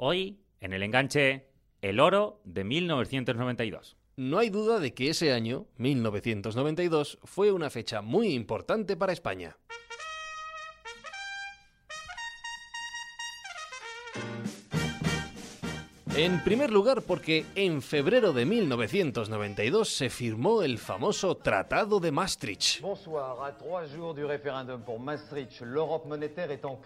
Hoy, 0.00 0.38
en 0.60 0.72
el 0.72 0.84
enganche, 0.84 1.48
el 1.82 1.98
oro 1.98 2.40
de 2.44 2.62
1992. 2.62 3.96
No 4.14 4.38
hay 4.38 4.48
duda 4.48 4.78
de 4.78 4.94
que 4.94 5.10
ese 5.10 5.32
año, 5.32 5.66
1992, 5.76 7.18
fue 7.24 7.50
una 7.50 7.68
fecha 7.68 8.00
muy 8.00 8.28
importante 8.28 8.96
para 8.96 9.12
España. 9.12 9.56
En 16.18 16.42
primer 16.42 16.72
lugar, 16.72 17.02
porque 17.02 17.46
en 17.54 17.80
febrero 17.80 18.32
de 18.32 18.44
1992 18.44 19.88
se 19.88 20.10
firmó 20.10 20.64
el 20.64 20.78
famoso 20.78 21.36
Tratado 21.36 22.00
de 22.00 22.10
Maastricht. 22.10 22.82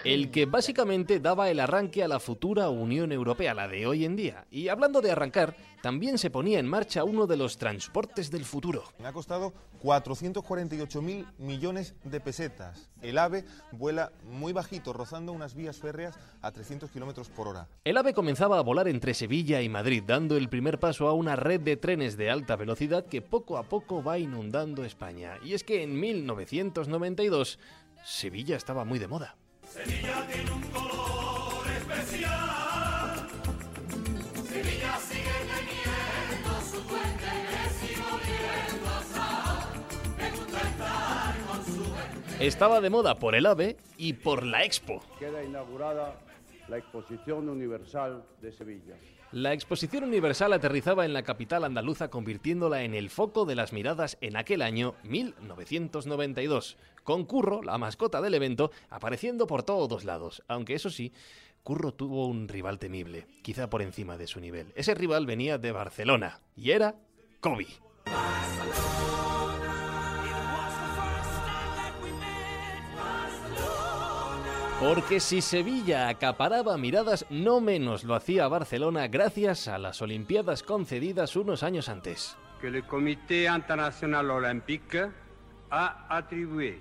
El 0.05 0.31
que 0.31 0.45
básicamente 0.45 1.19
daba 1.19 1.49
el 1.49 1.61
arranque 1.61 2.05
a 2.05 2.09
la 2.09 2.21
futura 2.21 2.69
Unión 2.69 3.11
Europea, 3.11 3.55
la 3.55 3.69
de 3.69 3.87
hoy 3.87 4.05
en 4.05 4.17
día. 4.17 4.45
Y 4.51 4.69
hablando 4.69 5.01
de 5.01 5.13
arrancar, 5.13 5.57
también 5.81 6.19
se 6.19 6.31
ponía 6.31 6.59
en 6.59 6.69
marcha 6.69 7.03
uno 7.03 7.27
de 7.27 7.39
los 7.39 7.57
transportes 7.57 8.31
del 8.31 8.45
futuro. 8.45 8.85
Me 9.01 9.09
ha 9.09 9.13
costado 9.15 9.55
448 9.81 11.03
mil 11.03 11.27
millones 11.39 11.95
de 12.05 12.21
pesetas. 12.21 12.89
El 13.01 13.19
AVE 13.19 13.45
vuela 13.73 14.13
muy 14.31 14.53
bajito, 14.53 14.93
rozando 14.93 15.33
unas 15.33 15.55
vías 15.55 15.79
férreas 15.79 16.17
a 16.41 16.53
300 16.53 16.89
kilómetros 16.91 17.31
por 17.31 17.49
hora. 17.49 17.67
El 17.85 17.97
AVE 17.97 18.15
comenzaba 18.15 18.59
a 18.59 18.63
volar 18.63 18.87
entre 18.87 19.13
Sevilla 19.23 19.63
y 19.63 19.69
Madrid, 19.69 20.03
dando 20.05 20.37
el 20.37 20.49
primer 20.49 20.81
paso 20.81 21.07
a 21.07 21.13
una 21.13 21.37
red 21.37 21.61
de 21.61 21.77
trenes 21.77 22.17
de 22.17 22.29
alta 22.29 22.57
velocidad 22.57 23.07
que 23.07 23.23
poco 23.23 23.57
a 23.57 23.63
poco 23.63 24.03
va 24.03 24.19
inundando 24.19 24.85
España. 24.85 25.39
Y 25.45 25.55
es 25.55 25.63
que 25.63 25.85
en 25.85 26.01
1992 26.01 27.61
Sevilla 28.05 28.57
estaba 28.57 28.85
muy 28.85 28.99
de 28.99 29.07
moda. 29.07 29.37
Sevilla 29.65 30.27
tiene 30.27 30.51
un 30.51 30.63
color 30.63 31.69
especial. 31.69 33.29
Sevilla 34.45 34.99
sigue 34.99 35.31
teniendo 35.55 36.61
su 36.69 36.83
Estaba 42.41 42.81
de 42.81 42.91
moda 42.91 43.15
por 43.21 43.37
el 43.37 43.47
AVE 43.47 43.77
y 43.97 44.15
por 44.15 44.45
la 44.45 44.65
Expo. 44.65 45.01
Queda 45.21 45.45
inaugurada 45.45 46.17
la 46.69 46.79
Exposición 46.79 47.49
Universal 47.49 48.25
de 48.41 48.53
Sevilla. 48.53 48.97
La 49.33 49.55
Exposición 49.55 50.05
Universal 50.05 50.53
aterrizaba 50.53 51.07
en 51.07 51.15
la 51.15 51.23
capital 51.23 51.65
andaluza 51.65 52.09
convirtiéndola 52.09 52.83
en 52.83 52.95
el 52.95 53.09
foco 53.09 53.47
de 53.47 53.55
las 53.55 53.73
miradas 53.73 54.19
en 54.21 54.37
aquel 54.37 54.61
año 54.61 54.95
1992, 55.05 56.77
con 57.03 57.25
Curro, 57.25 57.63
la 57.63 57.79
mascota 57.79 58.21
del 58.21 58.35
evento, 58.35 58.71
apareciendo 58.91 59.47
por 59.47 59.63
todos 59.63 60.05
lados, 60.05 60.43
aunque 60.49 60.75
eso 60.75 60.91
sí, 60.91 61.13
Curro 61.63 61.95
tuvo 61.95 62.27
un 62.27 62.49
rival 62.49 62.79
temible, 62.79 63.27
quizá 63.43 63.71
por 63.71 63.83
encima 63.83 64.19
de 64.19 64.27
su 64.27 64.41
nivel. 64.41 64.73
Ese 64.75 64.95
rival 64.95 65.27
venía 65.27 65.59
de 65.59 65.73
Barcelona 65.73 66.41
y 66.55 66.73
era 66.73 66.97
Kobe. 67.41 67.69
Porque 74.83 75.21
si 75.21 75.41
Sevilla 75.43 76.09
acaparaba 76.09 76.77
miradas, 76.77 77.25
no 77.31 77.61
menos 77.61 78.03
lo 78.03 78.17
hacía 78.17 78.49
Barcelona 78.49 79.07
gracias 79.07 79.69
a 79.69 79.79
las 79.79 80.03
Olimpiadas 80.03 80.65
concedidas 80.65 81.37
unos 81.37 81.63
años 81.63 81.89
antes. 81.89 82.37
Que 82.61 82.67
el 82.67 82.85
Comité 82.85 83.45
Internacional 83.45 84.29
Olympique 84.29 85.09
ha 85.71 86.05
atribuido 86.09 86.81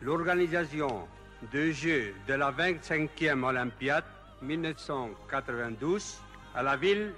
la 0.00 0.12
organización 0.12 1.04
de 1.52 1.74
Jeux 1.74 2.14
de 2.26 2.38
la 2.38 2.56
25e 2.56 3.44
Olympiade 3.44 4.06
1992 4.40 6.20
a 6.54 6.62
la 6.62 6.76
ville 6.76 7.12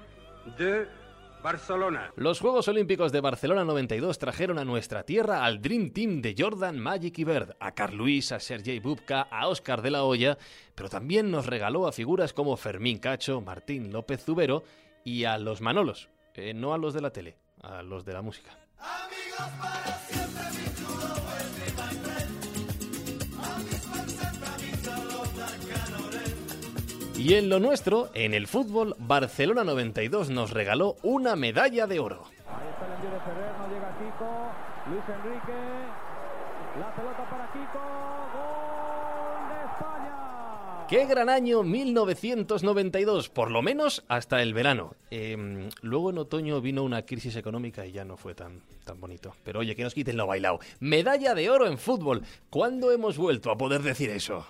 de 0.58 0.88
Barcelona. 1.45 2.11
Los 2.17 2.41
Juegos 2.41 2.69
Olímpicos 2.69 3.12
de 3.12 3.20
Barcelona 3.20 3.67
92 3.67 4.19
trajeron 4.19 4.59
a 4.59 4.64
nuestra 4.64 5.03
tierra 5.03 5.45
al 5.45 5.61
Dream 5.61 5.91
Team 5.91 6.23
de 6.23 6.34
Jordan, 6.39 6.81
Magic 6.81 7.19
y 7.19 7.25
Bird, 7.25 7.55
a 7.60 7.75
Carl 7.75 7.94
Luis, 7.94 8.32
a 8.32 8.41
Sergei 8.41 8.81
Bubka, 8.81 9.21
a 9.31 9.47
Oscar 9.49 9.83
de 9.83 9.91
la 9.91 10.04
Hoya, 10.04 10.38
pero 10.75 10.88
también 10.88 11.31
nos 11.31 11.44
regaló 11.44 11.87
a 11.87 11.93
figuras 11.93 12.33
como 12.33 12.56
Fermín 12.56 12.99
Cacho, 12.99 13.43
Martín 13.43 13.93
López 13.93 14.25
Zubero 14.25 14.65
y 15.04 15.25
a 15.25 15.37
los 15.37 15.60
Manolos, 15.60 16.09
eh, 16.33 16.54
no 16.54 16.72
a 16.72 16.78
los 16.78 16.94
de 16.94 17.03
la 17.03 17.10
tele, 17.10 17.37
a 17.60 17.83
los 17.83 18.06
de 18.06 18.12
la 18.15 18.22
música. 18.22 18.59
Y 27.24 27.36
en 27.36 27.48
lo 27.48 27.58
nuestro, 27.58 28.10
en 28.12 28.34
el 28.34 28.46
fútbol, 28.46 28.94
Barcelona 28.98 29.64
92 29.64 30.28
nos 30.28 30.50
regaló 30.50 30.96
una 31.02 31.36
medalla 31.36 31.86
de 31.86 31.98
oro. 31.98 32.24
Ahí 32.46 32.68
está 32.70 32.84
el 32.84 32.92
envío 32.92 33.10
de 33.12 33.20
Ferrer, 33.20 33.52
no 33.56 33.66
llega 33.66 33.96
Kiko, 33.96 34.30
Luis 34.90 35.04
Enrique, 35.08 35.58
la 36.78 36.94
pelota 36.94 37.30
para 37.30 37.50
Kiko, 37.50 37.80
gol 38.34 39.48
de 39.48 39.64
España. 39.72 40.86
¡Qué 40.86 41.06
gran 41.06 41.30
año 41.30 41.62
1992! 41.62 43.30
Por 43.30 43.50
lo 43.50 43.62
menos 43.62 44.04
hasta 44.08 44.42
el 44.42 44.52
verano. 44.52 44.94
Eh, 45.10 45.70
luego 45.80 46.10
en 46.10 46.18
otoño 46.18 46.60
vino 46.60 46.82
una 46.82 47.06
crisis 47.06 47.36
económica 47.36 47.86
y 47.86 47.92
ya 47.92 48.04
no 48.04 48.18
fue 48.18 48.34
tan, 48.34 48.60
tan 48.84 49.00
bonito. 49.00 49.34
Pero 49.44 49.60
oye, 49.60 49.74
que 49.74 49.82
nos 49.82 49.94
quiten 49.94 50.18
lo 50.18 50.26
bailado. 50.26 50.58
Medalla 50.78 51.34
de 51.34 51.48
oro 51.48 51.66
en 51.68 51.78
fútbol. 51.78 52.20
¿Cuándo 52.50 52.92
hemos 52.92 53.16
vuelto 53.16 53.50
a 53.50 53.56
poder 53.56 53.80
decir 53.80 54.10
eso? 54.10 54.46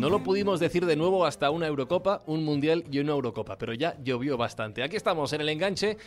No 0.00 0.08
lo 0.08 0.22
pudimos 0.22 0.60
decir 0.60 0.86
de 0.86 0.96
nuevo 0.96 1.26
hasta 1.26 1.50
una 1.50 1.66
Eurocopa, 1.66 2.22
un 2.24 2.42
Mundial 2.42 2.84
y 2.90 3.00
una 3.00 3.12
Eurocopa, 3.12 3.58
pero 3.58 3.74
ya 3.74 3.98
llovió 4.02 4.38
bastante. 4.38 4.82
Aquí 4.82 4.96
estamos 4.96 5.30
en 5.34 5.42
el 5.42 5.50
enganche, 5.50 5.98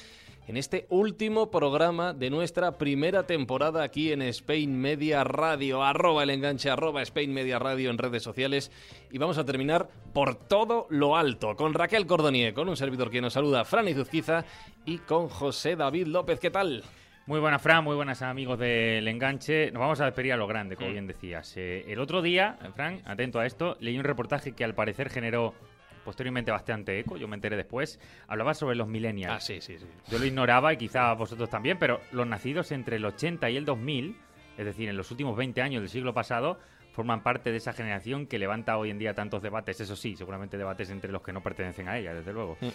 en 0.47 0.57
este 0.57 0.87
último 0.89 1.51
programa 1.51 2.11
de 2.11 2.31
nuestra 2.31 2.79
primera 2.79 3.27
temporada 3.27 3.83
aquí 3.83 4.11
en 4.11 4.23
Spain 4.23 4.75
Media 4.75 5.23
Radio, 5.23 5.83
arroba 5.83 6.23
el 6.23 6.31
enganche, 6.31 6.71
arroba 6.71 7.03
Spain 7.03 7.31
Media 7.31 7.59
Radio 7.59 7.91
en 7.91 7.99
redes 7.99 8.23
sociales. 8.23 8.71
Y 9.11 9.19
vamos 9.19 9.37
a 9.37 9.45
terminar 9.45 9.87
por 10.11 10.33
todo 10.33 10.87
lo 10.89 11.15
alto, 11.15 11.55
con 11.55 11.75
Raquel 11.75 12.07
Cordonier, 12.07 12.55
con 12.55 12.69
un 12.69 12.75
servidor 12.75 13.11
que 13.11 13.21
nos 13.21 13.33
saluda, 13.33 13.63
Fran 13.63 13.87
Izuzquiza, 13.87 14.43
y 14.85 14.97
con 14.97 15.29
José 15.29 15.75
David 15.75 16.07
López. 16.07 16.39
¿Qué 16.39 16.49
tal? 16.49 16.83
Muy 17.25 17.39
buenas, 17.39 17.61
Fran, 17.61 17.85
muy 17.85 17.95
buenas 17.95 18.21
amigos 18.21 18.59
del 18.59 19.07
enganche. 19.07 19.71
Nos 19.71 19.79
vamos 19.79 20.01
a 20.01 20.05
despedir 20.05 20.33
a 20.33 20.37
lo 20.37 20.45
grande, 20.45 20.75
como 20.75 20.91
bien 20.91 21.07
decías. 21.07 21.55
Eh, 21.55 21.85
el 21.87 21.99
otro 21.99 22.21
día, 22.21 22.57
Fran, 22.75 23.01
atento 23.05 23.39
a 23.39 23.45
esto, 23.45 23.77
leí 23.79 23.97
un 23.97 24.03
reportaje 24.03 24.51
que 24.51 24.65
al 24.65 24.75
parecer 24.75 25.09
generó 25.09 25.53
posteriormente 26.03 26.51
bastante 26.51 26.99
eco, 26.99 27.15
yo 27.15 27.29
me 27.29 27.35
enteré 27.35 27.55
después, 27.55 27.97
hablaba 28.27 28.53
sobre 28.53 28.75
los 28.75 28.89
millennials. 28.89 29.35
Ah, 29.35 29.39
sí, 29.39 29.61
sí, 29.61 29.77
sí. 29.79 29.85
Yo 30.11 30.19
lo 30.19 30.25
ignoraba 30.25 30.73
y 30.73 30.77
quizá 30.77 31.13
vosotros 31.13 31.49
también, 31.49 31.79
pero 31.79 32.01
los 32.11 32.27
nacidos 32.27 32.73
entre 32.73 32.97
el 32.97 33.05
80 33.05 33.49
y 33.49 33.55
el 33.55 33.63
2000, 33.63 34.17
es 34.57 34.65
decir, 34.65 34.89
en 34.89 34.97
los 34.97 35.09
últimos 35.09 35.37
20 35.37 35.61
años 35.61 35.81
del 35.81 35.89
siglo 35.89 36.13
pasado, 36.13 36.59
forman 36.91 37.23
parte 37.23 37.51
de 37.51 37.57
esa 37.57 37.73
generación 37.73 38.27
que 38.27 38.37
levanta 38.37 38.77
hoy 38.77 38.91
en 38.91 38.99
día 38.99 39.13
tantos 39.13 39.41
debates, 39.41 39.79
eso 39.81 39.95
sí, 39.95 40.15
seguramente 40.15 40.57
debates 40.57 40.89
entre 40.89 41.11
los 41.11 41.21
que 41.21 41.33
no 41.33 41.41
pertenecen 41.41 41.87
a 41.87 41.97
ella, 41.97 42.13
desde 42.13 42.31
luego. 42.31 42.57
Mm. 42.61 42.67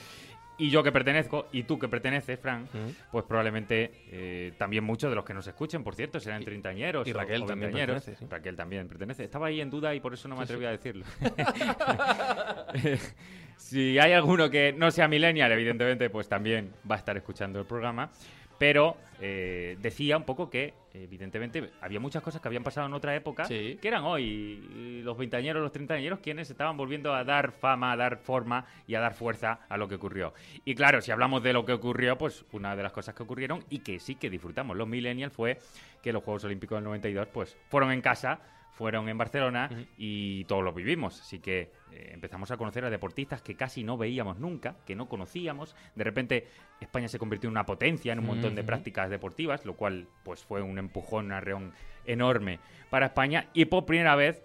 Y 0.59 0.71
yo 0.71 0.83
que 0.83 0.91
pertenezco, 0.91 1.47
y 1.53 1.63
tú 1.63 1.79
que 1.79 1.89
perteneces, 1.89 2.39
Fran, 2.41 2.65
Mm. 2.65 2.91
pues 3.13 3.25
probablemente 3.25 3.93
eh, 4.11 4.53
también 4.59 4.83
muchos 4.85 5.09
de 5.09 5.15
los 5.17 5.25
que 5.25 5.33
nos 5.33 5.47
escuchen, 5.47 5.85
por 5.85 5.95
cierto, 5.95 6.19
serán 6.19 6.43
treintañeros. 6.45 7.07
y 7.07 7.13
Raquel 7.13 7.43
o 7.43 7.47
también 7.47 7.71
pertenece, 7.73 8.17
sí. 8.17 8.27
Raquel 8.29 8.57
también 8.57 8.89
pertenece. 8.89 9.25
Estaba 9.25 9.47
ahí 9.47 9.61
en 9.61 9.71
duda 9.71 9.95
y 9.95 10.01
por 10.01 10.15
eso 10.15 10.27
no 10.29 10.37
me 10.37 10.43
atreví 10.43 10.65
a 10.65 10.71
decirlo. 10.71 11.05
si 13.57 13.99
hay 13.99 14.13
alguno 14.13 14.51
que 14.51 14.73
no 14.73 14.91
sea 14.91 15.09
millennial, 15.09 15.51
evidentemente, 15.53 16.11
pues 16.11 16.29
también 16.29 16.73
va 16.91 16.97
a 16.97 16.99
estar 16.99 17.17
escuchando 17.17 17.59
el 17.61 17.67
programa. 17.67 18.11
Pero 18.59 18.97
eh, 19.21 19.77
decía 19.81 20.17
un 20.17 20.25
poco 20.25 20.51
que, 20.51 20.75
evidentemente, 20.93 21.71
había 21.81 22.01
muchas 22.01 22.23
cosas 22.23 22.41
que 22.41 22.49
habían 22.49 22.65
pasado 22.65 22.87
en 22.87 22.93
otra 22.95 23.15
época 23.15 23.45
Sí. 23.45 23.79
que 23.81 23.89
eran 23.89 24.05
hoy 24.05 25.01
los 25.05 25.17
veinteañeros, 25.17 25.63
los 25.63 25.73
treintañeros, 25.73 26.19
quienes 26.21 26.51
estaban 26.51 26.77
volviendo 26.77 27.15
a 27.15 27.25
dar 27.25 27.53
fama, 27.53 27.93
a 27.93 27.97
dar 27.97 28.19
forma 28.19 28.67
y 28.87 28.95
a 28.97 29.01
dar 29.01 29.15
fuerza 29.15 29.61
a 29.69 29.77
lo 29.77 29.89
que 29.89 29.95
ocurrió. 29.97 30.35
Y 30.65 30.75
claro, 30.75 31.01
si 31.01 31.11
hablamos 31.13 31.43
de 31.43 31.53
lo 31.53 31.65
que 31.65 31.73
ocurrió, 31.73 32.19
pues 32.19 32.45
una 32.53 32.75
de 32.77 32.83
las 32.83 32.93
cosas 32.93 33.15
que 33.15 33.23
ocurrieron 33.23 33.65
y 33.71 33.81
que 33.81 33.99
sí 34.01 34.17
que 34.17 34.29
disfrutamos 34.31 34.77
los 34.77 34.89
millennials 34.89 35.33
fue 35.33 35.59
que 36.03 36.13
los 36.13 36.23
Juegos 36.25 36.45
Olímpicos 36.45 36.77
del 36.77 36.85
92 36.85 37.29
pues 37.29 37.57
fueron 37.69 37.93
en 37.93 38.01
casa, 38.01 38.41
fueron 38.79 39.09
en 39.09 39.19
Barcelona 39.19 39.69
y 39.97 40.45
todos 40.45 40.63
lo 40.63 40.73
vivimos. 40.73 41.21
Así 41.21 41.41
que 41.41 41.73
eh, 41.91 42.11
empezamos 42.13 42.53
a 42.53 42.57
conocer 42.57 42.85
a 42.85 42.91
deportistas 42.91 43.43
que 43.43 43.57
casi 43.57 43.83
no 43.83 43.99
veíamos 43.99 44.39
nunca, 44.39 44.77
que 44.87 44.95
no 44.95 45.09
conocíamos. 45.09 45.75
De 45.97 46.05
repente 46.05 46.47
España 46.81 47.09
se 47.09 47.19
convirtió 47.19 47.49
en 47.49 47.55
una 47.55 47.67
potencia 47.67 48.13
en 48.13 48.21
un 48.21 48.27
montón 48.27 48.55
de 48.55 48.63
prácticas 48.63 49.11
deportivas, 49.11 49.67
lo 49.67 49.75
cual 49.75 50.07
pues 50.23 50.45
fue 50.45 50.63
un 50.63 50.79
empujón, 50.79 51.27
un 51.27 51.33
arreón 51.33 51.73
enorme 52.07 52.61
para 52.89 53.07
España. 53.07 53.49
Y 53.53 53.65
por 53.65 53.85
primera 53.85 54.15
vez 54.15 54.45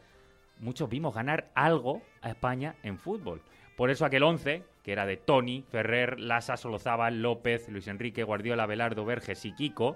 muchos 0.57 0.89
vimos 0.89 1.13
ganar 1.13 1.51
algo 1.53 2.01
a 2.24 2.29
España 2.29 2.74
en 2.81 2.97
fútbol. 2.97 3.44
Por 3.77 3.91
eso 3.91 4.03
aquel 4.03 4.24
11 4.24 4.63
que 4.83 4.91
era 4.91 5.06
de 5.06 5.15
Tony, 5.15 5.63
Ferrer, 5.69 6.19
Lasa, 6.19 6.57
Solozábal, 6.57 7.21
López, 7.21 7.69
Luis 7.69 7.88
Enrique, 7.88 8.24
Guardiola, 8.24 8.65
Belardo, 8.65 9.06
Verges 9.06 9.45
y 9.45 9.53
Kiko, 9.53 9.95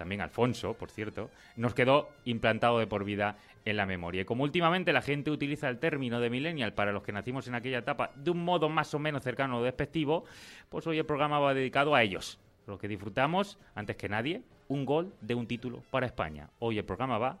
también 0.00 0.22
Alfonso, 0.22 0.72
por 0.72 0.90
cierto, 0.90 1.28
nos 1.56 1.74
quedó 1.74 2.08
implantado 2.24 2.78
de 2.78 2.86
por 2.86 3.04
vida 3.04 3.36
en 3.66 3.76
la 3.76 3.84
memoria. 3.84 4.22
Y 4.22 4.24
como 4.24 4.44
últimamente 4.44 4.94
la 4.94 5.02
gente 5.02 5.30
utiliza 5.30 5.68
el 5.68 5.78
término 5.78 6.20
de 6.20 6.30
millennial 6.30 6.72
para 6.72 6.90
los 6.90 7.02
que 7.02 7.12
nacimos 7.12 7.46
en 7.48 7.54
aquella 7.54 7.80
etapa 7.80 8.10
de 8.14 8.30
un 8.30 8.42
modo 8.42 8.70
más 8.70 8.94
o 8.94 8.98
menos 8.98 9.22
cercano 9.22 9.58
o 9.58 9.62
despectivo, 9.62 10.24
pues 10.70 10.86
hoy 10.86 10.96
el 10.96 11.04
programa 11.04 11.38
va 11.38 11.52
dedicado 11.52 11.94
a 11.94 12.02
ellos, 12.02 12.38
los 12.66 12.78
que 12.78 12.88
disfrutamos, 12.88 13.58
antes 13.74 13.96
que 13.96 14.08
nadie, 14.08 14.40
un 14.68 14.86
gol 14.86 15.12
de 15.20 15.34
un 15.34 15.46
título 15.46 15.82
para 15.90 16.06
España. 16.06 16.48
Hoy 16.60 16.78
el 16.78 16.84
programa 16.86 17.18
va 17.18 17.38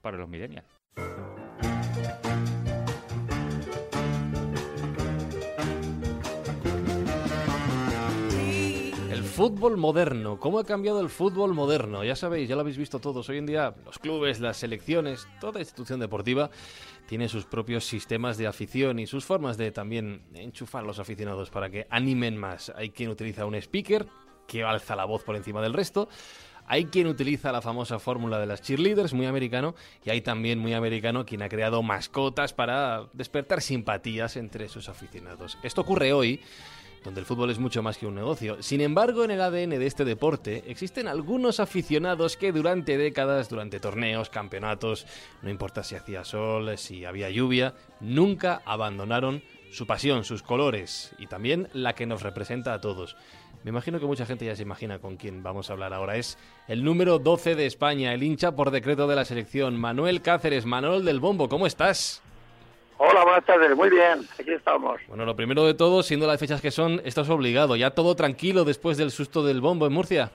para 0.00 0.16
los 0.16 0.30
millennials. 0.30 0.64
Fútbol 9.38 9.76
moderno. 9.76 10.40
¿Cómo 10.40 10.58
ha 10.58 10.64
cambiado 10.64 11.00
el 11.00 11.08
fútbol 11.08 11.54
moderno? 11.54 12.02
Ya 12.02 12.16
sabéis, 12.16 12.48
ya 12.48 12.56
lo 12.56 12.62
habéis 12.62 12.76
visto 12.76 12.98
todos. 12.98 13.28
Hoy 13.28 13.38
en 13.38 13.46
día 13.46 13.72
los 13.84 14.00
clubes, 14.00 14.40
las 14.40 14.56
selecciones, 14.56 15.28
toda 15.40 15.60
institución 15.60 16.00
deportiva 16.00 16.50
tiene 17.06 17.28
sus 17.28 17.44
propios 17.44 17.84
sistemas 17.84 18.36
de 18.36 18.48
afición 18.48 18.98
y 18.98 19.06
sus 19.06 19.24
formas 19.24 19.56
de 19.56 19.70
también 19.70 20.22
enchufar 20.34 20.82
a 20.82 20.86
los 20.88 20.98
aficionados 20.98 21.50
para 21.50 21.70
que 21.70 21.86
animen 21.88 22.36
más. 22.36 22.72
Hay 22.74 22.90
quien 22.90 23.10
utiliza 23.10 23.46
un 23.46 23.54
speaker 23.54 24.08
que 24.48 24.64
alza 24.64 24.96
la 24.96 25.04
voz 25.04 25.22
por 25.22 25.36
encima 25.36 25.62
del 25.62 25.72
resto. 25.72 26.08
Hay 26.66 26.86
quien 26.86 27.06
utiliza 27.06 27.52
la 27.52 27.62
famosa 27.62 28.00
fórmula 28.00 28.40
de 28.40 28.46
las 28.46 28.60
cheerleaders, 28.60 29.14
muy 29.14 29.24
americano, 29.24 29.76
y 30.04 30.10
hay 30.10 30.20
también 30.20 30.58
muy 30.58 30.74
americano 30.74 31.24
quien 31.24 31.42
ha 31.42 31.48
creado 31.48 31.82
mascotas 31.82 32.52
para 32.52 33.06
despertar 33.14 33.62
simpatías 33.62 34.36
entre 34.36 34.68
sus 34.68 34.88
aficionados. 34.88 35.56
Esto 35.62 35.80
ocurre 35.80 36.12
hoy, 36.12 36.40
donde 37.04 37.20
el 37.20 37.26
fútbol 37.26 37.50
es 37.50 37.58
mucho 37.58 37.82
más 37.82 37.98
que 37.98 38.06
un 38.06 38.14
negocio. 38.14 38.62
Sin 38.62 38.80
embargo, 38.80 39.24
en 39.24 39.30
el 39.30 39.40
ADN 39.40 39.70
de 39.70 39.86
este 39.86 40.04
deporte 40.04 40.64
existen 40.66 41.08
algunos 41.08 41.60
aficionados 41.60 42.36
que 42.36 42.52
durante 42.52 42.98
décadas, 42.98 43.48
durante 43.48 43.80
torneos, 43.80 44.30
campeonatos, 44.30 45.06
no 45.42 45.50
importa 45.50 45.82
si 45.82 45.94
hacía 45.94 46.24
sol, 46.24 46.76
si 46.78 47.04
había 47.04 47.30
lluvia, 47.30 47.74
nunca 48.00 48.62
abandonaron 48.64 49.42
su 49.70 49.86
pasión, 49.86 50.24
sus 50.24 50.42
colores 50.42 51.14
y 51.18 51.26
también 51.26 51.68
la 51.72 51.94
que 51.94 52.06
nos 52.06 52.22
representa 52.22 52.72
a 52.72 52.80
todos. 52.80 53.16
Me 53.64 53.70
imagino 53.70 53.98
que 53.98 54.06
mucha 54.06 54.24
gente 54.24 54.46
ya 54.46 54.54
se 54.54 54.62
imagina 54.62 54.98
con 54.98 55.16
quién 55.16 55.42
vamos 55.42 55.68
a 55.68 55.72
hablar 55.72 55.92
ahora. 55.92 56.16
Es 56.16 56.38
el 56.68 56.84
número 56.84 57.18
12 57.18 57.54
de 57.56 57.66
España, 57.66 58.14
el 58.14 58.22
hincha 58.22 58.52
por 58.52 58.70
decreto 58.70 59.08
de 59.08 59.16
la 59.16 59.24
selección, 59.24 59.76
Manuel 59.76 60.22
Cáceres, 60.22 60.64
Manuel 60.64 61.04
del 61.04 61.20
Bombo. 61.20 61.48
¿Cómo 61.48 61.66
estás? 61.66 62.22
Hola, 62.98 63.22
buenas 63.24 63.44
tardes. 63.44 63.76
Muy 63.76 63.90
bien, 63.90 64.20
aquí 64.38 64.50
estamos. 64.52 65.00
Bueno, 65.08 65.24
lo 65.24 65.36
primero 65.36 65.64
de 65.64 65.74
todo, 65.74 66.02
siendo 66.02 66.26
las 66.26 66.40
fechas 66.40 66.60
que 66.60 66.70
son, 66.72 67.00
estás 67.04 67.28
obligado. 67.30 67.76
¿Ya 67.76 67.90
todo 67.90 68.16
tranquilo 68.16 68.64
después 68.64 68.96
del 68.96 69.10
susto 69.12 69.44
del 69.44 69.60
bombo 69.60 69.86
en 69.86 69.92
Murcia? 69.92 70.32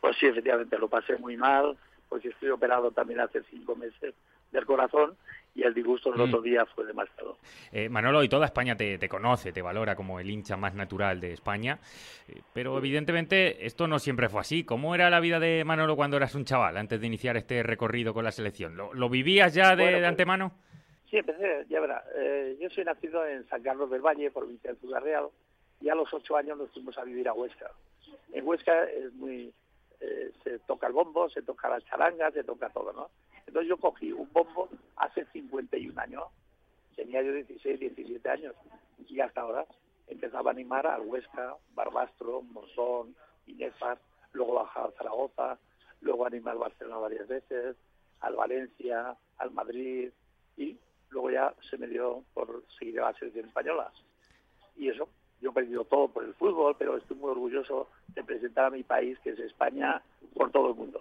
Pues 0.00 0.16
sí, 0.18 0.26
efectivamente, 0.26 0.76
lo 0.78 0.88
pasé 0.88 1.16
muy 1.18 1.36
mal, 1.36 1.76
porque 2.08 2.28
estoy 2.30 2.50
operado 2.50 2.90
también 2.90 3.20
hace 3.20 3.42
cinco 3.48 3.76
meses 3.76 4.14
del 4.50 4.66
corazón 4.66 5.14
y 5.54 5.62
el 5.62 5.72
disgusto 5.72 6.12
el 6.12 6.18
Mm. 6.18 6.22
otro 6.22 6.42
día 6.42 6.66
fue 6.66 6.84
demasiado. 6.84 7.36
Eh, 7.70 7.88
Manolo, 7.88 8.24
y 8.24 8.28
toda 8.28 8.46
España 8.46 8.76
te, 8.76 8.98
te 8.98 9.08
conoce, 9.08 9.52
te 9.52 9.62
valora 9.62 9.94
como 9.94 10.18
el 10.18 10.28
hincha 10.30 10.56
más 10.56 10.74
natural 10.74 11.20
de 11.20 11.32
España, 11.32 11.78
eh, 12.28 12.40
pero 12.52 12.76
evidentemente 12.76 13.64
esto 13.64 13.86
no 13.86 13.98
siempre 14.00 14.28
fue 14.28 14.40
así. 14.40 14.64
¿Cómo 14.64 14.94
era 14.96 15.10
la 15.10 15.20
vida 15.20 15.38
de 15.38 15.62
Manolo 15.64 15.94
cuando 15.94 16.16
eras 16.16 16.34
un 16.34 16.44
chaval, 16.44 16.76
antes 16.76 17.00
de 17.00 17.06
iniciar 17.06 17.36
este 17.36 17.62
recorrido 17.62 18.12
con 18.14 18.24
la 18.24 18.32
selección? 18.32 18.76
¿Lo, 18.76 18.92
lo 18.94 19.08
vivías 19.08 19.54
ya 19.54 19.70
de, 19.76 19.82
Bueno, 19.84 19.90
de 19.98 20.02
pues- 20.02 20.08
antemano? 20.08 20.52
Sí, 21.12 21.18
empecé, 21.18 21.66
ya 21.68 21.78
verá. 21.78 22.02
eh, 22.14 22.56
yo 22.58 22.70
soy 22.70 22.84
nacido 22.84 23.26
en 23.26 23.46
San 23.48 23.62
Carlos 23.62 23.90
del 23.90 24.00
Valle, 24.00 24.30
provincia 24.30 24.72
de 24.72 24.78
Ciudad 24.78 25.02
Real, 25.02 25.28
y 25.82 25.90
a 25.90 25.94
los 25.94 26.10
ocho 26.14 26.38
años 26.38 26.56
nos 26.56 26.70
fuimos 26.70 26.96
a 26.96 27.04
vivir 27.04 27.28
a 27.28 27.34
Huesca. 27.34 27.70
En 28.32 28.48
Huesca 28.48 28.84
es 28.84 29.12
muy, 29.12 29.52
eh, 30.00 30.32
se 30.42 30.58
toca 30.60 30.86
el 30.86 30.94
bombo, 30.94 31.28
se 31.28 31.42
toca 31.42 31.68
la 31.68 31.82
charanga, 31.82 32.30
se 32.30 32.42
toca 32.44 32.70
todo, 32.70 32.94
¿no? 32.94 33.10
Entonces 33.46 33.68
yo 33.68 33.76
cogí 33.76 34.10
un 34.10 34.32
bombo 34.32 34.70
hace 34.96 35.26
51 35.26 36.00
años, 36.00 36.24
tenía 36.96 37.20
yo 37.20 37.34
16, 37.34 37.78
17 37.78 38.30
años, 38.30 38.54
y 39.06 39.20
hasta 39.20 39.42
ahora 39.42 39.66
empezaba 40.08 40.50
a 40.50 40.54
animar 40.54 40.86
al 40.86 41.02
Huesca, 41.02 41.56
Barbastro, 41.74 42.40
Monzón, 42.40 43.14
Inefar, 43.46 43.98
luego 44.32 44.54
bajaba 44.54 44.88
a 44.88 44.92
Zaragoza, 44.92 45.58
luego 46.00 46.24
animé 46.24 46.52
al 46.52 46.56
Barcelona 46.56 46.96
varias 46.96 47.28
veces, 47.28 47.76
al 48.20 48.34
Valencia, 48.34 49.14
al 49.36 49.50
Madrid, 49.50 50.10
y 50.56 50.78
luego 51.12 51.30
ya 51.30 51.54
se 51.70 51.76
me 51.78 51.86
dio 51.86 52.24
por 52.34 52.64
seguir 52.78 53.00
a 53.00 53.10
la 53.12 53.18
selección 53.18 53.46
española. 53.46 53.90
Y 54.76 54.88
eso, 54.88 55.08
yo 55.40 55.50
he 55.50 55.52
perdido 55.52 55.84
todo 55.84 56.08
por 56.08 56.24
el 56.24 56.34
fútbol, 56.34 56.74
pero 56.78 56.96
estoy 56.96 57.16
muy 57.16 57.30
orgulloso 57.30 57.88
de 58.08 58.24
presentar 58.24 58.66
a 58.66 58.70
mi 58.70 58.82
país, 58.82 59.18
que 59.20 59.30
es 59.30 59.38
España, 59.38 60.02
por 60.34 60.50
todo 60.50 60.70
el 60.70 60.74
mundo. 60.76 61.00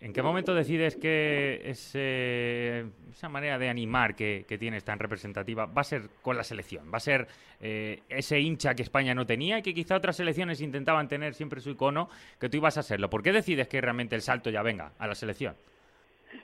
¿En 0.00 0.12
qué 0.12 0.20
momento 0.20 0.52
decides 0.52 0.96
que 0.96 1.60
ese- 1.64 2.86
esa 3.10 3.28
manera 3.28 3.56
de 3.56 3.68
animar 3.68 4.16
que, 4.16 4.44
que 4.48 4.58
tienes 4.58 4.82
tan 4.82 4.98
representativa 4.98 5.66
va 5.66 5.82
a 5.82 5.84
ser 5.84 6.08
con 6.22 6.36
la 6.36 6.42
selección? 6.42 6.90
¿Va 6.92 6.96
a 6.96 7.00
ser 7.00 7.28
eh, 7.60 8.02
ese 8.08 8.40
hincha 8.40 8.74
que 8.74 8.82
España 8.82 9.14
no 9.14 9.24
tenía 9.26 9.58
y 9.58 9.62
que 9.62 9.72
quizá 9.72 9.96
otras 9.96 10.16
selecciones 10.16 10.60
intentaban 10.60 11.06
tener 11.06 11.34
siempre 11.34 11.60
su 11.60 11.70
icono, 11.70 12.08
que 12.40 12.48
tú 12.48 12.56
ibas 12.56 12.78
a 12.78 12.82
serlo? 12.82 13.08
¿Por 13.10 13.22
qué 13.22 13.30
decides 13.30 13.68
que 13.68 13.80
realmente 13.80 14.16
el 14.16 14.22
salto 14.22 14.50
ya 14.50 14.62
venga 14.62 14.92
a 14.98 15.06
la 15.06 15.14
selección? 15.14 15.54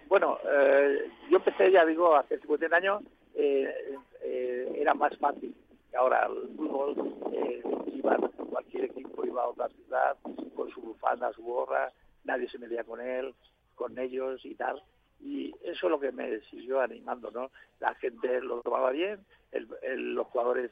Bueno, 0.08 0.38
eh, 0.50 1.10
yo 1.30 1.36
empecé, 1.38 1.70
ya 1.70 1.84
digo, 1.84 2.14
hace 2.16 2.38
50 2.38 2.76
años, 2.76 3.02
eh, 3.34 3.94
eh, 4.22 4.72
era 4.76 4.94
más 4.94 5.16
fácil. 5.18 5.54
Ahora 5.96 6.26
el 6.26 6.56
fútbol, 6.56 7.14
eh, 7.32 7.62
iba, 7.94 8.16
cualquier 8.50 8.84
equipo 8.86 9.24
iba 9.24 9.42
a 9.42 9.48
otra 9.48 9.68
ciudad 9.68 10.16
con 10.54 10.70
su 10.70 10.80
bufanda, 10.80 11.32
su 11.32 11.42
gorra, 11.42 11.90
nadie 12.24 12.48
se 12.48 12.58
metía 12.58 12.84
con 12.84 13.00
él, 13.00 13.34
con 13.74 13.98
ellos 13.98 14.44
y 14.44 14.54
tal. 14.54 14.82
Y 15.20 15.54
eso 15.64 15.86
es 15.86 15.90
lo 15.90 15.98
que 16.00 16.12
me 16.12 16.40
siguió 16.50 16.80
animando, 16.80 17.30
¿no? 17.30 17.50
La 17.80 17.94
gente 17.94 18.40
lo 18.40 18.60
tomaba 18.62 18.90
bien, 18.90 19.18
el- 19.52 19.68
el- 19.82 20.14
los 20.14 20.26
jugadores 20.28 20.70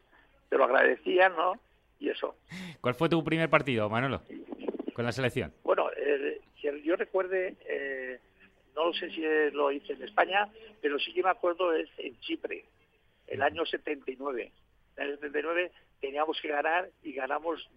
te 0.49 0.57
lo 0.57 0.65
agradecían, 0.65 1.35
¿no? 1.37 1.55
Y 1.99 2.11
eso. 2.11 2.37
¿Cuál 2.81 2.95
fue 2.95 3.09
tu 3.09 3.25
primer 3.25 3.49
partido, 3.51 3.89
Manolo, 3.89 4.21
con 4.95 5.05
la 5.05 5.13
selección? 5.13 5.53
Bueno, 5.65 5.89
que 6.61 6.83
yo 6.83 6.97
recuerde, 6.97 7.57
eh, 7.69 8.19
no 8.77 8.93
sé 8.93 9.11
si 9.11 9.23
lo 9.53 9.73
hice 9.73 9.95
en 9.95 10.03
España, 10.03 10.49
pero 10.83 10.99
sí 10.99 11.13
que 11.13 11.23
me 11.23 11.31
acuerdo 11.31 11.73
es 11.73 11.89
en 11.99 12.19
Chipre, 12.21 12.65
el 13.27 13.43
año 13.43 13.65
79. 13.65 14.53
En 14.97 15.03
el 15.03 15.15
79 15.17 15.73
teníamos 16.01 16.41
que 16.41 16.49
ganar 16.49 16.91
y 17.03 17.13
ganamos 17.13 17.69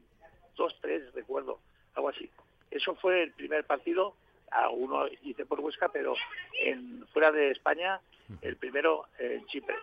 2-3, 0.58 1.14
recuerdo, 1.14 1.60
algo 1.96 2.10
así. 2.10 2.30
Eso 2.70 2.96
fue 2.96 3.24
el 3.24 3.32
primer 3.32 3.64
partido, 3.66 4.16
a 4.52 4.70
uno 4.70 5.08
hice 5.24 5.46
por 5.46 5.60
Huesca, 5.60 5.90
pero 5.90 6.16
en 6.60 7.08
fuera 7.08 7.32
de 7.32 7.52
España, 7.52 8.00
el 8.42 8.58
primero 8.58 9.06
en 9.18 9.46
Chipre. 9.48 9.76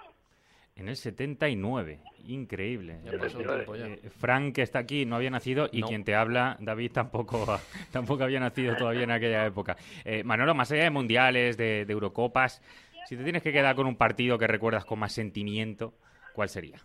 En 0.77 0.89
el 0.89 0.97
79. 0.97 2.01
Increíble. 2.27 2.99
Ya 3.05 3.19
pasó 3.19 3.39
un 3.39 3.47
tiempo 3.47 3.77
ya. 3.77 3.87
Eh, 3.87 4.11
Frank, 4.11 4.55
que 4.57 4.63
está 4.63 4.79
aquí, 4.81 5.07
no 5.07 5.17
había 5.17 5.31
nacido 5.31 5.69
y 5.73 5.81
No. 5.81 5.89
quien 5.89 6.05
te 6.05 6.15
habla, 6.15 6.57
David, 6.61 6.93
tampoco, 6.93 7.47
tampoco 7.93 8.25
había 8.25 8.41
nacido 8.41 8.77
todavía 8.77 9.05
en 9.05 9.11
aquella 9.11 9.47
época. 9.47 9.77
Eh, 10.05 10.23
Manolo, 10.23 10.55
más 10.55 10.71
allá 10.73 10.85
de 10.85 10.91
mundiales, 10.91 11.57
de, 11.57 11.87
de 11.87 11.93
Eurocopas, 11.93 12.61
si 13.07 13.17
te 13.17 13.23
tienes 13.25 13.43
que 13.43 13.53
quedar 13.53 13.75
con 13.75 13.87
un 13.87 13.97
partido 13.97 14.39
que 14.39 14.47
recuerdas 14.47 14.85
con 14.85 14.99
más 14.99 15.13
sentimiento, 15.13 15.95
¿cuál 16.35 16.49
sería? 16.51 16.79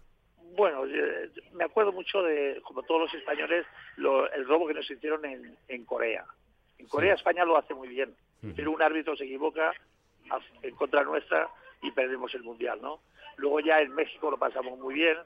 Bueno, 0.55 0.83
me 1.53 1.63
acuerdo 1.65 1.91
mucho 1.91 2.21
de, 2.24 2.62
como 2.63 2.83
todos 2.83 3.01
los 3.01 3.13
españoles, 3.13 3.65
lo- 3.98 4.31
el 4.31 4.45
robo 4.48 4.67
que 4.67 4.74
nos 4.74 4.89
hicieron 4.89 5.25
en, 5.25 5.57
en 5.67 5.83
Corea. 5.86 6.24
En 6.77 6.88
Corea 6.88 7.15
España 7.15 7.43
lo 7.43 7.57
hace 7.57 7.74
muy 7.74 7.88
bien, 7.89 8.13
pero 8.55 8.71
un 8.71 8.81
árbitro 8.81 9.15
se 9.17 9.25
equivoca 9.25 9.69
a- 10.29 10.39
en 10.62 10.75
contra 10.75 11.03
nuestra 11.03 11.50
y 11.81 11.91
perdemos 11.91 12.33
el 12.36 12.43
mundial, 12.43 12.79
¿no? 12.81 13.01
Luego 13.41 13.60
ya 13.60 13.81
en 13.81 13.93
México 13.95 14.29
lo 14.29 14.38
pasamos 14.38 14.77
muy 14.79 14.93
bien, 14.93 15.17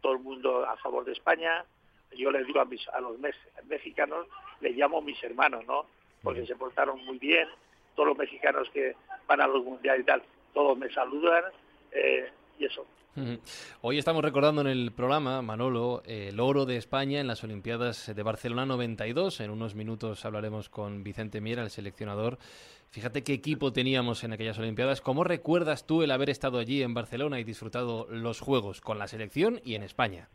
todo 0.00 0.12
el 0.12 0.20
mundo 0.20 0.64
a 0.64 0.76
favor 0.76 1.04
de 1.04 1.12
España. 1.12 1.64
Yo 2.16 2.30
les 2.30 2.46
digo 2.46 2.60
a, 2.60 2.64
mis, 2.64 2.86
a 2.90 3.00
los 3.00 3.18
mex- 3.18 3.36
mexicanos, 3.68 4.26
les 4.60 4.76
llamo 4.76 5.02
mis 5.02 5.20
hermanos, 5.24 5.64
¿no? 5.66 5.84
Porque 6.22 6.46
se 6.46 6.54
portaron 6.54 7.04
muy 7.04 7.18
bien. 7.18 7.48
Todos 7.96 8.10
los 8.10 8.18
mexicanos 8.18 8.68
que 8.72 8.94
van 9.26 9.40
a 9.40 9.46
los 9.48 9.64
mundiales 9.64 10.02
y 10.02 10.06
tal, 10.06 10.22
todos 10.54 10.78
me 10.78 10.88
saludan 10.92 11.44
eh, 11.90 12.30
y 12.58 12.66
eso. 12.66 12.86
Hoy 13.80 13.96
estamos 13.98 14.22
recordando 14.22 14.60
en 14.60 14.66
el 14.66 14.92
programa, 14.92 15.40
Manolo, 15.40 16.02
el 16.04 16.38
oro 16.38 16.66
de 16.66 16.76
España 16.76 17.18
en 17.18 17.26
las 17.26 17.42
Olimpiadas 17.42 18.14
de 18.14 18.22
Barcelona 18.22 18.66
92. 18.66 19.40
En 19.40 19.50
unos 19.50 19.74
minutos 19.74 20.24
hablaremos 20.26 20.68
con 20.68 21.02
Vicente 21.02 21.40
Miera, 21.40 21.62
el 21.62 21.70
seleccionador. 21.70 22.36
Fíjate 22.90 23.22
qué 23.22 23.34
equipo 23.34 23.72
teníamos 23.72 24.24
en 24.24 24.32
aquellas 24.32 24.58
Olimpiadas. 24.58 25.00
¿Cómo 25.02 25.22
recuerdas 25.22 25.86
tú 25.86 26.02
el 26.02 26.10
haber 26.10 26.30
estado 26.30 26.58
allí 26.58 26.82
en 26.82 26.94
Barcelona 26.94 27.38
y 27.38 27.44
disfrutado 27.44 28.06
los 28.10 28.40
Juegos 28.40 28.80
con 28.80 28.98
la 28.98 29.06
selección 29.06 29.60
y 29.64 29.74
en 29.74 29.82
España? 29.82 30.28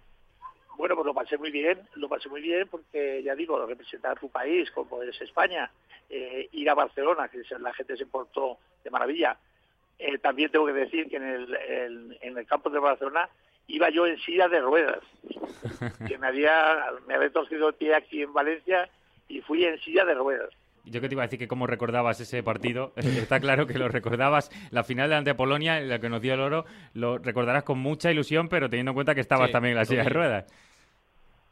Bueno, 0.78 0.96
pues 0.96 1.06
lo 1.08 1.14
pasé 1.14 1.38
muy 1.38 1.52
bien, 1.52 1.80
lo 1.96 2.08
pasé 2.08 2.30
muy 2.30 2.42
bien 2.42 2.68
porque, 2.70 3.22
ya 3.24 3.36
digo, 3.36 3.66
representar 3.66 4.20
tu 4.20 4.30
país 4.30 4.70
como 4.72 5.02
es 5.02 5.20
España, 5.22 5.72
eh, 6.10 6.50
ir 6.52 6.70
a 6.70 6.76
Barcelona, 6.76 7.30
que 7.30 7.42
la 7.60 7.74
gente 7.74 7.98
se 7.98 8.06
portó 8.06 8.58
de 8.84 8.90
maravilla. 8.92 9.38
Eh, 9.98 10.18
también 10.20 10.52
tengo 10.52 10.66
que 10.68 10.74
decir 10.74 11.10
que 11.10 11.18
en 11.18 11.24
el, 11.24 11.56
el- 11.56 12.18
en 12.22 12.38
el 12.38 12.46
campo 12.46 12.70
de 12.70 12.80
Barcelona 12.80 13.28
iba 13.68 13.90
yo 13.90 14.06
en 14.06 14.20
silla 14.20 14.48
de 14.48 14.60
ruedas, 14.62 15.00
que 16.08 16.18
me 16.18 16.28
había, 16.28 16.86
me 17.08 17.16
había 17.16 17.32
torcido 17.32 17.70
el 17.70 17.76
pie 17.76 17.96
aquí 17.96 18.22
en 18.22 18.34
Valencia 18.34 18.90
y 19.28 19.42
fui 19.42 19.64
en 19.66 19.80
silla 19.80 20.06
de 20.06 20.14
ruedas. 20.16 20.50
Yo 20.86 21.00
que 21.00 21.08
te 21.10 21.14
iba 21.16 21.24
a 21.24 21.28
decir 21.28 21.38
que 21.40 21.48
cómo 21.48 21.68
recordabas 21.68 22.20
ese 22.20 22.42
partido, 22.44 22.94
está 22.96 23.40
claro 23.40 23.68
que 23.68 23.78
lo 23.78 23.88
recordabas, 23.88 24.50
la 24.72 24.84
final 24.84 25.10
de 25.10 25.16
ante 25.16 25.36
Polonia, 25.36 25.80
la 25.82 26.00
que 26.00 26.10
nos 26.10 26.22
dio 26.22 26.34
el 26.34 26.40
oro, 26.40 26.66
lo 26.94 27.18
recordarás 27.20 27.64
con 27.64 27.78
mucha 27.80 28.12
ilusión, 28.12 28.50
pero 28.50 28.70
teniendo 28.70 28.92
en 28.92 28.96
cuenta 28.96 29.14
que 29.16 29.22
estabas 29.22 29.48
Sí, 29.48 29.54
también 29.54 29.74
en 29.74 29.78
la 29.78 29.86
silla 29.86 30.04
de 30.04 30.10
ruedas. 30.10 30.46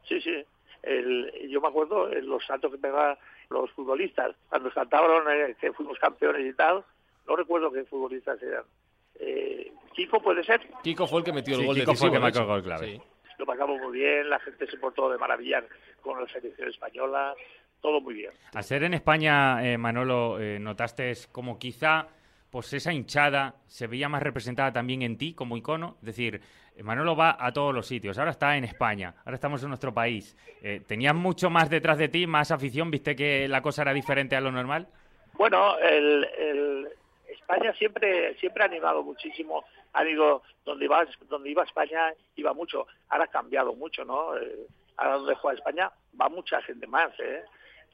Sí, 0.07 0.19
sí. 0.21 0.43
El- 0.81 1.31
yo 1.49 1.61
me 1.61 1.67
acuerdo 1.67 2.11
en 2.11 2.27
los 2.27 2.43
saltos 2.45 2.71
que 2.71 2.77
pegaban 2.77 3.17
los 3.49 3.69
futbolistas, 3.71 4.35
cuando 4.49 4.71
saltaron 4.71 5.23
eh, 5.31 5.55
que 5.59 5.71
fuimos 5.73 5.97
campeones 5.99 6.45
y 6.45 6.53
tal, 6.55 6.83
no 7.27 7.35
recuerdo 7.35 7.71
qué 7.71 7.83
futbolistas 7.83 8.41
eran. 8.41 8.63
Eh, 9.19 9.71
Kiko 9.95 10.21
puede 10.21 10.43
ser, 10.43 10.61
Kiko 10.83 11.05
fue 11.07 11.19
el 11.19 11.25
que 11.25 11.33
metió 11.33 11.55
el 11.55 11.61
Sí, 11.61 11.65
gol 11.67 11.75
Kiko 11.75 11.93
fue 11.95 12.07
el 12.07 12.11
que 12.13 12.17
de 12.17 12.23
marcó 12.23 12.39
el 12.39 12.45
gol 12.45 12.63
clave. 12.63 12.87
Sí. 12.87 13.01
lo 13.37 13.45
pagamos 13.45 13.79
muy 13.81 13.91
bien, 13.99 14.29
la 14.29 14.39
gente 14.39 14.65
se 14.67 14.77
portó 14.77 15.09
de 15.11 15.17
maravilla 15.17 15.63
con 16.01 16.19
la 16.21 16.27
selección 16.29 16.69
española, 16.69 17.33
todo 17.81 18.01
muy 18.01 18.13
bien. 18.13 18.31
Al 18.53 18.63
ser 18.63 18.83
en 18.83 18.93
España, 18.93 19.63
eh, 19.65 19.77
Manolo, 19.77 20.39
eh, 20.39 20.59
notaste 20.59 21.13
como 21.31 21.57
quizá 21.57 22.07
pues 22.49 22.73
esa 22.73 22.91
hinchada 22.91 23.55
se 23.67 23.85
veía 23.85 24.09
más 24.09 24.23
representada 24.23 24.73
también 24.73 25.03
en 25.03 25.17
ti 25.17 25.33
como 25.35 25.55
icono. 25.55 25.97
Es 25.99 26.05
decir, 26.07 26.41
eh, 26.75 26.81
Manolo 26.83 27.15
va 27.15 27.37
a 27.39 27.53
todos 27.53 27.73
los 27.75 27.85
sitios. 27.85 28.17
Ahora 28.17 28.31
está 28.31 28.57
en 28.57 28.63
España, 28.63 29.13
ahora 29.23 29.35
estamos 29.35 29.61
en 29.61 29.69
nuestro 29.69 29.93
país. 29.93 30.35
Eh, 30.63 30.81
¿Tenías 30.87 31.13
mucho 31.13 31.49
más 31.51 31.69
detrás 31.69 31.97
de 31.99 32.09
ti, 32.09 32.25
más 32.25 32.49
afición? 32.51 32.89
¿Viste 32.89 33.15
que 33.15 33.47
la 33.47 33.61
cosa 33.61 33.83
era 33.83 33.93
diferente 33.93 34.35
a 34.35 34.41
lo 34.41 34.51
normal? 34.51 34.87
Bueno, 35.33 35.77
el, 35.77 36.25
el- 36.37 36.87
España 37.27 37.71
siempre 37.73 38.35
siempre 38.39 38.63
ha 38.63 38.65
animado 38.67 39.01
muchísimo. 39.03 39.63
Ha 39.93 40.03
digo, 40.03 40.41
donde 40.65 40.85
iba, 40.85 41.05
donde 41.29 41.49
iba 41.51 41.63
España 41.63 42.11
iba 42.35 42.53
mucho. 42.53 42.85
Ahora 43.09 43.25
ha 43.25 43.27
cambiado 43.27 43.73
mucho, 43.73 44.03
¿no? 44.05 44.35
Eh, 44.37 44.67
ahora 44.97 45.17
donde 45.17 45.35
juega 45.35 45.57
España 45.57 45.91
va 46.19 46.29
mucha 46.29 46.61
gente 46.63 46.85
más, 46.87 47.11
¿eh? 47.19 47.43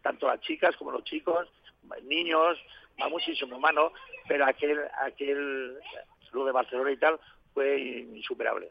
Tanto 0.06 0.28
las 0.28 0.40
chicas 0.42 0.78
como 0.78 0.92
los 0.92 1.04
chicos, 1.04 1.48
niños, 2.04 2.60
va 3.02 3.10
muchísimo 3.10 3.60
más, 3.60 3.74
¿no? 3.74 3.92
Pero 4.28 4.46
aquel, 4.46 4.80
aquel, 5.00 5.80
lo 6.32 6.46
de 6.46 6.52
Barcelona 6.52 6.92
y 6.92 6.98
tal, 6.98 7.20
fue 7.56 8.06
insuperable. 8.14 8.68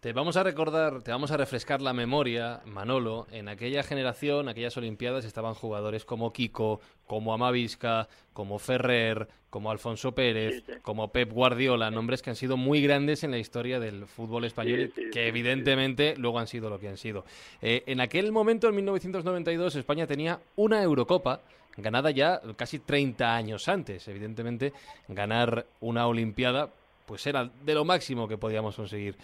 Te 0.00 0.12
vamos 0.12 0.36
a 0.36 0.42
recordar, 0.42 1.02
te 1.02 1.10
vamos 1.10 1.30
a 1.30 1.36
refrescar 1.38 1.80
la 1.80 1.94
memoria, 1.94 2.60
Manolo. 2.66 3.26
En 3.32 3.48
aquella 3.48 3.82
generación, 3.82 4.48
aquellas 4.50 4.76
Olimpiadas, 4.76 5.24
estaban 5.24 5.54
jugadores 5.54 6.04
como 6.04 6.30
Kiko, 6.30 6.80
como 7.06 7.32
Amavisca, 7.32 8.06
como 8.34 8.58
Ferrer, 8.58 9.26
como 9.48 9.70
Alfonso 9.70 10.12
Pérez, 10.12 10.56
Sí, 10.56 10.64
sí. 10.66 10.72
como 10.82 11.10
Pep 11.10 11.32
Guardiola, 11.32 11.90
nombres 11.90 12.20
que 12.20 12.28
han 12.28 12.36
sido 12.36 12.58
muy 12.58 12.82
grandes 12.82 13.24
en 13.24 13.30
la 13.30 13.38
historia 13.38 13.80
del 13.80 14.06
fútbol 14.06 14.44
español 14.44 14.92
Sí, 14.94 15.04
y 15.08 15.10
que 15.10 15.26
evidentemente 15.28 16.14
luego 16.18 16.38
han 16.38 16.46
sido 16.46 16.68
lo 16.68 16.78
que 16.78 16.88
han 16.88 16.98
sido. 16.98 17.24
Eh, 17.62 17.82
en 17.86 18.00
aquel 18.02 18.30
momento, 18.30 18.68
en 18.68 18.74
1992, 18.76 19.74
España 19.76 20.06
tenía 20.06 20.38
una 20.56 20.82
Eurocopa 20.82 21.40
ganada 21.78 22.10
ya 22.10 22.42
casi 22.56 22.78
30 22.78 23.34
años 23.34 23.66
antes. 23.68 24.06
Evidentemente, 24.08 24.74
ganar 25.08 25.64
una 25.80 26.06
Olimpiada 26.06 26.68
pues 27.06 27.26
era 27.26 27.44
de 27.44 27.74
lo 27.74 27.84
máximo 27.84 28.28
que 28.28 28.36
podíamos 28.36 28.76
conseguir. 28.76 29.16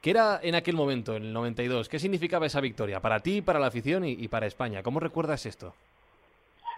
¿Qué 0.00 0.10
era 0.10 0.40
en 0.42 0.54
aquel 0.54 0.76
momento, 0.76 1.16
en 1.16 1.24
el 1.24 1.32
92? 1.32 1.88
¿Qué 1.88 1.98
significaba 1.98 2.46
esa 2.46 2.60
victoria 2.60 3.00
para 3.00 3.20
ti, 3.20 3.42
para 3.42 3.58
la 3.58 3.66
afición 3.66 4.04
y, 4.04 4.28
para 4.28 4.46
España? 4.46 4.82
¿Cómo 4.82 4.98
recuerdas 4.98 5.44
esto? 5.44 5.74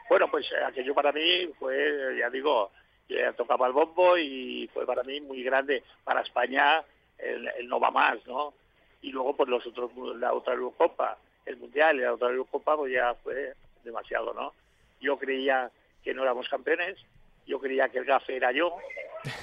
Bueno, 0.09 0.29
pues 0.31 0.51
eh, 0.51 0.65
aquello 0.67 0.95
para 0.95 1.13
mí 1.13 1.49
fue, 1.59 2.17
ya 2.19 2.29
digo, 2.31 2.71
ya 3.09 3.33
tocaba 3.33 3.69
el 3.69 3.73
bombo 3.73 4.19
y 4.19 4.69
fue 4.73 4.85
para 4.87 5.05
mí 5.05 5.21
muy 5.21 5.43
grande. 5.43 5.85
Para 6.03 6.23
España 6.23 6.83
el, 7.19 7.69
no 7.69 7.79
va 7.79 7.91
más, 7.91 8.19
¿no? 8.27 8.55
Y 9.03 9.11
luego 9.11 9.37
pues 9.37 9.49
los 9.49 9.65
otros, 9.67 9.91
la 10.17 10.33
otra 10.33 10.55
Eurocopa, 10.55 11.17
el 11.47 11.57
Mundial 11.57 11.97
y 11.97 12.01
la 12.01 12.15
otra 12.15 12.29
Eurocopa 12.29 12.77
pues 12.77 12.93
ya 12.93 13.15
fue 13.23 13.55
demasiado, 13.85 14.35
¿no? 14.35 14.53
Yo 15.01 15.17
creía 15.17 15.71
que 16.03 16.13
no 16.13 16.23
éramos 16.23 16.49
campeones, 16.49 16.99
yo 17.47 17.59
creía 17.61 17.89
que 17.89 17.99
el 17.99 18.05
gafe 18.05 18.37
era 18.37 18.53
yo. 18.53 18.77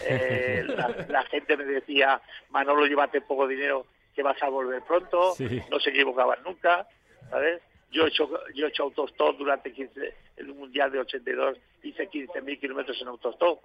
Eh, 0.06 0.64
la, 0.68 0.94
la 1.08 1.24
gente 1.24 1.56
me 1.56 1.64
decía, 1.64 2.22
Manolo, 2.50 2.86
llévate 2.86 3.22
poco 3.22 3.48
dinero 3.48 3.86
que 4.16 4.24
vas 4.24 4.42
a 4.44 4.50
volver 4.50 4.82
pronto. 4.84 5.34
Sí. 5.36 5.62
No 5.70 5.80
se 5.80 5.92
equivocaban 5.92 6.40
nunca, 6.44 6.88
¿sabes? 7.30 7.62
Yo 7.92 8.06
he 8.06 8.10
hecho, 8.10 8.30
yo 8.54 8.66
he 8.66 8.70
hecho 8.70 8.84
autostop 8.84 9.38
durante 9.38 9.72
15, 9.72 10.14
el 10.38 10.54
Mundial 10.54 10.92
de 10.92 11.00
82, 11.00 11.58
hice 11.84 12.10
15.000 12.10 12.60
kilómetros 12.60 13.02
en 13.02 13.08
autostop. 13.08 13.62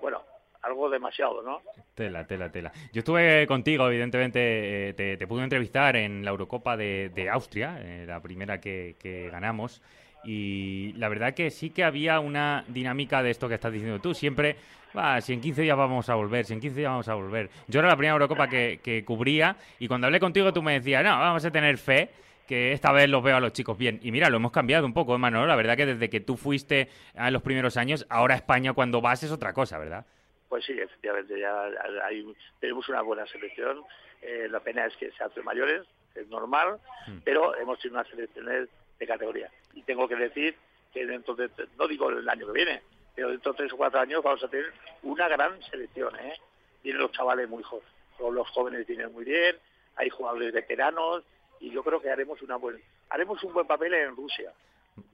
Bueno, 0.00 0.22
algo 0.62 0.90
demasiado, 0.90 1.42
¿no? 1.42 1.62
Tela, 1.94 2.26
tela, 2.26 2.50
tela. 2.50 2.72
Yo 2.92 2.98
estuve 2.98 3.46
contigo, 3.46 3.86
evidentemente, 3.88 4.88
eh, 4.88 4.92
te, 4.92 5.16
te 5.16 5.26
pude 5.26 5.44
entrevistar 5.44 5.96
en 5.96 6.24
la 6.24 6.32
Eurocopa 6.32 6.76
de, 6.76 7.10
de 7.14 7.30
Austria, 7.30 7.78
eh, 7.80 8.04
la 8.06 8.20
primera 8.20 8.60
que, 8.60 8.96
que 8.98 9.30
ganamos, 9.30 9.80
y 10.26 10.92
la 10.96 11.08
verdad 11.08 11.34
que 11.34 11.50
sí 11.50 11.70
que 11.70 11.84
había 11.84 12.20
una 12.20 12.64
dinámica 12.68 13.22
de 13.22 13.30
esto 13.30 13.48
que 13.48 13.54
estás 13.54 13.72
diciendo 13.72 14.00
tú. 14.00 14.12
Siempre, 14.12 14.56
va, 14.96 15.20
si 15.20 15.32
en 15.32 15.40
15 15.40 15.62
días 15.62 15.76
vamos 15.76 16.08
a 16.10 16.14
volver, 16.14 16.44
si 16.44 16.52
en 16.52 16.60
15 16.60 16.76
días 16.78 16.90
vamos 16.90 17.08
a 17.08 17.14
volver. 17.14 17.48
Yo 17.68 17.80
era 17.80 17.88
la 17.88 17.96
primera 17.96 18.12
Eurocopa 18.14 18.48
que, 18.48 18.80
que 18.82 19.04
cubría, 19.04 19.56
y 19.78 19.88
cuando 19.88 20.06
hablé 20.08 20.20
contigo 20.20 20.52
tú 20.52 20.62
me 20.62 20.74
decías, 20.74 21.02
no, 21.04 21.10
vamos 21.10 21.44
a 21.44 21.50
tener 21.50 21.78
fe 21.78 22.10
que 22.46 22.72
esta 22.72 22.92
vez 22.92 23.08
los 23.08 23.22
veo 23.24 23.36
a 23.36 23.40
los 23.40 23.52
chicos 23.52 23.76
bien. 23.76 23.98
Y 24.02 24.12
mira, 24.12 24.28
lo 24.30 24.36
hemos 24.36 24.52
cambiado 24.52 24.86
un 24.86 24.94
poco, 24.94 25.14
¿eh, 25.14 25.18
Manolo. 25.18 25.46
La 25.46 25.56
verdad 25.56 25.76
que 25.76 25.86
desde 25.86 26.08
que 26.08 26.20
tú 26.20 26.36
fuiste 26.36 26.88
a 27.16 27.30
los 27.30 27.42
primeros 27.42 27.76
años, 27.76 28.06
ahora 28.08 28.36
España 28.36 28.72
cuando 28.72 29.00
vas 29.00 29.22
es 29.24 29.32
otra 29.32 29.52
cosa, 29.52 29.78
¿verdad? 29.78 30.06
Pues 30.48 30.64
sí, 30.64 30.72
efectivamente, 30.78 31.40
ya 31.40 31.64
hay, 32.04 32.24
tenemos 32.60 32.88
una 32.88 33.02
buena 33.02 33.26
selección. 33.26 33.78
Eh, 34.22 34.46
la 34.48 34.60
pena 34.60 34.86
es 34.86 34.96
que 34.96 35.10
se 35.10 35.24
hace 35.24 35.42
mayores, 35.42 35.82
es 36.14 36.28
normal, 36.28 36.78
Mm. 37.08 37.18
pero 37.24 37.56
hemos 37.58 37.78
tenido 37.80 37.98
unas 38.00 38.08
selecciones 38.10 38.68
de 38.98 39.06
categoría. 39.06 39.50
Y 39.76 39.82
tengo 39.84 40.08
que 40.08 40.16
decir 40.16 40.56
que 40.92 41.06
dentro 41.06 41.34
de, 41.36 41.48
no 41.78 41.86
digo 41.86 42.10
el 42.10 42.28
año 42.28 42.46
que 42.46 42.52
viene, 42.52 42.82
pero 43.14 43.28
dentro 43.30 43.52
de 43.52 43.58
tres 43.58 43.72
o 43.72 43.76
cuatro 43.76 44.00
años 44.00 44.22
vamos 44.24 44.42
a 44.42 44.48
tener 44.48 44.72
una 45.04 45.28
gran 45.28 45.62
selección. 45.70 46.14
¿eh? 46.16 46.34
Vienen 46.82 47.00
los 47.02 47.12
chavales 47.12 47.48
muy 47.48 47.62
jóvenes, 47.62 47.88
los 48.18 48.48
jóvenes 48.50 48.86
vienen 48.86 49.12
muy 49.12 49.24
bien, 49.24 49.56
hay 49.96 50.08
jugadores 50.10 50.52
veteranos 50.52 51.22
y 51.60 51.70
yo 51.70 51.82
creo 51.84 52.00
que 52.00 52.10
haremos 52.10 52.42
una 52.42 52.56
buen, 52.56 52.82
haremos 53.10 53.42
un 53.44 53.52
buen 53.52 53.66
papel 53.66 53.94
en 53.94 54.16
Rusia. 54.16 54.52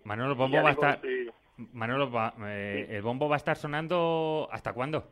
Manolo, 0.04 0.35
bombo 0.37 0.62
va 0.62 0.71
a 0.71 0.73
digo, 0.75 0.83
estar... 0.87 1.00
sí, 1.02 1.28
Manolo, 1.73 2.11
va- 2.11 2.35
eh, 2.47 2.87
Sí. 2.88 2.95
el 2.95 3.02
bombo 3.02 3.28
va 3.28 3.37
a 3.37 3.38
estar 3.38 3.57
sonando 3.57 4.49
¿hasta 4.52 4.73
cuándo? 4.73 5.04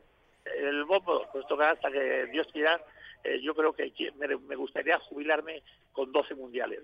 el 0.45 0.85
bombo, 0.85 1.27
pues 1.33 1.47
toca 1.47 1.71
hasta 1.71 1.91
que 1.91 2.27
Dios 2.27 2.47
quiera. 2.53 2.81
eh, 3.25 3.41
yo 3.43 3.55
creo 3.55 3.73
que 3.73 3.93
me, 4.17 4.29
me 4.37 4.57
gustaría 4.57 4.99
jubilarme 4.99 5.63
con 5.93 6.11
12 6.13 6.35
mundiales. 6.35 6.81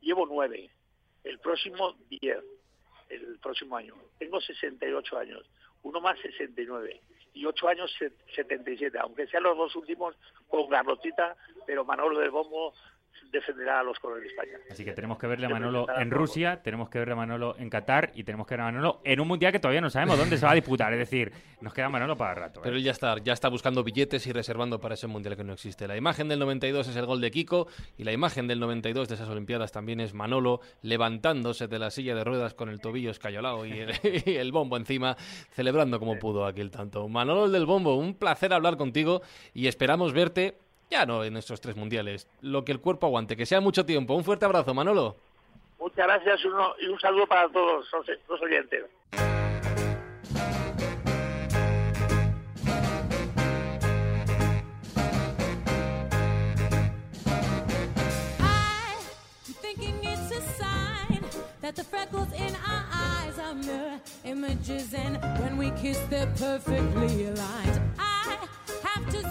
Llevo 0.00 0.26
9. 0.26 0.68
El 1.24 1.38
próximo 1.38 1.96
10. 2.08 2.38
El 3.08 3.38
próximo 3.40 3.76
año. 3.76 3.94
Tengo 4.18 4.40
68 4.40 5.18
años. 5.18 5.48
Uno 5.82 6.00
más 6.00 6.18
69. 6.20 7.00
Y 7.34 7.44
8 7.46 7.68
años 7.68 7.92
se- 7.98 8.12
77. 8.34 8.98
Aunque 8.98 9.26
sean 9.26 9.42
los 9.44 9.56
dos 9.56 9.74
últimos 9.76 10.14
con 10.48 10.68
garrotita, 10.68 11.36
pero 11.66 11.84
Manolo 11.84 12.18
del 12.18 12.30
Bombo 12.30 12.74
defenderá 13.30 13.80
a 13.80 13.82
los 13.82 13.98
colores 13.98 14.24
de 14.24 14.30
España. 14.30 14.58
Así 14.70 14.84
que 14.84 14.92
tenemos 14.92 15.18
que 15.18 15.26
verle 15.26 15.46
a 15.46 15.48
Manolo 15.48 15.86
en. 15.96 16.10
Rusia, 16.10 16.60
tenemos 16.62 16.88
que 16.88 16.98
verle 16.98 17.12
a 17.12 17.16
Manolo 17.16 17.54
en 17.58 17.70
Qatar 17.70 18.10
y 18.14 18.24
tenemos 18.24 18.46
que 18.46 18.54
ver 18.54 18.62
a 18.62 18.64
Manolo 18.64 19.00
en 19.04 19.20
un 19.20 19.28
mundial 19.28 19.52
que 19.52 19.60
todavía 19.60 19.80
no 19.80 19.90
sabemos 19.90 20.18
dónde 20.18 20.36
se 20.36 20.44
va 20.44 20.52
a 20.52 20.54
disputar. 20.54 20.92
Es 20.92 20.98
decir, 20.98 21.32
nos 21.60 21.72
queda 21.72 21.88
Manolo 21.88 22.16
para 22.16 22.34
rato. 22.34 22.60
¿eh? 22.60 22.62
Pero 22.64 22.76
él 22.76 22.82
ya 22.82 22.90
está, 22.90 23.16
ya 23.18 23.32
está 23.32 23.48
buscando 23.48 23.84
billetes 23.84 24.26
y 24.26 24.32
reservando 24.32 24.80
para 24.80 24.94
ese 24.94 25.06
mundial 25.06 25.36
que 25.36 25.44
no 25.44 25.52
existe. 25.52 25.86
La 25.86 25.96
imagen 25.96 26.28
del 26.28 26.38
92 26.40 26.88
es 26.88 26.96
el 26.96 27.06
gol 27.06 27.20
de 27.20 27.30
Kiko 27.30 27.68
y 27.96 28.04
la 28.04 28.12
imagen 28.12 28.48
del 28.48 28.60
92 28.60 29.08
de 29.08 29.14
esas 29.14 29.28
Olimpiadas 29.28 29.72
también 29.72 30.00
es 30.00 30.14
Manolo 30.14 30.60
levantándose 30.82 31.68
de 31.68 31.78
la 31.78 31.90
silla 31.90 32.14
de 32.14 32.24
ruedas 32.24 32.54
con 32.54 32.68
el 32.68 32.80
tobillo 32.80 33.10
escayolado 33.10 33.64
y 33.64 33.72
el, 33.72 33.92
y 34.26 34.36
el 34.36 34.52
bombo 34.52 34.76
encima, 34.76 35.16
celebrando 35.50 35.98
como 35.98 36.18
pudo 36.18 36.46
aquel 36.46 36.70
tanto. 36.70 37.08
Manolo 37.08 37.46
el 37.46 37.52
del 37.52 37.66
bombo, 37.66 37.96
un 37.96 38.14
placer 38.14 38.52
hablar 38.52 38.76
contigo 38.76 39.22
y 39.54 39.68
esperamos 39.68 40.12
verte 40.12 40.58
ya 40.90 41.06
no 41.06 41.24
en 41.24 41.36
estos 41.36 41.60
tres 41.60 41.76
mundiales, 41.76 42.26
lo 42.40 42.64
que 42.64 42.72
el 42.72 42.80
cuerpo 42.80 43.06
aguante, 43.06 43.36
que 43.36 43.46
sea 43.46 43.60
mucho 43.60 43.86
tiempo. 43.86 44.14
Un 44.14 44.24
fuerte 44.24 44.44
abrazo, 44.44 44.74
Manolo. 44.74 45.16
Muchas 45.78 46.06
gracias 46.06 46.44
uno- 46.44 46.74
y 46.80 46.86
un 46.88 47.00
saludo 47.00 47.26
para 47.26 47.48
todos 47.50 47.86
los, 48.28 48.42
oyentes. 48.42 48.84
I'm 58.38 59.54
thinking 59.62 59.98
it's 60.02 60.30
a 60.32 60.40
sign 60.58 61.22
that 61.60 61.76
the 61.76 61.84
freckles 61.84 62.28
in 62.32 62.54
our 62.66 62.84
eyes 62.92 63.38
are 63.38 63.54
mirror 63.54 64.00
images, 64.24 64.94
and 64.94 65.16
when 65.42 65.56
we 65.56 65.70
kiss, 65.82 65.98
they're 66.10 66.32
perfectly 66.36 67.26
aligned. 67.26 67.80
I 67.98 68.02
have 68.02 68.04
to 68.04 68.09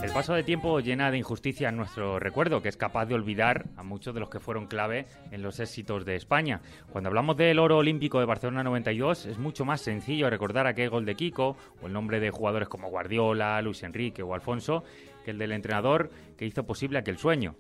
El 0.04 0.12
paso 0.14 0.34
de 0.34 0.44
tiempo 0.44 0.80
llena 0.80 1.12
de 1.12 1.18
injusticia 1.18 1.72
nuestro 1.72 2.20
recuerdo, 2.20 2.62
que 2.62 2.70
es 2.70 2.78
capaz 2.78 3.06
de 3.06 3.16
olvidar 3.16 3.66
a 3.76 3.84
muchos 3.84 4.14
de 4.14 4.20
los 4.20 4.30
que 4.30 4.40
fueron 4.40 4.68
clave 4.68 5.08
en 5.32 5.42
los 5.42 5.60
éxitos 5.60 6.06
de 6.06 6.16
España. 6.16 6.62
Cuando 6.92 7.10
hablamos 7.10 7.36
del 7.36 7.60
oro 7.60 7.78
olímpico 7.78 8.20
de 8.20 8.26
Barcelona 8.26 8.64
92, 8.64 9.26
es 9.26 9.38
mucho 9.38 9.66
más 9.66 9.82
sencillo 9.82 10.30
recordar 10.30 10.68
aquel 10.68 10.90
gol 10.90 11.06
de 11.06 11.16
Kiko 11.16 11.58
o 11.82 11.88
el 11.88 11.94
nombre 11.94 12.20
de 12.20 12.32
jugadores 12.32 12.70
como 12.70 12.90
Guardiola, 12.90 13.62
Luis 13.62 13.84
Enrique 13.84 14.24
o 14.24 14.34
Alfonso 14.34 14.84
que 15.26 15.32
el 15.32 15.38
del 15.38 15.52
entrenador 15.52 16.12
que 16.38 16.46
hizo 16.46 16.66
posible 16.66 17.00
aquel 17.00 17.18
sueño. 17.18 17.56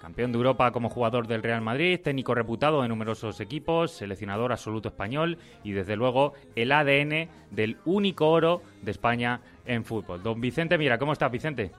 Campeón 0.00 0.32
de 0.32 0.38
Europa 0.38 0.72
como 0.72 0.88
jugador 0.88 1.26
del 1.26 1.42
Real 1.42 1.60
Madrid, 1.60 2.00
técnico 2.00 2.34
reputado 2.34 2.82
en 2.82 2.88
numerosos 2.88 3.38
equipos, 3.38 3.90
seleccionador 3.90 4.50
absoluto 4.50 4.88
español 4.88 5.36
y 5.62 5.72
desde 5.72 5.94
luego 5.94 6.32
el 6.56 6.72
ADN 6.72 7.28
del 7.50 7.76
único 7.84 8.30
oro 8.30 8.62
de 8.80 8.92
España 8.92 9.42
en 9.70 9.84
fútbol. 9.84 10.22
Don 10.22 10.40
Vicente, 10.40 10.76
mira, 10.76 10.98
¿cómo 10.98 11.12
estás 11.12 11.30
Vicente? 11.30 11.70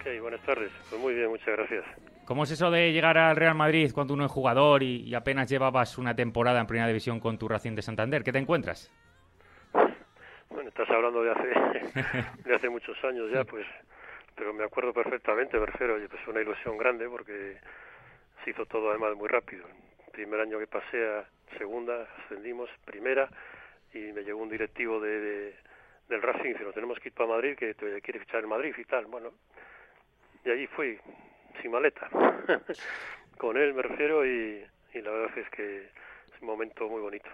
Ok, 0.00 0.06
buenas 0.22 0.40
tardes. 0.42 0.70
Pues 0.88 1.00
muy 1.00 1.14
bien, 1.14 1.28
muchas 1.28 1.48
gracias. 1.56 1.84
¿Cómo 2.24 2.44
es 2.44 2.50
eso 2.50 2.70
de 2.70 2.92
llegar 2.92 3.18
al 3.18 3.36
Real 3.36 3.54
Madrid 3.54 3.90
cuando 3.92 4.14
uno 4.14 4.24
es 4.24 4.30
jugador 4.32 4.82
y, 4.82 5.02
y 5.02 5.14
apenas 5.14 5.48
llevabas 5.50 5.98
una 5.98 6.14
temporada 6.14 6.60
en 6.60 6.66
Primera 6.66 6.86
División 6.86 7.20
con 7.20 7.38
tu 7.38 7.48
Racing 7.48 7.74
de 7.74 7.82
Santander? 7.82 8.22
¿Qué 8.24 8.32
te 8.32 8.38
encuentras? 8.38 8.90
Bueno, 10.48 10.68
estás 10.68 10.90
hablando 10.90 11.22
de 11.22 11.30
hace, 11.30 11.48
de 12.48 12.54
hace 12.56 12.68
muchos 12.68 12.96
años 13.04 13.30
ya, 13.32 13.44
pues, 13.44 13.64
pero 14.34 14.52
me 14.52 14.64
acuerdo 14.64 14.92
perfectamente, 14.92 15.56
me 15.60 15.66
refiero, 15.66 15.94
oye, 15.94 16.08
pues 16.08 16.26
una 16.26 16.40
ilusión 16.40 16.76
grande 16.76 17.08
porque 17.08 17.56
se 18.44 18.50
hizo 18.50 18.66
todo 18.66 18.90
además 18.90 19.14
muy 19.16 19.28
rápido. 19.28 19.64
El 20.06 20.10
primer 20.12 20.40
año 20.40 20.58
que 20.58 20.66
pasé 20.66 21.06
a 21.06 21.24
segunda, 21.56 22.04
ascendimos, 22.24 22.68
primera, 22.84 23.28
y 23.94 23.98
me 24.12 24.22
llegó 24.24 24.42
un 24.42 24.48
directivo 24.50 24.98
de, 25.00 25.20
de- 25.20 25.54
del 26.10 26.22
Racing 26.22 26.52
dice, 26.52 26.64
nos 26.64 26.74
tenemos 26.74 26.98
que 26.98 27.08
ir 27.08 27.14
para 27.14 27.30
Madrid, 27.30 27.56
que 27.56 27.74
te 27.74 28.00
quiere 28.02 28.20
fichar 28.20 28.42
en 28.42 28.48
Madrid 28.50 28.74
y 28.76 28.84
tal. 28.84 29.06
Bueno, 29.06 29.32
y 30.44 30.50
allí 30.50 30.66
fui, 30.66 30.98
sin 31.62 31.70
maleta, 31.70 32.10
con 33.38 33.56
él 33.56 33.72
me 33.72 33.82
refiero, 33.82 34.26
y, 34.26 34.66
y 34.92 35.00
la 35.00 35.10
verdad 35.10 35.38
es 35.38 35.48
que 35.50 35.88
momento 36.40 36.88
muy 36.88 37.00
bonito. 37.00 37.28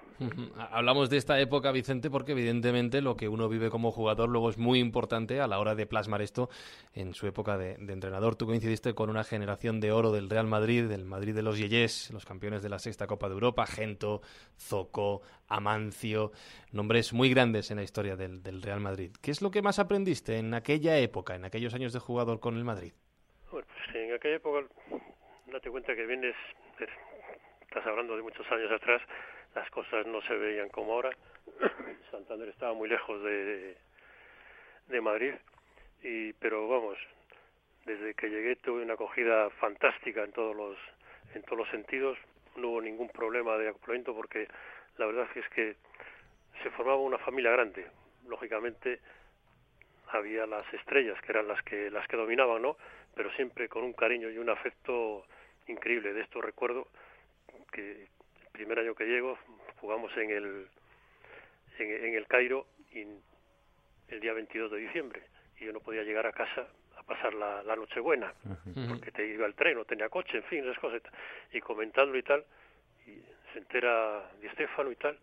Hablamos 0.70 1.10
de 1.10 1.16
esta 1.16 1.38
época, 1.40 1.72
Vicente, 1.72 2.10
porque 2.10 2.32
evidentemente 2.32 3.00
lo 3.02 3.16
que 3.16 3.28
uno 3.28 3.48
vive 3.48 3.70
como 3.70 3.90
jugador 3.90 4.28
luego 4.28 4.50
es 4.50 4.58
muy 4.58 4.78
importante 4.78 5.40
a 5.40 5.46
la 5.46 5.58
hora 5.58 5.74
de 5.74 5.86
plasmar 5.86 6.22
esto 6.22 6.48
en 6.94 7.14
su 7.14 7.26
época 7.26 7.56
de, 7.56 7.76
de 7.78 7.92
entrenador. 7.92 8.36
Tú 8.36 8.46
coincidiste 8.46 8.94
con 8.94 9.10
una 9.10 9.24
generación 9.24 9.80
de 9.80 9.92
oro 9.92 10.12
del 10.12 10.28
Real 10.30 10.46
Madrid, 10.46 10.84
del 10.84 11.04
Madrid 11.04 11.34
de 11.34 11.42
los 11.42 11.58
Yeyés, 11.58 12.10
los 12.12 12.24
campeones 12.24 12.62
de 12.62 12.68
la 12.68 12.78
sexta 12.78 13.06
Copa 13.06 13.28
de 13.28 13.34
Europa, 13.34 13.66
Gento, 13.66 14.22
Zoco, 14.58 15.22
Amancio, 15.48 16.32
nombres 16.72 17.12
muy 17.12 17.30
grandes 17.30 17.70
en 17.70 17.76
la 17.76 17.82
historia 17.82 18.16
del, 18.16 18.42
del 18.42 18.62
Real 18.62 18.80
Madrid. 18.80 19.12
¿Qué 19.22 19.30
es 19.30 19.42
lo 19.42 19.50
que 19.50 19.62
más 19.62 19.78
aprendiste 19.78 20.38
en 20.38 20.54
aquella 20.54 20.98
época, 20.98 21.34
en 21.34 21.44
aquellos 21.44 21.74
años 21.74 21.92
de 21.92 22.00
jugador 22.00 22.40
con 22.40 22.56
el 22.56 22.64
Madrid? 22.64 22.92
Bueno, 23.50 23.66
pues 23.66 23.96
en 23.96 24.14
aquella 24.14 24.36
época, 24.36 24.66
date 25.52 25.70
cuenta 25.70 25.94
que 25.94 26.04
vienes, 26.06 26.34
eh, 26.80 26.86
estás 27.76 27.90
hablando 27.90 28.16
de 28.16 28.22
muchos 28.22 28.50
años 28.50 28.72
atrás, 28.72 29.02
las 29.54 29.68
cosas 29.68 30.06
no 30.06 30.22
se 30.22 30.34
veían 30.34 30.70
como 30.70 30.94
ahora. 30.94 31.10
Santander 32.10 32.48
estaba 32.48 32.72
muy 32.72 32.88
lejos 32.88 33.22
de, 33.22 33.76
de, 34.88 35.00
Madrid, 35.02 35.34
y, 36.02 36.32
pero 36.34 36.66
vamos, 36.68 36.96
desde 37.84 38.14
que 38.14 38.30
llegué 38.30 38.56
tuve 38.56 38.82
una 38.82 38.94
acogida 38.94 39.50
fantástica 39.60 40.24
en 40.24 40.32
todos 40.32 40.56
los, 40.56 40.78
en 41.34 41.42
todos 41.42 41.58
los 41.58 41.68
sentidos, 41.68 42.16
no 42.56 42.68
hubo 42.68 42.80
ningún 42.80 43.10
problema 43.10 43.58
de 43.58 43.68
acoplamiento 43.68 44.14
porque 44.14 44.48
la 44.96 45.04
verdad 45.04 45.28
es 45.34 45.46
que 45.50 45.76
se 46.62 46.70
formaba 46.70 46.96
una 46.96 47.18
familia 47.18 47.50
grande. 47.50 47.90
Lógicamente 48.26 49.00
había 50.12 50.46
las 50.46 50.64
estrellas 50.72 51.20
que 51.20 51.32
eran 51.32 51.46
las 51.46 51.62
que 51.62 51.90
las 51.90 52.08
que 52.08 52.16
dominaban, 52.16 52.62
¿no? 52.62 52.78
Pero 53.14 53.30
siempre 53.32 53.68
con 53.68 53.84
un 53.84 53.92
cariño 53.92 54.30
y 54.30 54.38
un 54.38 54.48
afecto 54.48 55.26
increíble. 55.66 56.14
De 56.14 56.22
esto 56.22 56.40
recuerdo 56.40 56.88
que 57.72 58.02
el 58.02 58.50
primer 58.52 58.78
año 58.78 58.94
que 58.94 59.04
llego 59.04 59.38
jugamos 59.80 60.10
en 60.16 60.30
el 60.30 60.68
en, 61.78 62.04
en 62.04 62.14
el 62.14 62.26
Cairo 62.26 62.66
y 62.92 63.06
el 64.08 64.20
día 64.20 64.32
22 64.32 64.70
de 64.72 64.78
diciembre. 64.78 65.22
Y 65.58 65.64
yo 65.64 65.72
no 65.72 65.80
podía 65.80 66.02
llegar 66.02 66.26
a 66.26 66.32
casa 66.32 66.66
a 66.96 67.02
pasar 67.02 67.34
la, 67.34 67.62
la 67.62 67.76
Nochebuena 67.76 68.32
porque 68.88 69.10
te 69.10 69.26
iba 69.26 69.46
el 69.46 69.54
tren, 69.54 69.76
no 69.76 69.84
tenía 69.84 70.08
coche, 70.08 70.38
en 70.38 70.44
fin, 70.44 70.64
esas 70.64 70.78
cosas. 70.78 71.02
Y 71.52 71.60
comentándolo 71.60 72.18
y 72.18 72.22
tal 72.22 72.44
y 73.06 73.22
se 73.52 73.58
entera 73.58 74.30
Di 74.40 74.48
Stefano 74.50 74.90
y 74.90 74.96
tal 74.96 75.18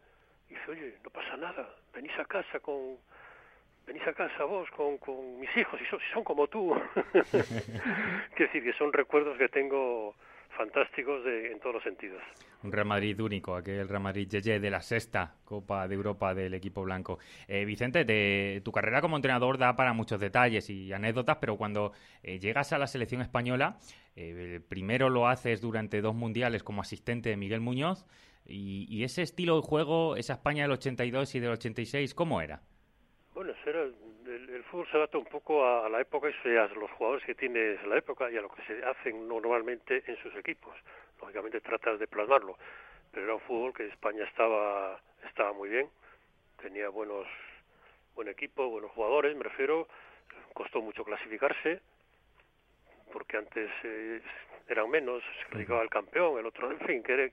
y 0.49 0.55
dice, 0.55 0.71
oye, 0.71 0.95
no 1.03 1.09
pasa 1.09 1.37
nada, 1.37 1.69
venís 1.93 2.17
a 2.19 2.25
casa 2.25 2.59
con 2.59 2.97
venís 3.85 4.05
a 4.07 4.13
casa 4.13 4.45
vos 4.45 4.69
con, 4.71 4.97
con 4.97 5.39
mis 5.39 5.57
hijos 5.57 5.79
y 5.81 5.85
son, 5.85 5.99
si 5.99 6.05
son 6.13 6.23
como 6.23 6.47
tú. 6.47 6.73
Quiero 7.11 8.51
decir 8.51 8.63
que 8.63 8.73
son 8.73 8.93
recuerdos 8.93 9.37
que 9.37 9.49
tengo 9.49 10.15
fantásticos 10.57 11.23
de, 11.23 11.51
en 11.51 11.59
todos 11.59 11.75
los 11.75 11.83
sentidos. 11.83 12.21
Un 12.63 12.71
Real 12.71 12.85
Madrid 12.87 13.19
único, 13.19 13.55
aquel 13.55 13.87
Real 13.89 14.01
Madrid 14.01 14.27
Yeye 14.29 14.59
de 14.59 14.69
la 14.69 14.81
sexta 14.81 15.35
Copa 15.43 15.87
de 15.87 15.95
Europa 15.95 16.33
del 16.33 16.53
equipo 16.53 16.83
blanco. 16.83 17.19
Eh, 17.47 17.65
Vicente, 17.65 18.05
te- 18.05 18.61
tu 18.63 18.71
carrera 18.71 19.01
como 19.01 19.15
entrenador 19.15 19.57
da 19.57 19.75
para 19.75 19.93
muchos 19.93 20.19
detalles 20.19 20.69
y 20.69 20.93
anécdotas, 20.93 21.37
pero 21.41 21.57
cuando 21.57 21.91
eh, 22.23 22.39
llegas 22.39 22.71
a 22.73 22.77
la 22.77 22.87
selección 22.87 23.21
española, 23.21 23.77
eh, 24.15 24.59
primero 24.69 25.09
lo 25.09 25.27
haces 25.27 25.61
durante 25.61 26.01
dos 26.01 26.15
mundiales 26.15 26.63
como 26.63 26.81
asistente 26.81 27.29
de 27.29 27.37
Miguel 27.37 27.61
Muñoz, 27.61 28.05
y, 28.45 28.85
y 28.89 29.03
ese 29.03 29.21
estilo 29.21 29.55
de 29.55 29.61
juego, 29.61 30.15
esa 30.17 30.33
España 30.33 30.63
del 30.63 30.71
82 30.73 31.35
y 31.35 31.39
del 31.39 31.51
86, 31.51 32.13
¿cómo 32.13 32.41
era? 32.41 32.61
Bueno, 33.33 33.51
eso 33.53 33.69
era, 33.69 33.85
fútbol 34.73 34.87
se 34.89 34.97
adapta 34.97 35.19
un 35.19 35.25
poco 35.25 35.63
a, 35.63 35.85
a 35.85 35.89
la 35.89 36.01
época 36.01 36.29
y 36.29 36.49
a 36.57 36.65
los 36.65 36.89
jugadores 36.93 37.23
que 37.25 37.35
tienes 37.35 37.79
en 37.83 37.89
la 37.91 37.97
época 37.99 38.31
y 38.31 38.37
a 38.37 38.41
lo 38.41 38.49
que 38.49 38.63
se 38.63 38.83
hacen 38.83 39.27
normalmente 39.27 40.03
en 40.07 40.17
sus 40.17 40.35
equipos. 40.35 40.73
Lógicamente 41.21 41.61
tratas 41.61 41.99
de 41.99 42.07
plasmarlo, 42.07 42.57
pero 43.11 43.25
era 43.25 43.35
un 43.35 43.41
fútbol 43.41 43.71
que 43.71 43.85
España 43.85 44.23
estaba 44.23 44.99
estaba 45.27 45.53
muy 45.53 45.69
bien, 45.69 45.87
tenía 46.59 46.89
buenos 46.89 47.27
buen 48.15 48.27
equipo, 48.29 48.67
buenos 48.67 48.89
jugadores, 48.91 49.35
me 49.35 49.43
refiero, 49.43 49.87
costó 50.53 50.81
mucho 50.81 51.03
clasificarse 51.03 51.79
porque 53.11 53.37
antes 53.37 53.69
eh, 53.83 54.21
eran 54.69 54.89
menos, 54.89 55.21
se 55.23 55.45
clasificaba 55.49 55.83
el 55.83 55.89
campeón, 55.89 56.39
el 56.39 56.47
otro, 56.47 56.71
en 56.71 56.79
fin, 56.79 57.03
que 57.03 57.13
era- 57.13 57.29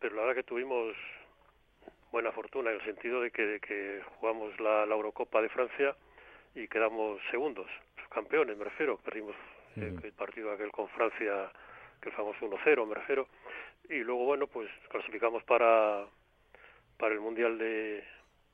pero 0.00 0.16
la 0.16 0.22
verdad 0.22 0.34
que 0.34 0.42
tuvimos 0.42 0.96
buena 2.10 2.32
fortuna 2.32 2.70
en 2.70 2.76
el 2.80 2.84
sentido 2.84 3.20
de 3.20 3.30
que, 3.30 3.46
de 3.46 3.60
que 3.60 4.02
jugamos 4.18 4.58
la, 4.58 4.86
la 4.86 4.94
Eurocopa 4.96 5.40
de 5.40 5.48
Francia 5.50 5.94
y 6.58 6.66
quedamos 6.66 7.20
segundos, 7.30 7.66
campeones 8.10 8.56
me 8.56 8.64
refiero, 8.64 8.98
perdimos 8.98 9.36
eh, 9.76 9.94
el 10.02 10.12
partido 10.12 10.50
aquel 10.50 10.72
con 10.72 10.88
Francia, 10.88 11.52
que 12.00 12.08
el 12.08 12.14
famoso 12.14 12.46
1-0 12.46 12.86
me 12.86 12.94
refiero, 12.96 13.28
y 13.88 13.98
luego 13.98 14.24
bueno 14.24 14.48
pues 14.48 14.68
clasificamos 14.88 15.44
para, 15.44 16.04
para 16.96 17.14
el 17.14 17.20
Mundial 17.20 17.58
de, 17.58 18.02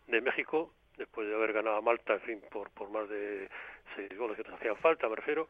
de 0.08 0.20
México, 0.20 0.74
después 0.98 1.26
de 1.26 1.34
haber 1.34 1.54
ganado 1.54 1.76
a 1.76 1.80
Malta, 1.80 2.14
en 2.14 2.20
fin, 2.20 2.42
por, 2.50 2.70
por 2.70 2.90
más 2.90 3.08
de 3.08 3.48
seis 3.96 4.14
goles 4.18 4.36
que 4.36 4.42
nos 4.42 4.60
hacían 4.60 4.76
falta 4.76 5.08
me 5.08 5.16
refiero, 5.16 5.48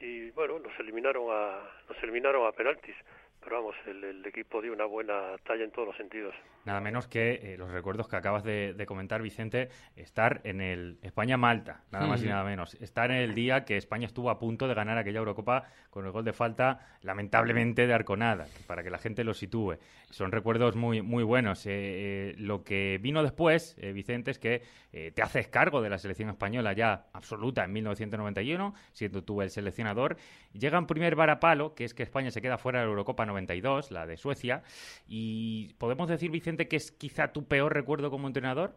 y 0.00 0.30
bueno, 0.30 0.58
nos 0.58 0.78
eliminaron 0.80 1.26
a, 1.30 1.60
nos 1.86 2.02
eliminaron 2.02 2.46
a 2.46 2.52
penaltis, 2.52 2.96
pero 3.40 3.56
vamos, 3.56 3.76
el, 3.86 4.02
el 4.04 4.26
equipo 4.26 4.60
dio 4.60 4.72
una 4.72 4.84
buena 4.84 5.36
talla 5.44 5.64
en 5.64 5.70
todos 5.70 5.88
los 5.88 5.96
sentidos. 5.96 6.34
Nada 6.64 6.80
menos 6.80 7.06
que 7.06 7.40
eh, 7.42 7.56
los 7.56 7.70
recuerdos 7.70 8.08
que 8.08 8.16
acabas 8.16 8.44
de, 8.44 8.74
de 8.74 8.86
comentar, 8.86 9.22
Vicente, 9.22 9.70
estar 9.96 10.40
en 10.44 10.60
el 10.60 10.98
España-Malta, 11.02 11.82
nada 11.90 12.06
más 12.06 12.22
y 12.22 12.26
nada 12.26 12.44
menos. 12.44 12.74
Estar 12.74 13.10
en 13.10 13.18
el 13.18 13.34
día 13.34 13.64
que 13.64 13.76
España 13.76 14.06
estuvo 14.06 14.28
a 14.30 14.38
punto 14.38 14.68
de 14.68 14.74
ganar 14.74 14.98
aquella 14.98 15.20
Eurocopa 15.20 15.64
con 15.90 16.04
el 16.04 16.12
gol 16.12 16.24
de 16.24 16.32
falta, 16.32 16.86
lamentablemente, 17.02 17.86
de 17.86 17.94
Arconada, 17.94 18.46
para 18.66 18.82
que 18.82 18.90
la 18.90 18.98
gente 18.98 19.24
lo 19.24 19.34
sitúe. 19.34 19.78
Son 20.10 20.30
recuerdos 20.30 20.76
muy, 20.76 21.00
muy 21.00 21.22
buenos. 21.22 21.64
Eh, 21.66 21.70
eh, 21.70 22.34
lo 22.38 22.64
que 22.64 22.98
vino 23.00 23.22
después, 23.22 23.76
eh, 23.78 23.92
Vicente, 23.92 24.30
es 24.30 24.38
que 24.38 24.62
eh, 24.92 25.12
te 25.14 25.22
haces 25.22 25.48
cargo 25.48 25.82
de 25.82 25.90
la 25.90 25.98
selección 25.98 26.30
española 26.30 26.72
ya 26.72 27.06
absoluta 27.12 27.64
en 27.64 27.72
1991, 27.72 28.74
siendo 28.92 29.22
tú 29.22 29.42
el 29.42 29.50
seleccionador. 29.50 30.16
Llega 30.52 30.78
un 30.78 30.86
primer 30.86 31.14
varapalo, 31.14 31.74
que 31.74 31.84
es 31.84 31.94
que 31.94 32.02
España 32.02 32.30
se 32.30 32.40
queda 32.40 32.56
fuera 32.56 32.80
de 32.80 32.86
la 32.86 32.90
Eurocopa 32.90 33.26
92, 33.28 33.90
la 33.92 34.06
de 34.06 34.16
Suecia, 34.16 34.62
y 35.06 35.74
podemos 35.74 36.08
decir, 36.08 36.30
Vicente, 36.32 36.66
que 36.66 36.76
es 36.76 36.90
quizá 36.90 37.32
tu 37.32 37.46
peor 37.46 37.72
recuerdo 37.72 38.10
como 38.10 38.26
entrenador. 38.26 38.72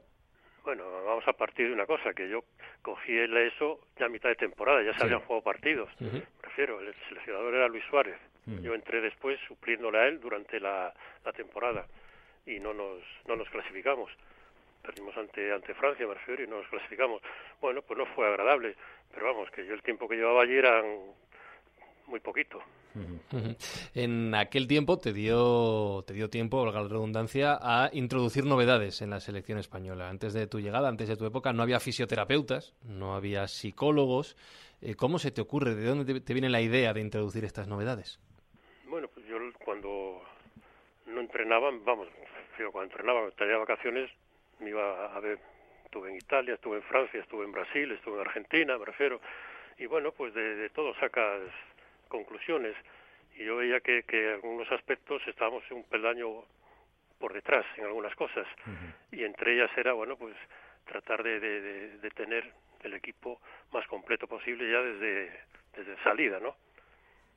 Bueno, 0.63 0.83
vamos 1.05 1.27
a 1.27 1.33
partir 1.33 1.67
de 1.67 1.73
una 1.73 1.87
cosa, 1.87 2.13
que 2.13 2.29
yo 2.29 2.43
cogí 2.83 3.17
el 3.17 3.35
ESO 3.35 3.79
ya 3.99 4.05
a 4.05 4.09
mitad 4.09 4.29
de 4.29 4.35
temporada, 4.35 4.83
ya 4.83 4.93
se 4.93 4.99
Sí. 4.99 5.03
habían 5.05 5.21
jugado 5.21 5.43
partidos. 5.43 5.89
Ujú. 5.99 6.17
Me 6.17 6.23
refiero, 6.43 6.79
el 6.81 6.93
seleccionador 7.09 7.55
era 7.55 7.67
Luis 7.67 7.83
Suárez. 7.89 8.17
Yo 8.61 8.73
entré 8.73 9.01
después 9.01 9.39
supliéndole 9.47 9.97
a 9.99 10.07
él 10.07 10.19
durante 10.19 10.59
la, 10.59 10.93
la 11.23 11.31
temporada 11.31 11.85
y 12.45 12.59
no 12.59 12.73
nos, 12.73 12.99
no 13.27 13.35
nos 13.35 13.47
clasificamos. 13.49 14.11
Perdimos 14.81 15.15
ante, 15.15 15.51
ante 15.53 15.75
Francia, 15.75 16.07
me 16.07 16.15
refiero, 16.15 16.43
y 16.43 16.47
no 16.47 16.57
nos 16.57 16.67
clasificamos. 16.67 17.21
Bueno, 17.61 17.83
pues 17.83 17.97
no 17.99 18.05
fue 18.07 18.27
agradable, 18.27 18.75
pero 19.13 19.27
vamos, 19.27 19.49
que 19.51 19.63
yo 19.65 19.75
el 19.75 19.83
tiempo 19.83 20.07
que 20.09 20.15
llevaba 20.15 20.41
allí 20.41 20.55
eran 20.55 20.83
muy 22.11 22.19
poquito. 22.19 22.59
En 23.95 24.35
aquel 24.35 24.67
tiempo 24.67 24.99
te 24.99 25.13
dio, 25.13 26.03
te 26.05 26.13
dio 26.13 26.29
tiempo, 26.29 26.63
valga 26.63 26.81
la 26.81 26.89
redundancia, 26.89 27.57
a 27.59 27.89
introducir 27.93 28.45
novedades 28.45 29.01
en 29.01 29.09
la 29.09 29.21
selección 29.21 29.57
española. 29.57 30.09
Antes 30.09 30.33
de 30.33 30.45
tu 30.45 30.59
llegada, 30.59 30.89
antes 30.89 31.07
de 31.07 31.15
tu 31.15 31.25
época, 31.25 31.53
no 31.53 31.63
había 31.63 31.79
fisioterapeutas, 31.79 32.75
no 32.83 33.15
había 33.15 33.47
psicólogos. 33.47 34.35
Eh, 34.81 34.95
¿Cómo 34.95 35.17
se 35.19 35.31
te 35.31 35.41
ocurre? 35.41 35.73
¿De 35.73 35.85
dónde 35.85 36.19
te, 36.19 36.33
viene 36.33 36.49
la 36.49 36.61
idea 36.61 36.93
de 36.93 36.99
introducir 36.99 37.45
estas 37.45 37.67
novedades? 37.67 38.19
Bueno, 38.87 39.07
pues 39.07 39.25
yo 39.25 39.37
cuando 39.63 40.21
no 41.07 41.21
entrenaba, 41.21 41.71
vamos, 41.85 42.09
yo 42.59 42.71
cuando 42.71 42.91
entrenaba, 42.91 43.31
tenía 43.31 43.57
vacaciones, 43.57 44.11
me 44.59 44.69
iba 44.69 45.15
a 45.15 45.19
ver, 45.21 45.39
estuve 45.85 46.09
en 46.09 46.17
Italia, 46.17 46.55
estuve 46.55 46.77
en 46.77 46.83
Francia, 46.83 47.21
estuve 47.21 47.45
en 47.45 47.53
Brasil, 47.53 47.89
estuve 47.91 48.15
en 48.15 48.27
Argentina, 48.27 48.77
me 48.77 48.85
refiero, 48.85 49.21
y 49.77 49.85
bueno, 49.85 50.11
pues 50.11 50.33
de, 50.33 50.55
de 50.55 50.69
todo 50.71 50.93
sacas 50.99 51.41
conclusiones. 52.11 52.75
Y 53.35 53.45
yo 53.45 53.55
veía 53.55 53.79
que, 53.79 54.03
que 54.03 54.27
en 54.27 54.33
algunos 54.35 54.71
aspectos 54.71 55.21
estábamos 55.27 55.63
un 55.71 55.83
peldaño 55.85 56.43
por 57.19 57.33
detrás 57.33 57.65
en 57.77 57.85
algunas 57.85 58.13
cosas. 58.15 58.45
Y 59.11 59.23
entre 59.23 59.53
ellas 59.55 59.71
era, 59.77 59.93
bueno, 59.93 60.15
pues 60.17 60.35
tratar 60.85 61.23
de, 61.23 61.39
de, 61.39 61.61
de- 61.61 61.97
de 61.99 62.09
tener 62.11 62.51
el 62.83 62.93
equipo 62.95 63.39
más 63.71 63.85
completo 63.87 64.27
posible 64.27 64.69
ya 64.71 64.81
desde, 64.81 65.31
desde 65.75 66.03
salida, 66.03 66.39
¿no? 66.39 66.55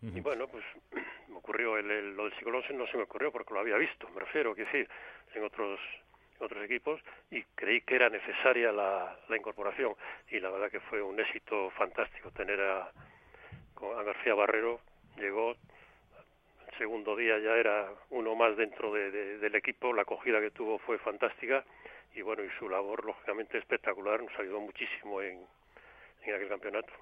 Y 0.03 0.21
bueno, 0.21 0.49
pues 0.49 0.65
me 1.29 1.37
ocurrió 1.37 1.77
el, 1.79 1.91
el- 1.91 2.17
lo 2.17 2.25
del 2.25 2.35
Psicolonce 2.35 2.73
no 2.75 2.87
se 2.89 2.97
me 2.97 3.05
ocurrió 3.05 3.31
porque 3.33 3.55
lo 3.55 3.61
había 3.61 3.77
visto, 3.77 4.09
me 4.11 4.21
refiero, 4.21 4.55
quiero 4.55 4.71
decir, 4.71 4.89
en 5.35 5.45
otros 5.45 5.79
en 6.41 6.47
otros 6.47 6.65
equipos 6.65 7.01
y 7.31 7.43
creí 7.55 7.81
que 7.83 7.95
era 7.95 8.09
necesaria 8.11 8.73
la, 8.73 9.17
la 9.29 9.37
incorporación 9.37 9.95
y 10.31 10.41
la 10.41 10.51
verdad 10.51 10.69
que 10.71 10.81
fue 10.81 11.01
un 11.01 11.19
éxito 11.21 11.71
fantástico 11.71 12.33
tener 12.33 12.61
a, 12.61 12.91
a 13.99 14.03
García 14.03 14.35
Barrero, 14.35 14.81
llegó 15.19 15.53
el 15.53 16.79
segundo 16.79 17.15
día 17.17 17.39
ya 17.39 17.53
era 17.57 17.89
uno 18.11 18.35
más 18.35 18.57
dentro 18.57 18.93
de- 18.93 19.11
de- 19.11 19.39
del 19.39 19.55
equipo, 19.55 19.93
la 19.93 20.03
acogida 20.03 20.41
que 20.41 20.51
tuvo 20.51 20.79
fue 20.79 20.99
fantástica 20.99 21.65
y 22.15 22.23
bueno, 22.23 22.43
y 22.45 22.49
su 22.59 22.69
labor 22.69 23.05
lógicamente 23.05 23.59
espectacular, 23.59 24.23
nos 24.23 24.37
ayudó 24.39 24.61
muchísimo 24.61 25.21
en, 25.21 25.39
en 26.25 26.35
aquel 26.35 26.49
campeonato. 26.49 26.93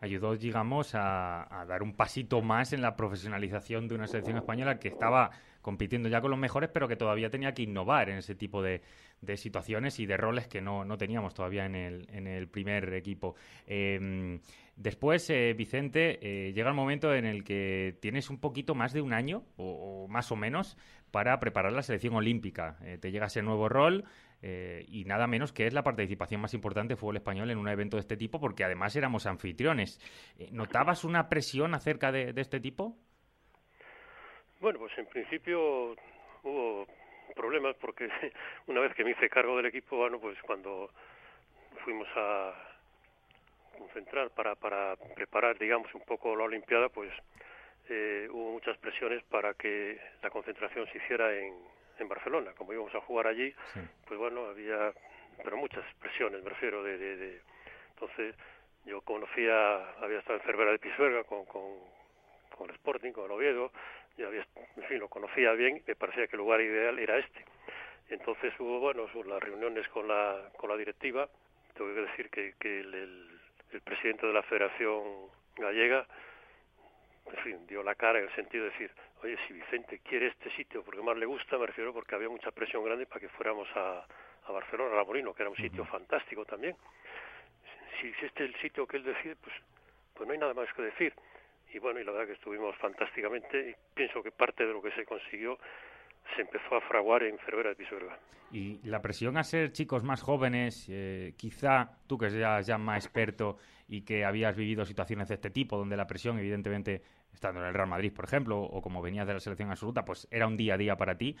ayudó, 0.00 0.36
digamos, 0.36 0.94
a, 0.94 1.60
a 1.60 1.64
dar 1.66 1.82
un 1.82 1.96
pasito 1.96 2.42
más 2.42 2.72
en 2.72 2.82
la 2.82 2.96
profesionalización 2.96 3.88
de 3.88 3.94
una 3.94 4.06
selección 4.06 4.36
española 4.36 4.78
que 4.78 4.88
estaba 4.88 5.30
compitiendo 5.64 6.10
ya 6.10 6.20
con 6.20 6.30
los 6.30 6.38
mejores, 6.38 6.68
pero 6.68 6.86
que 6.86 6.94
todavía 6.94 7.30
tenía 7.30 7.54
que 7.54 7.62
innovar 7.62 8.10
en 8.10 8.18
ese 8.18 8.34
tipo 8.34 8.62
de, 8.62 8.82
de 9.22 9.36
situaciones 9.38 9.98
y 9.98 10.04
de 10.04 10.18
roles 10.18 10.46
que 10.46 10.60
no, 10.60 10.84
no 10.84 10.98
teníamos 10.98 11.32
todavía 11.32 11.64
en 11.64 11.74
el, 11.74 12.06
en 12.10 12.26
el 12.26 12.48
primer 12.48 12.92
equipo. 12.92 13.34
Eh, 13.66 14.38
después, 14.76 15.28
eh, 15.30 15.54
Vicente, 15.56 16.18
eh, 16.20 16.52
llega 16.52 16.68
el 16.68 16.74
momento 16.74 17.14
en 17.14 17.24
el 17.24 17.44
que 17.44 17.96
tienes 18.00 18.28
un 18.28 18.40
poquito 18.40 18.74
más 18.74 18.92
de 18.92 19.00
un 19.00 19.14
año, 19.14 19.42
o, 19.56 20.06
más 20.06 20.30
o 20.30 20.36
menos, 20.36 20.76
para 21.10 21.40
preparar 21.40 21.72
la 21.72 21.82
selección 21.82 22.14
olímpica. 22.14 22.76
Eh, 22.82 22.98
te 22.98 23.10
llega 23.10 23.26
ese 23.26 23.40
nuevo 23.40 23.70
rol, 23.70 24.04
eh, 24.42 24.84
y 24.86 25.06
nada 25.06 25.26
menos 25.26 25.54
que 25.54 25.66
es 25.66 25.72
la 25.72 25.82
participación 25.82 26.42
más 26.42 26.52
importante 26.52 26.92
de 26.92 26.96
fútbol 26.98 27.16
español 27.16 27.50
en 27.50 27.56
un 27.56 27.68
evento 27.68 27.96
de 27.96 28.02
este 28.02 28.18
tipo, 28.18 28.38
porque 28.38 28.64
además 28.64 28.94
éramos 28.96 29.24
anfitriones. 29.24 29.98
¿Notabas 30.52 31.04
una 31.04 31.30
presión 31.30 31.72
acerca 31.72 32.12
de 32.12 32.34
este 32.36 32.60
tipo? 32.60 32.98
Bueno, 34.60 34.78
pues 34.78 34.96
en 34.98 35.06
principio 35.06 35.94
hubo 36.42 36.86
problemas 37.34 37.74
porque 37.76 38.08
una 38.66 38.80
vez 38.80 38.94
que 38.94 39.04
me 39.04 39.10
hice 39.10 39.28
cargo 39.28 39.56
del 39.56 39.66
equipo, 39.66 39.96
bueno, 39.96 40.18
pues 40.20 40.40
cuando 40.42 40.90
fuimos 41.84 42.08
a 42.16 42.52
concentrar 43.78 44.30
para, 44.30 44.54
para 44.54 44.96
preparar, 45.14 45.58
digamos, 45.58 45.92
un 45.94 46.02
poco 46.02 46.34
la 46.36 46.44
Olimpiada, 46.44 46.88
pues 46.88 47.12
eh, 47.88 48.28
hubo 48.30 48.52
muchas 48.52 48.78
presiones 48.78 49.22
para 49.24 49.54
que 49.54 50.00
la 50.22 50.30
concentración 50.30 50.86
se 50.90 50.98
hiciera 50.98 51.34
en, 51.36 51.54
en 51.98 52.08
Barcelona. 52.08 52.52
Como 52.56 52.72
íbamos 52.72 52.94
a 52.94 53.00
jugar 53.00 53.26
allí, 53.26 53.52
pues 54.06 54.18
bueno, 54.18 54.46
había, 54.46 54.92
pero 55.42 55.56
muchas 55.56 55.84
presiones, 55.96 56.42
me 56.42 56.50
refiero, 56.50 56.82
de, 56.82 56.96
de, 56.96 57.16
de- 57.16 57.40
entonces 57.90 58.34
yo 58.86 59.00
conocía, 59.02 59.90
había 60.00 60.18
estado 60.18 60.38
en 60.38 60.44
Cervera 60.46 60.70
de 60.72 60.78
Pisuerga 60.78 61.24
con, 61.24 61.44
con, 61.46 61.62
con 62.56 62.68
el 62.68 62.74
Sporting, 62.76 63.12
con 63.12 63.24
el 63.26 63.30
Oviedo, 63.32 63.72
y 64.16 64.22
había, 64.22 64.46
en 64.76 64.82
fin, 64.84 64.98
lo 64.98 65.08
conocía 65.08 65.52
bien, 65.52 65.82
me 65.86 65.94
parecía 65.94 66.26
que 66.26 66.36
el 66.36 66.40
lugar 66.40 66.60
ideal 66.60 66.98
era 66.98 67.18
este. 67.18 67.44
Entonces 68.08 68.52
hubo, 68.58 68.80
bueno, 68.80 69.08
las 69.26 69.42
reuniones 69.42 69.88
con 69.88 70.06
la, 70.06 70.50
con 70.56 70.68
la 70.68 70.76
directiva, 70.76 71.28
tengo 71.74 71.94
que 71.94 72.02
decir 72.02 72.30
que, 72.30 72.54
que 72.58 72.80
el, 72.80 72.94
el, 72.94 73.40
el 73.72 73.80
presidente 73.80 74.26
de 74.26 74.32
la 74.32 74.42
Federación 74.42 75.02
Gallega, 75.56 76.06
en 77.26 77.42
fin, 77.42 77.66
dio 77.66 77.82
la 77.82 77.94
cara 77.94 78.18
en 78.18 78.26
el 78.26 78.34
sentido 78.34 78.64
de 78.64 78.70
decir, 78.70 78.90
oye, 79.22 79.36
si 79.46 79.54
Vicente 79.54 80.00
quiere 80.00 80.28
este 80.28 80.50
sitio 80.50 80.82
porque 80.82 81.00
más 81.00 81.16
le 81.16 81.26
gusta, 81.26 81.56
me 81.56 81.66
refiero 81.66 81.92
porque 81.92 82.14
había 82.14 82.28
mucha 82.28 82.50
presión 82.50 82.84
grande 82.84 83.06
para 83.06 83.20
que 83.20 83.28
fuéramos 83.30 83.68
a, 83.74 84.06
a 84.46 84.52
Barcelona, 84.52 85.00
a 85.00 85.04
Molino, 85.04 85.32
que 85.32 85.42
era 85.42 85.50
un 85.50 85.56
sitio 85.56 85.84
fantástico 85.86 86.44
también. 86.44 86.76
Si, 88.00 88.12
si 88.14 88.26
este 88.26 88.44
es 88.44 88.54
el 88.54 88.60
sitio 88.60 88.86
que 88.86 88.98
él 88.98 89.04
decide, 89.04 89.36
pues, 89.36 89.54
pues 90.14 90.26
no 90.26 90.32
hay 90.32 90.38
nada 90.38 90.54
más 90.54 90.72
que 90.74 90.82
decir. 90.82 91.14
Y 91.74 91.80
bueno, 91.80 91.98
y 91.98 92.04
la 92.04 92.12
verdad 92.12 92.28
que 92.28 92.34
estuvimos 92.34 92.76
fantásticamente 92.76 93.70
y 93.70 93.74
pienso 93.94 94.22
que 94.22 94.30
parte 94.30 94.64
de 94.64 94.72
lo 94.72 94.80
que 94.80 94.92
se 94.92 95.04
consiguió 95.04 95.58
se 96.36 96.42
empezó 96.42 96.76
a 96.76 96.80
fraguar 96.82 97.24
en 97.24 97.36
Cervera 97.38 97.70
de 97.70 97.74
Pisuerga. 97.74 98.16
Y 98.52 98.78
la 98.84 99.02
presión 99.02 99.36
a 99.36 99.42
ser 99.42 99.72
chicos 99.72 100.04
más 100.04 100.22
jóvenes, 100.22 100.86
eh, 100.88 101.34
quizá 101.36 101.98
tú 102.06 102.16
que 102.16 102.30
seas 102.30 102.64
ya 102.64 102.78
más 102.78 103.04
experto 103.04 103.58
y 103.88 104.02
que 104.02 104.24
habías 104.24 104.54
vivido 104.54 104.84
situaciones 104.84 105.26
de 105.28 105.34
este 105.34 105.50
tipo, 105.50 105.76
donde 105.76 105.96
la 105.96 106.06
presión, 106.06 106.38
evidentemente, 106.38 107.02
estando 107.32 107.60
en 107.60 107.66
el 107.66 107.74
Real 107.74 107.88
Madrid, 107.88 108.12
por 108.14 108.24
ejemplo, 108.24 108.60
o 108.60 108.80
como 108.80 109.02
venías 109.02 109.26
de 109.26 109.34
la 109.34 109.40
selección 109.40 109.70
absoluta, 109.70 110.04
pues 110.04 110.28
era 110.30 110.46
un 110.46 110.56
día 110.56 110.74
a 110.74 110.78
día 110.78 110.96
para 110.96 111.18
ti. 111.18 111.36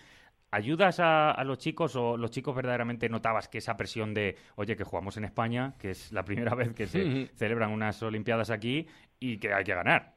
¿Ayudas 0.50 0.98
a, 0.98 1.30
a 1.30 1.44
los 1.44 1.58
chicos 1.58 1.94
o 1.94 2.16
los 2.16 2.32
chicos 2.32 2.56
verdaderamente 2.56 3.08
notabas 3.08 3.48
que 3.48 3.58
esa 3.58 3.76
presión 3.76 4.12
de, 4.14 4.36
oye, 4.56 4.76
que 4.76 4.84
jugamos 4.84 5.16
en 5.16 5.24
España, 5.24 5.74
que 5.78 5.90
es 5.90 6.10
la 6.12 6.24
primera 6.24 6.54
vez 6.56 6.74
que 6.74 6.86
se 6.86 7.28
celebran 7.36 7.70
unas 7.70 8.02
Olimpiadas 8.02 8.50
aquí 8.50 8.88
y 9.20 9.38
que 9.38 9.52
hay 9.52 9.62
que 9.62 9.74
ganar? 9.74 10.14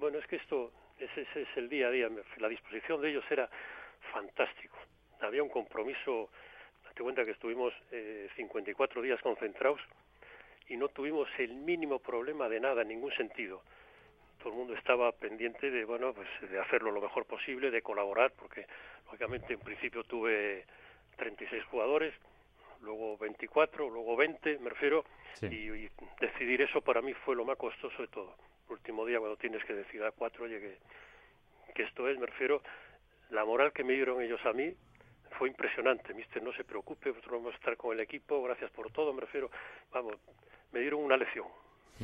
Bueno, 0.00 0.18
es 0.18 0.26
que 0.26 0.36
esto, 0.36 0.72
ese, 0.98 1.20
ese 1.20 1.42
es 1.42 1.48
el 1.56 1.68
día 1.68 1.88
a 1.88 1.90
día. 1.90 2.08
La 2.38 2.48
disposición 2.48 3.02
de 3.02 3.10
ellos 3.10 3.24
era 3.30 3.48
fantástico. 4.12 4.76
Había 5.20 5.42
un 5.42 5.50
compromiso. 5.50 6.30
Date 6.84 7.02
cuenta 7.02 7.24
que 7.24 7.32
estuvimos 7.32 7.72
eh, 7.92 8.28
54 8.34 9.02
días 9.02 9.20
concentrados 9.20 9.78
y 10.68 10.76
no 10.78 10.88
tuvimos 10.88 11.28
el 11.38 11.52
mínimo 11.54 11.98
problema 11.98 12.48
de 12.48 12.60
nada 12.60 12.80
en 12.82 12.88
ningún 12.88 13.12
sentido. 13.12 13.62
Todo 14.38 14.48
el 14.48 14.54
mundo 14.58 14.74
estaba 14.74 15.12
pendiente 15.12 15.70
de, 15.70 15.84
bueno, 15.84 16.14
pues 16.14 16.26
de 16.50 16.58
hacerlo 16.58 16.90
lo 16.90 17.02
mejor 17.02 17.26
posible, 17.26 17.70
de 17.70 17.82
colaborar, 17.82 18.32
porque 18.32 18.64
lógicamente 19.04 19.52
en 19.52 19.60
principio 19.60 20.02
tuve 20.04 20.64
36 21.16 21.62
jugadores, 21.64 22.14
luego 22.80 23.18
24, 23.18 23.90
luego 23.90 24.16
20, 24.16 24.58
me 24.60 24.70
refiero, 24.70 25.04
Sí. 25.34 25.46
y, 25.46 25.70
y 25.84 25.90
decidir 26.20 26.60
eso 26.62 26.80
para 26.80 27.00
mí 27.02 27.12
fue 27.12 27.36
lo 27.36 27.44
más 27.44 27.56
costoso 27.58 28.02
de 28.02 28.08
todo. 28.08 28.34
Último 28.70 29.04
día 29.04 29.18
cuando 29.18 29.36
tienes 29.36 29.64
que 29.64 29.74
decidir 29.74 30.04
a 30.04 30.12
cuatro, 30.12 30.44
oye, 30.44 30.60
que, 30.60 30.78
que 31.74 31.82
esto 31.82 32.08
es, 32.08 32.18
me 32.18 32.26
refiero, 32.26 32.62
la 33.30 33.44
moral 33.44 33.72
que 33.72 33.84
me 33.84 33.94
dieron 33.94 34.22
ellos 34.22 34.40
a 34.46 34.52
mí 34.52 34.72
fue 35.38 35.48
impresionante. 35.48 36.14
Mister, 36.14 36.42
no 36.42 36.52
se 36.52 36.64
preocupe, 36.64 37.08
nosotros 37.10 37.32
vamos 37.32 37.52
a 37.52 37.56
estar 37.56 37.76
con 37.76 37.92
el 37.92 38.00
equipo, 38.00 38.42
gracias 38.42 38.70
por 38.70 38.92
todo, 38.92 39.12
me 39.12 39.22
refiero, 39.22 39.50
vamos, 39.92 40.14
me 40.72 40.80
dieron 40.80 41.02
una 41.02 41.16
lección. 41.16 41.46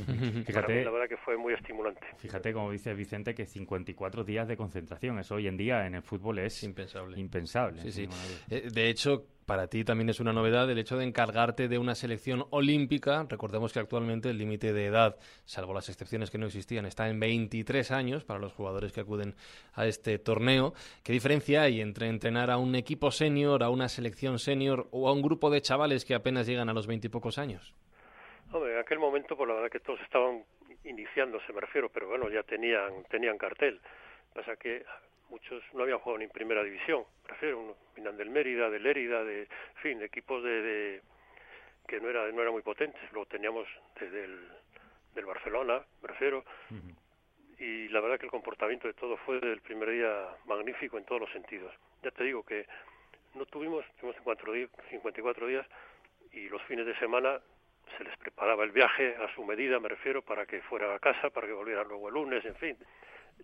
Para 0.04 0.12
mí, 0.20 0.42
Fíjate, 0.44 0.84
la 0.84 0.90
verdad 0.90 1.08
que 1.08 1.16
fue 1.16 1.36
muy 1.36 1.54
estimulante. 1.54 2.00
Fíjate, 2.18 2.52
como 2.52 2.70
dice 2.70 2.92
Vicente, 2.94 3.34
que 3.34 3.46
54 3.46 4.24
días 4.24 4.46
de 4.48 4.56
concentración. 4.56 5.18
Eso 5.18 5.36
hoy 5.36 5.46
en 5.46 5.56
día 5.56 5.86
en 5.86 5.94
el 5.94 6.02
fútbol 6.02 6.38
es 6.38 6.62
impensable. 6.62 7.18
impensable. 7.18 7.82
Sí, 7.82 7.92
sí. 7.92 8.08
Eh, 8.50 8.68
De 8.70 8.88
hecho, 8.88 9.26
para 9.46 9.68
ti 9.68 9.84
también 9.84 10.08
es 10.08 10.18
una 10.20 10.32
novedad 10.32 10.68
el 10.68 10.78
hecho 10.78 10.98
de 10.98 11.04
encargarte 11.04 11.68
de 11.68 11.78
una 11.78 11.94
selección 11.94 12.46
olímpica. 12.50 13.24
Recordemos 13.28 13.72
que 13.72 13.78
actualmente 13.78 14.28
el 14.28 14.38
límite 14.38 14.72
de 14.72 14.86
edad, 14.86 15.16
salvo 15.44 15.72
las 15.72 15.88
excepciones 15.88 16.30
que 16.30 16.38
no 16.38 16.46
existían, 16.46 16.84
está 16.84 17.08
en 17.08 17.20
23 17.20 17.90
años 17.92 18.24
para 18.24 18.40
los 18.40 18.52
jugadores 18.52 18.92
que 18.92 19.00
acuden 19.00 19.36
a 19.72 19.86
este 19.86 20.18
torneo. 20.18 20.74
¿Qué 21.04 21.12
diferencia 21.12 21.62
hay 21.62 21.80
entre 21.80 22.08
entrenar 22.08 22.50
a 22.50 22.58
un 22.58 22.74
equipo 22.74 23.10
senior, 23.12 23.62
a 23.62 23.70
una 23.70 23.88
selección 23.88 24.38
senior 24.38 24.88
o 24.90 25.08
a 25.08 25.12
un 25.12 25.22
grupo 25.22 25.48
de 25.48 25.62
chavales 25.62 26.04
que 26.04 26.14
apenas 26.14 26.46
llegan 26.46 26.68
a 26.68 26.72
los 26.74 26.86
20 26.86 27.06
y 27.06 27.10
pocos 27.10 27.38
años? 27.38 27.72
Hombre, 28.56 28.72
en 28.72 28.78
aquel 28.78 28.98
momento, 28.98 29.36
pues 29.36 29.48
la 29.48 29.54
verdad 29.54 29.70
que 29.70 29.80
todos 29.80 30.00
estaban 30.00 30.44
iniciándose, 30.84 31.52
me 31.52 31.60
refiero, 31.60 31.88
pero 31.90 32.08
bueno, 32.08 32.28
ya 32.30 32.42
tenían, 32.42 33.04
tenían 33.10 33.36
cartel. 33.38 33.80
Pasa 34.34 34.56
que 34.56 34.84
muchos 35.28 35.62
no 35.74 35.82
habían 35.82 35.98
jugado 35.98 36.18
ni 36.18 36.24
en 36.24 36.30
primera 36.30 36.62
división, 36.62 37.04
me 37.24 37.28
refiero, 37.30 37.76
venían 37.94 38.16
del 38.16 38.30
Mérida, 38.30 38.70
del 38.70 38.82
Lérida, 38.82 39.24
de, 39.24 39.42
en 39.42 39.76
fin, 39.82 39.98
de 39.98 40.06
equipos 40.06 40.42
de, 40.42 40.62
de- 40.62 41.02
que 41.86 42.00
no 42.00 42.08
era, 42.08 42.26
no 42.32 42.40
eran 42.40 42.52
muy 42.52 42.62
potentes. 42.62 43.00
Luego 43.12 43.26
teníamos 43.26 43.68
desde 44.00 44.24
el 44.24 44.48
del 45.14 45.24
Barcelona, 45.26 45.82
me 46.02 46.08
refiero, 46.08 46.44
y 47.58 47.88
la 47.88 48.00
verdad 48.00 48.18
que 48.18 48.26
el 48.26 48.30
comportamiento 48.30 48.86
de 48.88 48.94
todo 48.94 49.16
fue 49.18 49.36
desde 49.36 49.52
el 49.52 49.60
primer 49.60 49.90
día 49.90 50.28
magnífico 50.46 50.98
en 50.98 51.04
todos 51.04 51.20
los 51.22 51.30
sentidos. 51.32 51.72
Ya 52.02 52.10
te 52.10 52.24
digo 52.24 52.42
que 52.42 52.66
no 53.34 53.46
tuvimos, 53.46 53.84
tuvimos 54.00 54.16
54 54.16 54.52
días, 54.52 54.70
54 54.90 55.46
días 55.46 55.66
y 56.32 56.48
los 56.48 56.60
fines 56.62 56.84
de 56.86 56.94
semana 56.98 57.40
se 57.96 58.04
les 58.04 58.16
preparaba 58.18 58.64
el 58.64 58.72
viaje 58.72 59.16
a 59.16 59.32
su 59.34 59.44
medida, 59.44 59.78
me 59.80 59.88
refiero, 59.88 60.22
para 60.22 60.46
que 60.46 60.60
fueran 60.62 60.92
a 60.92 60.98
casa, 60.98 61.30
para 61.30 61.46
que 61.46 61.52
volvieran 61.52 61.88
luego 61.88 62.08
el 62.08 62.14
lunes, 62.14 62.44
en 62.44 62.56
fin. 62.56 62.76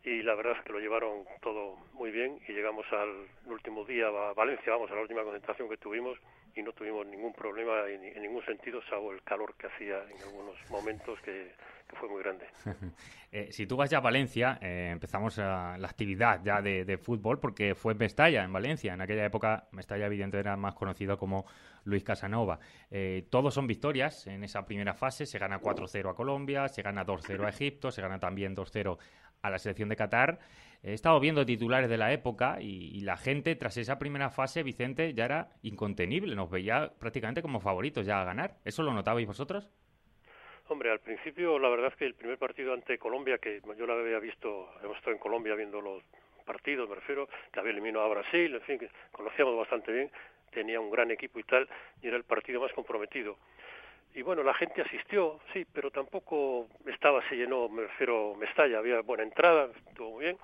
y 0.05 0.23
la 0.23 0.35
verdad 0.35 0.57
es 0.59 0.65
que 0.65 0.73
lo 0.73 0.81
llevaron 0.81 1.25
todo 1.41 1.77
muy 1.93 2.11
bien 2.11 2.41
y 2.49 2.53
llegamos 2.53 2.87
al 2.93 3.27
último 3.47 3.85
día 3.85 4.09
a 4.09 4.33
Valencia, 4.33 4.73
vamos 4.73 4.91
a 4.91 4.95
la 4.95 5.03
última 5.03 5.23
concentración 5.23 5.69
que 5.69 5.77
tuvimos 5.77 6.19
y 6.55 6.63
no 6.63 6.73
tuvimos 6.73 7.07
ningún 7.07 7.33
problema 7.33 7.89
en, 7.89 8.05
en 8.05 8.23
ningún 8.23 8.45
sentido, 8.45 8.83
salvo 8.89 9.13
el 9.13 9.23
calor 9.23 9.55
que 9.55 9.67
hacía 9.67 10.03
en 10.11 10.23
algunos 10.23 10.57
momentos 10.71 11.21
que 11.21 11.53
fue 11.93 12.09
muy 12.09 12.23
grande. 12.23 12.47
Eh, 13.35 13.51
si 13.51 13.67
tú 13.67 13.79
vas 13.79 13.89
ya 13.89 13.97
a 13.97 14.01
Valencia, 14.03 14.59
eh, 14.61 14.91
empezamos 14.93 15.39
a- 15.39 15.79
la 15.79 15.89
actividad 15.89 16.43
ya 16.45 16.61
de, 16.61 16.99
fútbol 16.99 17.41
porque 17.41 17.75
fue 17.75 17.95
Mestalla, 17.95 18.45
en 18.45 18.53
Valencia. 18.53 18.93
En 18.93 19.01
aquella 19.01 19.25
época, 19.25 19.69
Mestalla, 19.73 20.05
evidentemente, 20.05 20.47
era 20.51 20.57
más 20.59 20.75
conocido 20.75 21.17
como 21.17 21.47
Luis 21.85 22.05
Casanova. 22.05 22.59
Eh, 22.91 23.27
todos 23.31 23.55
son 23.55 23.67
victorias 23.67 24.27
en 24.27 24.45
esa 24.45 24.67
primera 24.67 24.93
fase. 24.93 25.25
Se 25.25 25.39
gana 25.39 25.61
4-0 25.61 26.11
a 26.11 26.15
Colombia, 26.15 26.69
se 26.69 26.83
gana 26.83 27.07
2-0 27.07 27.47
a 27.47 27.49
Egipto, 27.49 27.91
se 27.91 28.03
gana 28.03 28.21
también 28.21 28.55
2-0 28.55 28.99
a 29.41 29.49
la 29.49 29.59
selección 29.59 29.89
de 29.89 29.97
Qatar. 29.97 30.39
He 30.83 30.93
estado 30.93 31.19
viendo 31.19 31.47
titulares 31.47 31.89
de 31.89 31.97
la 31.97 32.13
época 32.13 32.61
y, 32.61 32.95
y 32.95 33.01
la 33.01 33.17
gente, 33.17 33.57
tras 33.57 33.79
esa 33.79 33.99
primera 33.99 34.29
fase, 34.29 34.63
Vicente, 34.63 35.15
ya 35.15 35.25
era 35.25 35.49
incontenible. 35.63 36.35
Nos 36.35 36.51
veía 36.51 36.93
prácticamente 36.99 37.41
como 37.41 37.61
favoritos 37.61 38.05
ya 38.05 38.21
a 38.21 38.25
ganar. 38.25 38.59
¿Eso 38.67 38.83
lo 38.83 38.93
notabais 38.93 39.27
vosotros? 39.27 39.71
Hombre, 40.73 40.91
al 40.91 41.01
principio 41.01 41.59
la 41.59 41.69
verdad 41.69 41.89
es 41.89 41.97
que 41.97 42.07
el 42.07 42.15
primer 42.15 42.39
partido 42.39 42.73
ante 42.73 42.97
Colombia, 42.97 43.37
que 43.37 43.61
yo 43.77 43.87
lo 43.87 43.93
había 43.93 44.19
visto, 44.19 44.73
hemos 44.83 44.97
estado 44.97 45.13
en 45.13 45.19
Colombia 45.19 45.55
viendo 45.55 45.83
los 45.83 46.03
partidos, 46.47 46.89
me 46.89 46.95
refiero, 46.95 47.29
que 47.53 47.61
había 47.61 47.73
eliminado 47.73 48.07
a 48.07 48.09
Brasil, 48.09 48.55
en 48.55 48.61
fin, 48.63 48.79
que 48.79 48.89
conocíamos 49.11 49.55
bastante 49.55 49.93
bien, 49.93 50.11
tenía 50.51 50.81
un 50.81 50.91
gran 50.91 51.11
equipo 51.11 51.39
y 51.39 51.43
tal, 51.43 51.69
y 52.01 52.09
era 52.09 52.17
el 52.17 52.25
partido 52.25 52.59
más 52.63 52.73
comprometido. 52.73 53.37
Y 54.15 54.23
bueno, 54.23 54.43
la 54.43 54.55
gente 54.55 54.81
asistió, 54.81 55.41
sí, 55.53 55.67
pero 55.75 55.91
tampoco 55.91 56.69
estaba, 56.87 57.23
se 57.29 57.37
llenó, 57.37 57.69
me 57.69 57.83
refiero, 57.83 58.35
Mestalla, 58.37 58.79
había 58.79 59.03
buena 59.03 59.25
entrada, 59.25 59.69
estuvo 59.89 60.13
muy 60.13 60.25
bien, 60.25 60.39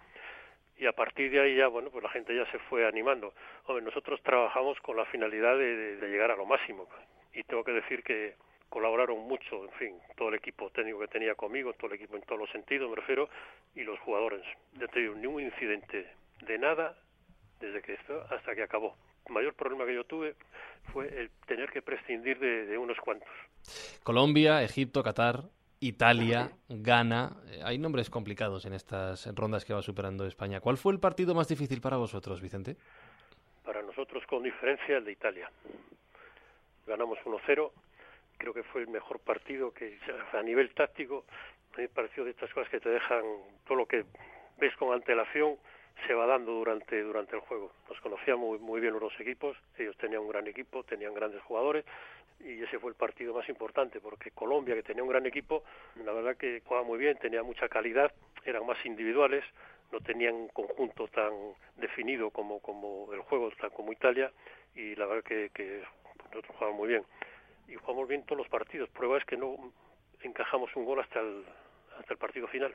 y 0.76 0.84
a 0.84 0.92
partir 0.92 1.30
de 1.30 1.40
ahí 1.40 1.56
ya, 1.56 1.68
bueno, 1.68 1.88
pues 1.90 2.04
la 2.04 2.10
gente 2.10 2.36
ya 2.36 2.44
se 2.52 2.58
fue 2.68 2.86
animando. 2.86 3.32
Hombre, 3.64 3.82
nosotros 3.82 4.22
trabajamos 4.22 4.78
con 4.80 4.94
la 4.94 5.06
finalidad 5.06 5.56
de- 5.56 5.96
de 5.96 6.08
llegar 6.10 6.30
a 6.30 6.36
lo 6.36 6.44
máximo, 6.44 6.86
y 7.32 7.42
tengo 7.44 7.64
que 7.64 7.72
decir 7.72 8.02
que 8.02 8.34
colaboraron 8.68 9.20
mucho, 9.20 9.64
en 9.64 9.72
fin, 9.72 9.94
todo 10.16 10.28
el 10.28 10.34
equipo 10.34 10.70
técnico 10.70 11.00
que 11.00 11.08
tenía 11.08 11.34
conmigo, 11.34 11.72
todo 11.74 11.88
el 11.88 11.94
equipo 11.94 12.16
en 12.16 12.22
todos 12.22 12.40
los 12.40 12.50
sentidos, 12.50 12.88
me 12.90 12.96
refiero, 12.96 13.28
y 13.74 13.82
los 13.82 13.98
jugadores. 14.00 14.42
Ya 14.78 14.86
te 14.88 15.00
digo, 15.00 15.14
ningún 15.14 15.42
incidente 15.42 16.06
de 16.46 16.58
nada 16.58 16.96
desde 17.60 17.82
que 17.82 17.94
esto 17.94 18.22
hasta 18.30 18.54
que 18.54 18.62
acabó. 18.62 18.96
El 19.26 19.34
mayor 19.34 19.54
problema 19.54 19.84
que 19.84 19.94
yo 19.94 20.04
tuve 20.04 20.34
fue 20.92 21.08
el 21.08 21.30
tener 21.46 21.70
que 21.70 21.82
prescindir 21.82 22.38
de, 22.38 22.66
de 22.66 22.78
unos 22.78 22.96
cuantos. 22.98 23.28
Colombia, 24.02 24.62
Egipto, 24.62 25.02
Qatar, 25.02 25.44
Italia, 25.80 26.50
Ghana. 26.68 27.36
Eh, 27.50 27.60
Hay 27.64 27.78
nombres 27.78 28.10
complicados 28.10 28.64
en 28.64 28.72
estas 28.72 29.26
rondas 29.34 29.64
que 29.64 29.74
va 29.74 29.82
superando 29.82 30.26
España. 30.26 30.60
¿Cuál 30.60 30.76
fue 30.76 30.92
el 30.92 31.00
partido 31.00 31.34
más 31.34 31.48
difícil 31.48 31.80
para 31.80 31.96
vosotros, 31.96 32.40
Vicente? 32.40 32.76
Para 33.64 33.82
nosotros, 33.82 34.24
con 34.26 34.42
diferencia, 34.42 34.96
el 34.96 35.04
de 35.04 35.12
Italia. 35.12 35.50
Ganamos 36.86 37.18
1-0. 37.24 37.70
Creo 38.38 38.54
que 38.54 38.62
fue 38.62 38.82
el 38.82 38.88
mejor 38.88 39.18
partido 39.20 39.72
que, 39.72 39.98
a 40.32 40.42
nivel 40.42 40.72
táctico, 40.74 41.24
me 41.76 41.88
pareció 41.88 42.24
de 42.24 42.30
estas 42.30 42.52
cosas 42.52 42.70
que 42.70 42.80
te 42.80 42.88
dejan 42.88 43.22
todo 43.66 43.78
lo 43.78 43.86
que 43.86 44.04
ves 44.58 44.74
con 44.76 44.92
antelación 44.92 45.56
se 46.06 46.14
va 46.14 46.26
dando 46.26 46.52
durante 46.52 47.02
durante 47.02 47.36
el 47.36 47.40
juego. 47.42 47.72
Nos 47.88 48.00
conocíamos 48.00 48.60
muy, 48.60 48.80
bien 48.80 48.92
los 48.92 49.02
dos 49.02 49.20
equipos, 49.20 49.56
ellos 49.76 49.96
tenían 49.96 50.22
un 50.22 50.28
gran 50.28 50.46
equipo, 50.46 50.84
tenían 50.84 51.14
grandes 51.14 51.42
jugadores 51.42 51.84
y 52.40 52.62
ese 52.62 52.78
fue 52.78 52.90
el 52.90 52.96
partido 52.96 53.34
más 53.34 53.48
importante 53.48 54.00
porque 54.00 54.30
Colombia, 54.30 54.74
que 54.74 54.82
tenía 54.82 55.02
un 55.02 55.08
gran 55.08 55.26
equipo, 55.26 55.64
la 56.04 56.12
verdad 56.12 56.36
que 56.36 56.62
jugaba 56.64 56.86
muy 56.86 56.98
bien, 56.98 57.18
tenía 57.18 57.42
mucha 57.42 57.68
calidad, 57.68 58.12
eran 58.44 58.64
más 58.64 58.84
individuales, 58.86 59.44
no 59.90 60.00
tenían 60.00 60.34
un 60.34 60.48
conjunto 60.48 61.08
tan 61.08 61.32
definido 61.76 62.30
como, 62.30 62.60
como 62.60 63.12
el 63.12 63.20
juego, 63.22 63.50
tan 63.60 63.70
como 63.70 63.92
Italia 63.92 64.30
y 64.76 64.94
la 64.94 65.06
verdad 65.06 65.24
que, 65.24 65.50
que 65.52 65.82
nosotros 66.30 66.56
jugábamos 66.56 66.78
muy 66.78 66.88
bien 66.88 67.04
y 67.68 67.74
jugamos 67.76 68.08
bien 68.08 68.24
todos 68.24 68.38
los 68.38 68.48
partidos. 68.48 68.88
Prueba 68.90 69.18
es 69.18 69.24
que 69.24 69.36
no 69.36 69.72
encajamos 70.22 70.74
un 70.74 70.84
gol 70.84 71.00
hasta 71.00 71.20
el, 71.20 71.44
hasta 71.98 72.14
el 72.14 72.18
partido 72.18 72.46
final. 72.48 72.74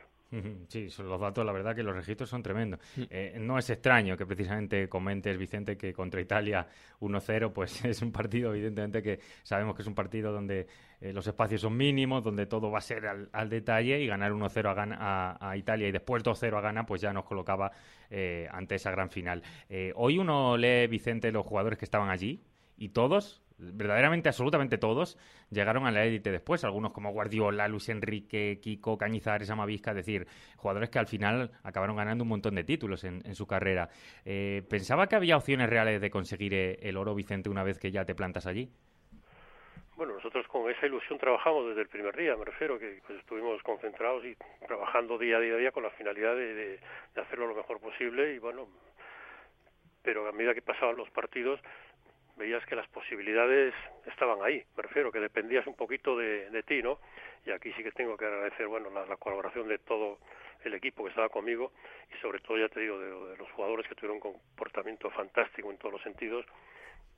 Sí, 0.67 0.89
son 0.89 1.09
los 1.09 1.21
datos, 1.21 1.45
la 1.45 1.51
verdad 1.51 1.75
que 1.75 1.83
los 1.83 1.95
registros 1.95 2.27
son 2.27 2.41
tremendos. 2.41 2.79
Eh, 2.97 3.37
no 3.39 3.59
es 3.59 3.69
extraño 3.69 4.17
que 4.17 4.25
precisamente 4.25 4.89
comentes, 4.89 5.37
Vicente, 5.37 5.77
que 5.77 5.93
contra 5.93 6.21
Italia 6.21 6.65
1-0, 7.01 7.53
pues 7.53 7.85
es 7.85 8.01
un 8.01 8.11
partido, 8.11 8.51
evidentemente, 8.51 9.03
que 9.03 9.19
sabemos 9.43 9.75
que 9.75 9.83
es 9.83 9.87
un 9.87 9.93
partido 9.93 10.31
donde 10.31 10.65
eh, 10.99 11.13
los 11.13 11.27
espacios 11.27 11.61
son 11.61 11.77
mínimos, 11.77 12.23
donde 12.23 12.47
todo 12.47 12.71
va 12.71 12.79
a 12.79 12.81
ser 12.81 13.05
al, 13.05 13.29
al 13.31 13.47
detalle 13.47 13.99
y 13.99 14.07
ganar 14.07 14.31
1-0 14.31 14.97
a, 14.97 15.37
a, 15.37 15.51
a 15.51 15.55
Italia 15.55 15.87
y 15.87 15.91
después 15.91 16.23
2-0 16.23 16.57
a 16.57 16.61
Ghana, 16.61 16.83
pues 16.83 16.99
ya 17.01 17.13
nos 17.13 17.25
colocaba 17.25 17.71
eh, 18.09 18.47
ante 18.51 18.75
esa 18.75 18.89
gran 18.89 19.11
final. 19.11 19.43
Eh, 19.69 19.91
hoy 19.95 20.17
uno 20.17 20.57
lee, 20.57 20.87
Vicente, 20.87 21.31
los 21.31 21.45
jugadores 21.45 21.77
que 21.77 21.85
estaban 21.85 22.09
allí 22.09 22.41
y 22.75 22.89
todos, 22.89 23.42
verdaderamente, 23.73 24.29
absolutamente 24.29 24.77
todos, 24.77 25.17
llegaron 25.49 25.85
a 25.85 25.91
la 25.91 26.03
élite 26.05 26.31
después. 26.31 26.63
Algunos 26.63 26.91
como 26.91 27.11
Guardiola, 27.11 27.67
Luis 27.67 27.89
Enrique, 27.89 28.59
Kiko, 28.61 28.97
Cañizares, 28.97 29.49
Amavisca, 29.49 29.91
es 29.91 29.97
decir, 29.97 30.27
jugadores 30.57 30.89
que 30.89 30.99
al 30.99 31.07
final 31.07 31.51
acabaron 31.63 31.95
ganando 31.95 32.23
un 32.23 32.29
montón 32.29 32.55
de 32.55 32.63
títulos 32.63 33.03
en, 33.03 33.21
en 33.25 33.35
su 33.35 33.47
carrera. 33.47 33.89
Eh, 34.25 34.63
¿Pensaba 34.69 35.07
que 35.07 35.15
había 35.15 35.37
opciones 35.37 35.69
reales 35.69 36.01
de 36.01 36.09
conseguir 36.09 36.53
eh, 36.53 36.79
el 36.81 36.97
oro, 36.97 37.15
Vicente, 37.15 37.49
una 37.49 37.63
vez 37.63 37.79
que 37.79 37.91
ya 37.91 38.05
te 38.05 38.15
plantas 38.15 38.45
allí? 38.47 38.69
Bueno, 39.95 40.15
nosotros 40.15 40.47
con 40.47 40.69
esa 40.71 40.87
ilusión 40.87 41.19
trabajamos 41.19 41.67
desde 41.67 41.81
el 41.81 41.87
primer 41.87 42.17
día, 42.17 42.35
me 42.35 42.45
refiero, 42.45 42.79
que 42.79 42.99
pues, 43.05 43.19
estuvimos 43.19 43.61
concentrados 43.61 44.25
y 44.25 44.35
trabajando 44.65 45.19
día 45.19 45.37
a 45.37 45.39
día, 45.39 45.55
día 45.55 45.71
con 45.71 45.83
la 45.83 45.91
finalidad 45.91 46.35
de, 46.35 46.53
de- 46.53 46.79
de 47.13 47.21
hacerlo 47.21 47.45
lo 47.47 47.53
mejor 47.55 47.79
posible 47.79 48.33
y 48.33 48.39
bueno, 48.39 48.67
pero 50.01 50.27
a 50.27 50.31
medida 50.31 50.55
que 50.55 50.63
pasaban 50.63 50.97
los 50.97 51.09
partidos 51.11 51.59
veías 52.37 52.65
que 52.65 52.75
las 52.75 52.87
posibilidades 52.87 53.73
estaban 54.05 54.41
ahí, 54.43 54.63
me 54.75 54.83
refiero, 54.83 55.11
que 55.11 55.19
dependías 55.19 55.65
un 55.67 55.75
poquito 55.75 56.17
de, 56.17 56.49
de 56.49 56.63
ti, 56.63 56.81
¿no? 56.81 56.99
Y 57.45 57.51
aquí 57.51 57.71
sí 57.73 57.83
que 57.83 57.91
tengo 57.91 58.17
que 58.17 58.25
agradecer, 58.25 58.67
bueno, 58.67 58.89
la, 58.89 59.05
la 59.05 59.17
colaboración 59.17 59.67
de 59.67 59.77
todo 59.79 60.17
el 60.63 60.73
equipo 60.73 61.03
que 61.03 61.09
estaba 61.09 61.29
conmigo 61.29 61.71
y 62.13 62.17
sobre 62.21 62.39
todo, 62.39 62.57
ya 62.57 62.69
te 62.69 62.79
digo, 62.79 62.97
de, 62.99 63.31
de 63.31 63.37
los 63.37 63.51
jugadores 63.51 63.87
que 63.87 63.95
tuvieron 63.95 64.15
un 64.17 64.33
comportamiento 64.33 65.09
fantástico 65.11 65.69
en 65.69 65.77
todos 65.77 65.93
los 65.93 66.01
sentidos 66.01 66.45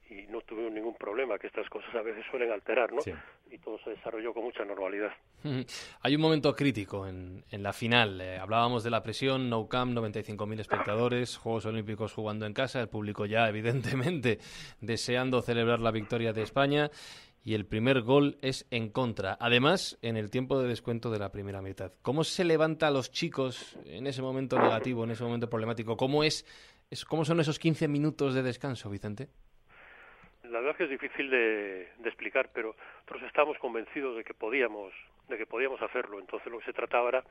y 0.10 0.28
no 0.28 0.42
tuvieron 0.42 0.74
ningún 0.74 0.96
problema, 0.96 1.38
que 1.38 1.48
estas 1.48 1.68
cosas 1.70 1.94
a 1.96 2.02
veces 2.02 2.24
suelen 2.30 2.52
alterar, 2.52 2.94
¿no? 2.94 3.02
Sí. 3.02 3.12
Y 3.52 3.58
todo 3.58 3.80
se 3.80 3.92
desarrolló 3.92 4.34
con 4.34 4.44
mucha 4.44 4.64
normalidad. 4.64 5.12
Hay 6.02 6.16
un 6.16 6.22
momento 6.22 6.56
crítico 6.56 7.08
en, 7.08 7.44
en 7.52 7.64
la 7.64 7.74
final. 7.74 8.20
Eh, 8.22 8.38
hablábamos 8.38 8.84
de 8.84 8.90
la 8.90 9.04
presión, 9.04 9.50
No 9.50 9.68
Camp, 9.68 9.96
95.000 9.98 10.60
espectadores, 10.60 11.38
Juegos 11.38 11.66
Olímpicos 11.66 12.14
jugando 12.14 12.46
en 12.46 12.54
casa, 12.54 12.82
el 12.82 12.90
público 12.90 13.26
ya 13.26 13.48
evidentemente 13.50 14.40
deseando 14.82 15.42
celebrar 15.42 15.80
la 15.80 15.92
victoria 15.92 16.34
de 16.34 16.42
España 16.42 16.90
y 17.46 17.54
el 17.54 17.68
primer 17.68 18.02
gol 18.02 18.40
es 18.42 18.66
en 18.72 18.90
contra. 18.90 19.38
Además, 19.40 20.00
en 20.02 20.18
el 20.18 20.32
tiempo 20.32 20.60
de 20.60 20.68
descuento 20.68 21.12
de 21.12 21.20
la 21.20 21.32
primera 21.32 21.62
mitad. 21.62 21.94
¿Cómo 22.02 22.24
se 22.24 22.44
levanta 22.44 22.88
a 22.88 22.92
los 22.92 23.12
chicos 23.12 23.78
en 23.86 24.08
ese 24.08 24.24
momento 24.24 24.58
negativo, 24.58 25.04
en 25.04 25.12
ese 25.12 25.24
momento 25.24 25.48
problemático? 25.48 25.96
¿Cómo, 25.96 26.24
es, 26.24 26.44
es, 26.90 27.06
cómo 27.06 27.24
son 27.24 27.40
esos 27.40 27.60
15 27.60 27.88
minutos 27.88 28.34
de 28.34 28.42
descanso, 28.42 28.90
Vicente? 28.90 29.30
La 30.50 30.60
verdad 30.60 30.72
es 30.72 30.78
que 30.78 30.84
es 30.86 30.90
difícil 30.90 31.30
de, 31.30 31.90
de 31.98 32.10
explicar, 32.10 32.50
pero 32.54 32.76
nosotros 32.98 33.24
estábamos 33.24 33.58
convencidos 33.60 34.18
de 34.18 34.24
que 34.24 34.34
podíamos, 34.34 34.94
de 35.28 35.38
que 35.38 35.46
podíamos 35.46 35.82
hacerlo. 35.82 36.20
Entonces 36.20 36.52
lo 36.52 36.60
que 36.60 36.66
se 36.66 36.74
trataba 36.74 37.10
era, 37.10 37.24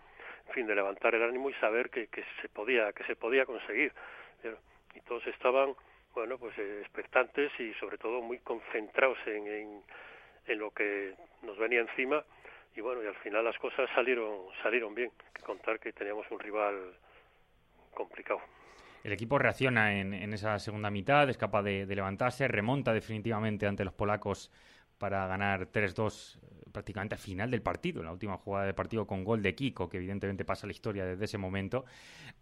en 0.49 0.55
fin, 0.55 0.67
de 0.67 0.75
levantar 0.75 1.15
el 1.15 1.23
ánimo 1.23 1.51
y 1.51 1.55
saber 1.55 1.91
que, 1.91 2.09
que 2.09 2.25
se 2.41 2.49
podía, 2.49 2.93
que 2.93 3.05
se 3.05 3.17
podía 3.17 3.47
conseguir. 3.47 3.93
Y 4.95 5.01
todos 5.01 5.27
estaban, 5.27 5.75
bueno, 6.15 6.39
pues 6.39 6.57
eh, 6.59 6.81
expectantes 6.83 7.51
y 7.59 7.73
sobre 7.75 7.99
todo 7.99 8.21
muy 8.21 8.39
concentrados 8.39 9.19
en, 9.27 9.47
en, 9.47 9.83
en 10.47 10.59
lo 10.59 10.71
que 10.71 11.15
nos 11.43 11.57
venía 11.59 11.81
encima. 11.81 12.25
Y 12.77 12.81
bueno, 12.81 13.03
y 13.03 13.07
al 13.07 13.17
final 13.17 13.45
las 13.45 13.59
cosas 13.59 13.89
salieron, 13.95 14.47
salieron 14.63 14.95
bien. 14.95 15.11
Que 15.33 15.43
contar 15.43 15.79
que 15.79 15.93
teníamos 15.93 16.31
un 16.31 16.41
rival 16.41 16.95
complicado. 17.93 18.41
El 19.05 19.13
equipo 19.13 19.39
reacciona 19.39 20.01
en, 20.01 20.15
en 20.15 20.33
esa 20.33 20.59
segunda 20.59 20.91
mitad, 20.91 21.29
es 21.29 21.37
capaz 21.37 21.63
de, 21.63 21.87
de 21.87 21.95
levantarse, 21.95 22.49
remonta 22.49 22.93
definitivamente 22.93 23.67
ante 23.67 23.85
los 23.85 23.95
polacos 23.95 24.51
para 24.99 25.27
ganar 25.27 25.71
3-2 25.71 26.39
eh, 26.39 26.65
prácticamente 26.73 27.15
al 27.15 27.21
final 27.21 27.51
del 27.51 27.63
partido, 27.63 28.01
en 28.01 28.07
la 28.07 28.13
última 28.13 28.39
jugada 28.39 28.65
del 28.65 28.75
partido 28.75 29.07
con 29.07 29.23
gol 29.23 29.43
de 29.43 29.55
Kiko, 29.55 29.89
que 29.89 29.99
evidentemente 29.99 30.45
pasa 30.45 30.67
la 30.67 30.73
historia 30.73 31.05
desde 31.05 31.27
ese 31.27 31.39
momento. 31.39 31.85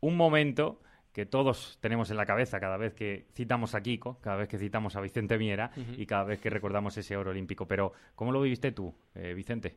Un 0.00 0.16
momento 0.16 0.80
que 1.12 1.26
todos 1.26 1.78
tenemos 1.80 2.10
en 2.10 2.16
la 2.16 2.24
cabeza 2.24 2.58
cada 2.58 2.76
vez 2.76 2.94
que 2.94 3.26
citamos 3.34 3.74
a 3.74 3.82
Kiko, 3.82 4.18
cada 4.20 4.36
vez 4.36 4.48
que 4.48 4.58
citamos 4.58 4.96
a 4.96 5.00
Vicente 5.00 5.36
Miera 5.36 5.70
y 5.76 6.06
cada 6.06 6.24
vez 6.24 6.40
que 6.40 6.48
recordamos 6.48 6.96
ese 6.96 7.16
oro 7.16 7.32
olímpico. 7.32 7.66
Pero, 7.66 7.92
¿cómo 8.14 8.32
lo 8.32 8.40
viviste 8.40 8.72
tú, 8.72 8.94
eh, 9.14 9.34
Vicente? 9.34 9.76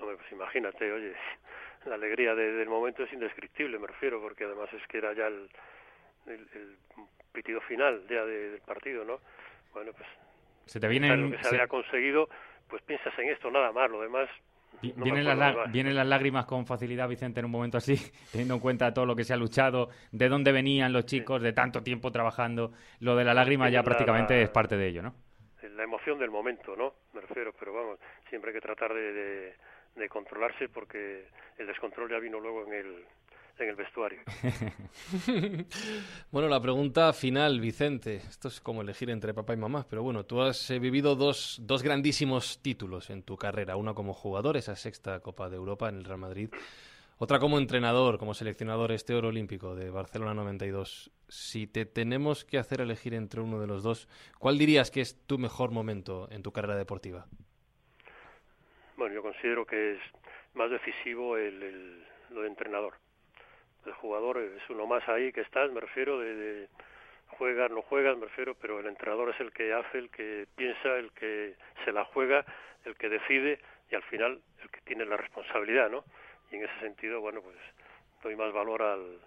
Hombre, 0.00 0.16
pues 0.16 0.32
imagínate, 0.32 0.90
oye, 0.92 1.12
la 1.86 1.94
alegría 1.96 2.34
de- 2.34 2.52
del 2.52 2.68
momento 2.68 3.02
es 3.04 3.12
indescriptible, 3.12 3.78
me 3.78 3.86
refiero, 3.86 4.20
porque 4.20 4.44
además 4.44 4.68
es 4.72 4.86
que 4.88 4.98
era 4.98 5.12
ya 5.14 5.26
el, 5.26 5.48
el, 6.26 6.48
el 6.54 6.76
pitido 7.32 7.60
final 7.62 8.02
ya 8.08 8.24
de- 8.24 8.50
del 8.50 8.60
partido, 8.62 9.04
¿no? 9.04 9.20
Bueno, 9.72 9.92
pues 9.92 10.08
Se 10.66 10.80
te 10.80 10.88
vienen... 10.88 11.30
lo 11.30 11.30
que 11.30 11.36
se 11.38 11.42
se- 11.44 11.48
había 11.56 11.68
conseguido, 11.68 12.28
pues 12.68 12.82
piensas 12.82 13.16
en 13.18 13.28
esto 13.30 13.50
nada 13.50 13.72
más, 13.72 13.90
lo 13.90 14.00
demás 14.00 14.28
no 14.96 15.04
Vienen, 15.04 15.24
las, 15.38 15.70
vienen 15.72 15.94
las 15.94 16.06
lágrimas 16.06 16.46
con 16.46 16.66
facilidad, 16.66 17.08
Vicente, 17.08 17.40
en 17.40 17.46
un 17.46 17.52
momento 17.52 17.78
así, 17.78 17.94
teniendo 18.32 18.54
en 18.54 18.60
cuenta 18.60 18.92
todo 18.92 19.06
lo 19.06 19.14
que 19.16 19.24
se 19.24 19.32
ha 19.32 19.36
luchado, 19.36 19.88
de 20.12 20.28
dónde 20.28 20.52
venían 20.52 20.92
los 20.92 21.06
chicos, 21.06 21.40
de 21.42 21.52
tanto 21.52 21.82
tiempo 21.82 22.10
trabajando. 22.10 22.72
Lo 23.00 23.14
de 23.16 23.24
la 23.24 23.34
lágrima 23.34 23.68
ya 23.70 23.78
la- 23.78 23.84
prácticamente 23.84 24.36
la- 24.36 24.42
es 24.42 24.50
parte 24.50 24.76
de 24.76 24.88
ello, 24.88 25.02
¿no? 25.02 25.14
la 25.76 25.82
emoción 25.82 26.18
del 26.18 26.30
momento, 26.30 26.76
¿no? 26.76 26.94
Me 27.14 27.20
refiero, 27.20 27.52
pero 27.58 27.72
vamos, 27.72 27.98
siempre 28.28 28.50
hay 28.50 28.54
que 28.54 28.60
tratar 28.60 28.92
de, 28.94 29.12
de- 29.12 29.54
de 29.96 30.08
controlarse 30.08 30.68
porque 30.68 31.28
el 31.58 31.66
descontrol 31.66 32.10
ya 32.10 32.18
vino 32.18 32.40
luego 32.40 32.66
en 32.66 32.72
el, 32.72 33.04
en 33.58 33.68
el 33.68 33.76
vestuario. 33.76 34.20
Bueno, 36.30 36.48
la 36.48 36.60
pregunta 36.60 37.12
final, 37.12 37.60
Vicente. 37.60 38.16
Esto 38.16 38.48
es 38.48 38.60
como 38.60 38.82
elegir 38.82 39.08
entre 39.10 39.32
papá 39.32 39.54
y 39.54 39.56
mamá, 39.56 39.86
pero 39.88 40.02
bueno, 40.02 40.24
tú 40.24 40.42
has 40.42 40.68
eh, 40.70 40.80
vivido 40.80 41.14
dos, 41.14 41.60
dos 41.62 41.82
grandísimos 41.82 42.60
títulos 42.60 43.10
en 43.10 43.22
tu 43.22 43.36
carrera. 43.36 43.76
Una 43.76 43.94
como 43.94 44.14
jugador, 44.14 44.56
esa 44.56 44.74
sexta 44.74 45.20
Copa 45.20 45.48
de 45.48 45.56
Europa 45.56 45.88
en 45.88 45.96
el 45.96 46.04
Real 46.04 46.18
Madrid. 46.18 46.50
Otra 47.18 47.38
como 47.38 47.58
entrenador, 47.58 48.18
como 48.18 48.34
seleccionador, 48.34 48.90
este 48.90 49.14
oro 49.14 49.28
olímpico 49.28 49.76
de 49.76 49.90
Barcelona 49.90 50.34
92. 50.34 51.12
Si 51.28 51.68
te 51.68 51.86
tenemos 51.86 52.44
que 52.44 52.58
hacer 52.58 52.80
elegir 52.80 53.14
entre 53.14 53.40
uno 53.40 53.60
de 53.60 53.68
los 53.68 53.84
dos, 53.84 54.08
¿cuál 54.40 54.58
dirías 54.58 54.90
que 54.90 55.00
es 55.00 55.16
tu 55.26 55.38
mejor 55.38 55.70
momento 55.70 56.28
en 56.32 56.42
tu 56.42 56.50
carrera 56.50 56.76
deportiva? 56.76 57.28
Bueno, 58.96 59.14
yo 59.14 59.22
considero 59.22 59.64
que 59.66 59.92
es 59.94 60.00
más 60.54 60.70
decisivo 60.70 61.36
el, 61.36 61.62
el- 61.62 62.04
lo 62.30 62.42
de 62.42 62.48
entrenador. 62.48 62.94
El 63.86 63.92
jugador 63.94 64.38
es 64.38 64.62
uno 64.70 64.86
más 64.86 65.06
ahí 65.08 65.32
que 65.32 65.42
estás, 65.42 65.70
me 65.70 65.80
refiero, 65.80 66.18
de, 66.18 66.34
de 66.34 66.68
juegas, 67.38 67.70
no 67.70 67.82
juegas, 67.82 68.16
me 68.16 68.26
refiero, 68.26 68.54
pero 68.54 68.80
el 68.80 68.86
entrenador 68.86 69.30
es 69.30 69.40
el 69.40 69.52
que 69.52 69.72
hace, 69.74 69.98
el 69.98 70.10
que 70.10 70.46
piensa, 70.56 70.96
el 70.96 71.12
que 71.12 71.54
se 71.84 71.92
la 71.92 72.04
juega, 72.06 72.44
el 72.84 72.96
que 72.96 73.08
decide 73.08 73.58
y 73.90 73.94
al 73.94 74.02
final 74.04 74.40
el 74.62 74.70
que 74.70 74.80
tiene 74.82 75.04
la 75.04 75.16
responsabilidad, 75.16 75.90
¿no? 75.90 76.04
Y 76.50 76.56
en 76.56 76.64
ese 76.64 76.80
sentido, 76.80 77.20
bueno, 77.20 77.42
pues 77.42 77.56
doy 78.22 78.36
más 78.36 78.52
valor 78.52 78.82
al, 78.82 79.20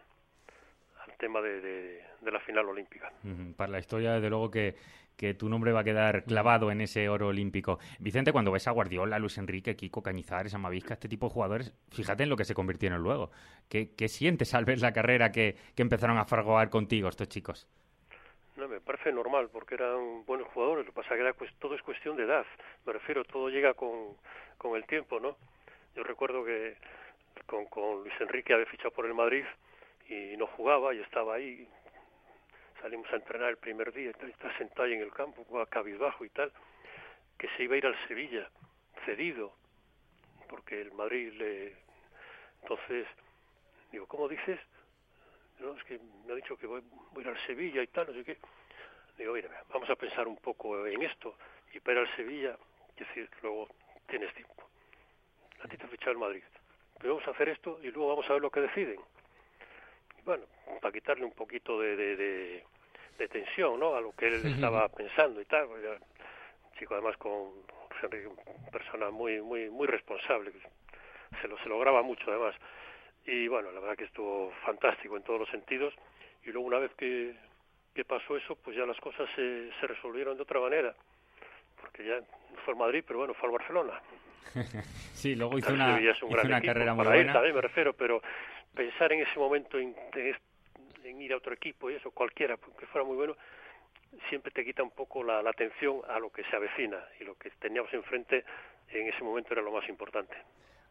al 1.05 1.17
tema 1.17 1.41
de, 1.41 1.61
de- 1.61 2.03
de 2.21 2.31
la 2.31 2.39
final 2.39 2.65
olímpica. 2.67 3.11
Para 3.55 3.71
la 3.71 3.79
historia, 3.79 4.13
desde 4.13 4.29
luego 4.29 4.49
que, 4.49 4.75
que 5.17 5.33
tu 5.33 5.49
nombre 5.49 5.71
va 5.71 5.81
a 5.81 5.83
quedar 5.83 6.23
clavado 6.23 6.71
en 6.71 6.79
ese 6.81 7.09
oro 7.09 7.27
olímpico. 7.27 7.79
Vicente, 7.99 8.31
cuando 8.31 8.51
ves 8.51 8.67
a 8.67 8.71
Guardiola, 8.71 9.17
Luis 9.19 9.37
Enrique, 9.39 9.75
Kiko, 9.75 10.01
Cañizares, 10.03 10.53
Amavisca, 10.53 10.93
este 10.93 11.09
tipo 11.09 11.27
de 11.27 11.33
jugadores, 11.33 11.73
fíjate 11.91 12.23
en 12.23 12.29
lo 12.29 12.37
que 12.37 12.45
se 12.45 12.53
convirtieron 12.53 13.01
luego. 13.01 13.31
¿Qué, 13.67 13.95
qué 13.97 14.07
sientes 14.07 14.53
al 14.53 14.65
ver 14.65 14.79
la 14.79 14.93
carrera 14.93 15.31
que, 15.31 15.55
que 15.75 15.81
empezaron 15.81 16.17
a 16.17 16.25
fargoar 16.25 16.69
contigo 16.69 17.09
estos 17.09 17.27
chicos? 17.27 17.67
No, 18.55 18.67
me 18.67 18.79
parece 18.79 19.11
normal 19.11 19.49
porque 19.51 19.75
eran 19.75 20.23
buenos 20.25 20.47
jugadores. 20.49 20.85
Lo 20.85 20.91
que 20.91 20.95
pasa 20.95 21.13
es 21.13 21.17
que 21.17 21.21
era 21.21 21.33
cues- 21.33 21.53
todo 21.59 21.75
es 21.75 21.81
cuestión 21.81 22.15
de 22.15 22.23
edad. 22.23 22.45
Me 22.85 22.93
refiero, 22.93 23.23
todo 23.23 23.49
llega 23.49 23.73
con, 23.73 24.15
con 24.57 24.75
el 24.75 24.85
tiempo, 24.85 25.19
¿no? 25.19 25.35
Yo 25.95 26.03
recuerdo 26.03 26.43
que 26.45 26.75
con, 27.45 27.65
con 27.65 28.01
Luis 28.03 28.13
Enrique 28.19 28.53
había 28.53 28.65
fichado 28.67 28.91
por 28.91 29.05
el 29.05 29.13
Madrid 29.13 29.43
y 30.09 30.37
no 30.37 30.47
jugaba 30.47 30.93
y 30.93 30.99
estaba 31.01 31.35
ahí. 31.35 31.67
Salimos 32.87 33.11
a 33.11 33.17
entrenar 33.17 33.49
el 33.49 33.57
primer 33.57 33.91
día 33.91 34.11
está 34.11 34.57
sentado 34.57 34.87
en 34.87 35.01
el 35.01 35.11
campo, 35.11 35.45
cabizbajo 35.65 36.23
y 36.23 36.29
tal, 36.29 36.53
que 37.37 37.49
se 37.49 37.63
iba 37.63 37.75
a 37.75 37.77
ir 37.79 37.85
al 37.85 38.07
Sevilla, 38.07 38.49
cedido, 39.03 39.51
porque 40.47 40.79
el 40.79 40.93
Madrid 40.93 41.33
le... 41.33 41.75
Entonces, 42.61 43.05
digo, 43.91 44.07
¿cómo 44.07 44.29
dices? 44.29 44.57
No, 45.59 45.75
es 45.75 45.83
que 45.83 45.99
me 46.25 46.31
ha 46.31 46.35
dicho 46.37 46.55
que 46.55 46.65
voy, 46.65 46.81
a 46.81 47.19
ir 47.19 47.27
al 47.27 47.45
Sevilla 47.45 47.83
y 47.83 47.87
tal, 47.87 48.07
no 48.07 48.13
sé 48.13 48.23
qué. 48.23 48.37
Digo, 49.17 49.33
mira, 49.33 49.49
vamos 49.67 49.89
a 49.89 49.97
pensar 49.97 50.25
un 50.25 50.37
poco 50.37 50.87
en 50.87 51.01
esto. 51.01 51.35
Y 51.73 51.81
para 51.81 51.99
al 51.99 52.15
Sevilla, 52.15 52.57
es 52.95 53.05
decir, 53.05 53.29
luego 53.41 53.67
tienes 54.07 54.33
tiempo. 54.33 54.63
A 55.61 55.67
ti 55.67 55.75
te 55.75 55.83
ha 55.83 55.89
fichado 55.89 56.13
el 56.13 56.19
Madrid. 56.19 56.43
Pero 56.99 57.15
vamos 57.15 57.27
a 57.27 57.31
hacer 57.31 57.49
esto 57.49 57.81
y 57.83 57.91
luego 57.91 58.07
vamos 58.07 58.29
a 58.29 58.33
ver 58.33 58.41
lo 58.41 58.49
que 58.49 58.61
deciden. 58.61 59.01
Bueno, 60.23 60.45
para 60.81 60.91
quitarle 60.91 61.23
un 61.23 61.31
poquito 61.31 61.79
de, 61.79 61.95
de, 61.95 62.15
de, 62.17 62.63
de 63.17 63.27
tensión, 63.27 63.79
¿no? 63.79 63.95
A 63.95 64.01
lo 64.01 64.11
que 64.13 64.27
él 64.27 64.45
estaba 64.45 64.87
pensando 64.89 65.41
y 65.41 65.45
tal. 65.45 65.65
un 65.67 66.77
chico 66.77 66.93
además 66.93 67.17
con 67.17 67.51
pues, 67.89 68.03
una 68.25 68.71
persona 68.71 69.09
muy, 69.09 69.41
muy, 69.41 69.69
muy 69.69 69.87
responsable. 69.87 70.51
Se 71.41 71.47
lo, 71.47 71.57
se 71.59 71.69
lo 71.69 71.79
graba 71.79 72.01
mucho 72.01 72.29
además 72.29 72.55
y 73.27 73.47
bueno, 73.49 73.71
la 73.71 73.81
verdad 73.81 73.97
que 73.97 74.05
estuvo 74.05 74.51
fantástico 74.65 75.17
en 75.17 75.23
todos 75.23 75.41
los 75.41 75.49
sentidos 75.49 75.93
y 76.45 76.51
luego 76.51 76.65
una 76.65 76.79
vez 76.79 76.91
que, 76.95 77.35
que 77.93 78.05
pasó 78.05 78.37
eso, 78.37 78.55
pues 78.55 78.75
ya 78.77 78.85
las 78.85 78.97
cosas 79.01 79.29
se, 79.35 79.69
se 79.79 79.87
resolvieron 79.87 80.37
de 80.37 80.43
otra 80.43 80.61
manera, 80.61 80.95
porque 81.79 82.05
ya 82.05 82.21
fue 82.63 82.73
al 82.73 82.79
Madrid, 82.79 83.03
pero 83.05 83.19
bueno, 83.19 83.33
fue 83.33 83.49
al 83.49 83.53
Barcelona. 83.57 84.01
Sí, 85.13 85.35
luego 85.35 85.57
hizo 85.57 85.73
una, 85.73 85.99
hizo 85.99 86.27
una 86.27 86.61
carrera 86.61 86.93
muy 86.93 87.03
para 87.03 87.17
él 87.17 87.23
buena. 87.23 87.33
también 87.33 87.55
me 87.55 87.61
refiero, 87.61 87.93
pero 87.93 88.21
pensar 88.75 89.11
en 89.11 89.21
ese 89.21 89.39
momento 89.39 89.79
en, 89.79 89.95
en 90.13 90.27
ir 91.27 91.33
a 91.33 91.37
otro 91.37 91.53
equipo 91.53 91.89
y 91.89 91.95
eso, 91.95 92.11
cualquiera, 92.11 92.57
que 92.57 92.85
fuera 92.87 93.05
muy 93.05 93.15
bueno, 93.15 93.35
siempre 94.29 94.51
te 94.51 94.65
quita 94.65 94.83
un 94.83 94.91
poco 94.91 95.23
la, 95.23 95.41
la 95.41 95.51
atención 95.51 96.01
a 96.09 96.19
lo 96.19 96.31
que 96.31 96.43
se 96.45 96.55
avecina 96.55 96.97
y 97.19 97.23
lo 97.23 97.35
que 97.35 97.49
teníamos 97.59 97.93
enfrente 97.93 98.43
en 98.89 99.07
ese 99.07 99.23
momento 99.23 99.53
era 99.53 99.61
lo 99.61 99.71
más 99.71 99.87
importante. 99.89 100.35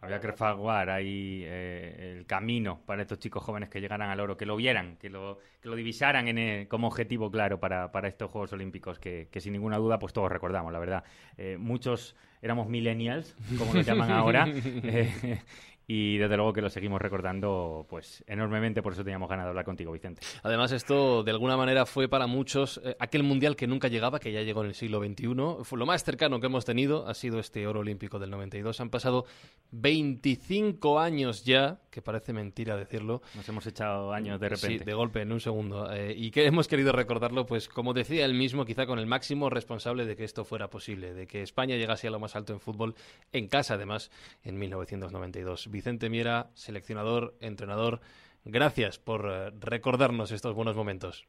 Había 0.02 0.20
que 0.20 0.32
fraguar 0.32 0.90
ahí 0.90 1.42
eh, 1.46 2.16
el 2.18 2.26
camino 2.26 2.80
para 2.84 3.02
estos 3.02 3.18
chicos 3.18 3.42
jóvenes 3.42 3.70
que 3.70 3.80
llegaran 3.80 4.10
al 4.10 4.20
oro, 4.20 4.36
que 4.36 4.44
lo 4.44 4.54
vieran, 4.54 4.96
que 4.98 5.08
lo, 5.08 5.38
que 5.60 5.70
lo 5.70 5.74
divisaran 5.74 6.28
en, 6.28 6.38
eh, 6.38 6.66
como 6.68 6.86
objetivo 6.86 7.30
claro 7.30 7.58
para, 7.58 7.90
para 7.90 8.06
estos 8.06 8.30
Juegos 8.30 8.52
Olímpicos, 8.52 8.98
que, 8.98 9.28
que 9.32 9.40
sin 9.40 9.54
ninguna 9.54 9.78
duda 9.78 9.98
pues 9.98 10.12
todos 10.12 10.30
recordamos, 10.30 10.70
la 10.70 10.78
verdad. 10.78 11.04
Eh, 11.38 11.56
muchos 11.58 12.14
éramos 12.42 12.68
millennials, 12.68 13.34
como 13.58 13.72
nos 13.72 13.86
llaman 13.86 14.10
ahora, 14.12 14.46
eh, 14.54 15.40
y 15.86 16.18
desde 16.18 16.36
luego 16.36 16.52
que 16.52 16.62
lo 16.62 16.70
seguimos 16.70 17.00
recordando 17.00 17.86
pues 17.88 18.24
enormemente, 18.26 18.82
por 18.82 18.92
eso 18.92 19.04
teníamos 19.04 19.28
ganas 19.28 19.44
de 19.46 19.50
hablar 19.50 19.64
contigo, 19.64 19.92
Vicente. 19.92 20.22
Además, 20.42 20.72
esto 20.72 21.22
de 21.22 21.30
alguna 21.30 21.56
manera 21.56 21.86
fue 21.86 22.08
para 22.08 22.26
muchos 22.26 22.80
eh, 22.84 22.96
aquel 22.98 23.22
mundial 23.22 23.54
que 23.56 23.66
nunca 23.66 23.88
llegaba, 23.88 24.18
que 24.18 24.32
ya 24.32 24.42
llegó 24.42 24.62
en 24.62 24.68
el 24.68 24.74
siglo 24.74 25.00
XXI. 25.00 25.64
Fue 25.64 25.78
lo 25.78 25.86
más 25.86 26.02
cercano 26.02 26.40
que 26.40 26.46
hemos 26.46 26.64
tenido 26.64 27.06
ha 27.06 27.14
sido 27.14 27.38
este 27.38 27.66
oro 27.66 27.80
olímpico 27.80 28.18
del 28.18 28.30
92. 28.30 28.80
Han 28.80 28.90
pasado 28.90 29.26
25 29.70 30.98
años 30.98 31.44
ya, 31.44 31.80
que 31.90 32.02
parece 32.02 32.32
mentira 32.32 32.76
decirlo. 32.76 33.22
Nos 33.34 33.48
hemos 33.48 33.66
echado 33.66 34.12
años 34.12 34.40
de 34.40 34.48
repente. 34.48 34.78
Sí, 34.78 34.84
de 34.84 34.94
golpe, 34.94 35.22
en 35.22 35.32
un 35.32 35.40
segundo. 35.40 35.92
Eh, 35.92 36.14
y 36.16 36.30
que 36.30 36.46
hemos 36.46 36.68
querido 36.68 36.92
recordarlo, 36.92 37.46
pues 37.46 37.68
como 37.68 37.92
decía 37.92 38.24
él 38.24 38.34
mismo, 38.34 38.64
quizá 38.64 38.86
con 38.86 38.98
el 38.98 39.06
máximo 39.06 39.50
responsable 39.50 40.04
de 40.04 40.16
que 40.16 40.24
esto 40.24 40.44
fuera 40.44 40.68
posible, 40.68 41.14
de 41.14 41.26
que 41.26 41.42
España 41.42 41.76
llegase 41.76 42.08
a 42.08 42.10
lo 42.10 42.18
más 42.18 42.36
alto 42.36 42.52
en 42.52 42.60
fútbol, 42.60 42.94
en 43.32 43.48
casa 43.48 43.74
además, 43.74 44.10
en 44.42 44.58
1992. 44.58 45.68
Vicente 45.76 46.08
Miera, 46.08 46.46
seleccionador, 46.54 47.34
entrenador, 47.38 48.00
gracias 48.46 48.98
por 48.98 49.28
eh, 49.30 49.50
recordarnos 49.60 50.32
estos 50.32 50.54
buenos 50.54 50.74
momentos. 50.74 51.28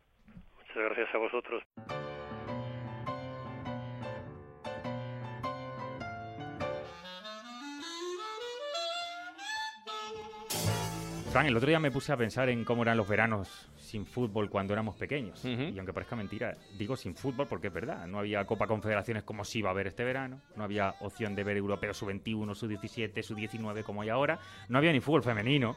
Muchas 0.55 0.77
gracias 0.77 1.13
a 1.13 1.17
vosotros. 1.17 1.63
Fran, 11.31 11.45
el 11.45 11.57
otro 11.57 11.67
día 11.67 11.79
me 11.79 11.91
puse 11.91 12.13
a 12.13 12.17
pensar 12.17 12.47
en 12.49 12.63
cómo 12.63 12.83
eran 12.83 12.95
los 12.95 13.07
veranos 13.07 13.69
sin 13.75 14.05
fútbol 14.05 14.49
cuando 14.49 14.73
éramos 14.73 14.95
pequeños. 14.95 15.43
Y 15.43 15.77
aunque 15.77 15.93
parezca 15.93 16.15
mentira, 16.15 16.55
digo 16.77 16.95
sin 16.95 17.15
fútbol 17.15 17.47
porque 17.47 17.67
es 17.67 17.73
verdad. 17.73 18.07
No 18.07 18.19
había 18.19 18.45
Copa 18.45 18.65
Confederaciones 18.65 19.23
como 19.23 19.43
sí 19.43 19.61
va 19.61 19.69
a 19.69 19.73
haber 19.73 19.87
este 19.87 20.05
verano. 20.05 20.41
No 20.55 20.63
había 20.63 20.95
opción 21.01 21.35
de 21.35 21.43
ver 21.43 21.57
Europeo 21.57 21.93
Sub-21, 21.93 22.55
Sub-17, 22.55 23.21
Sub-19 23.21 23.83
como 23.83 24.01
hay 24.01 24.09
ahora. 24.09 24.39
No 24.69 24.77
había 24.77 24.93
ni 24.93 25.01
fútbol 25.01 25.21
femenino, 25.21 25.75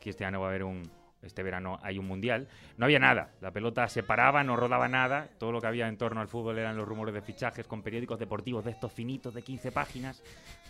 que 0.00 0.10
este 0.10 0.24
año 0.24 0.40
va 0.40 0.46
a 0.46 0.50
haber 0.50 0.62
un... 0.64 0.88
Este 1.22 1.42
verano 1.42 1.78
hay 1.82 1.98
un 1.98 2.06
mundial. 2.06 2.48
No 2.76 2.86
había 2.86 2.98
nada. 2.98 3.30
La 3.40 3.52
pelota 3.52 3.88
se 3.88 4.02
paraba, 4.02 4.42
no 4.42 4.56
rodaba 4.56 4.88
nada. 4.88 5.28
Todo 5.38 5.52
lo 5.52 5.60
que 5.60 5.68
había 5.68 5.88
en 5.88 5.96
torno 5.96 6.20
al 6.20 6.28
fútbol 6.28 6.58
eran 6.58 6.76
los 6.76 6.86
rumores 6.86 7.14
de 7.14 7.22
fichajes 7.22 7.66
con 7.66 7.82
periódicos 7.82 8.18
deportivos 8.18 8.64
de 8.64 8.72
estos 8.72 8.92
finitos 8.92 9.32
de 9.34 9.42
15 9.42 9.70
páginas. 9.72 10.22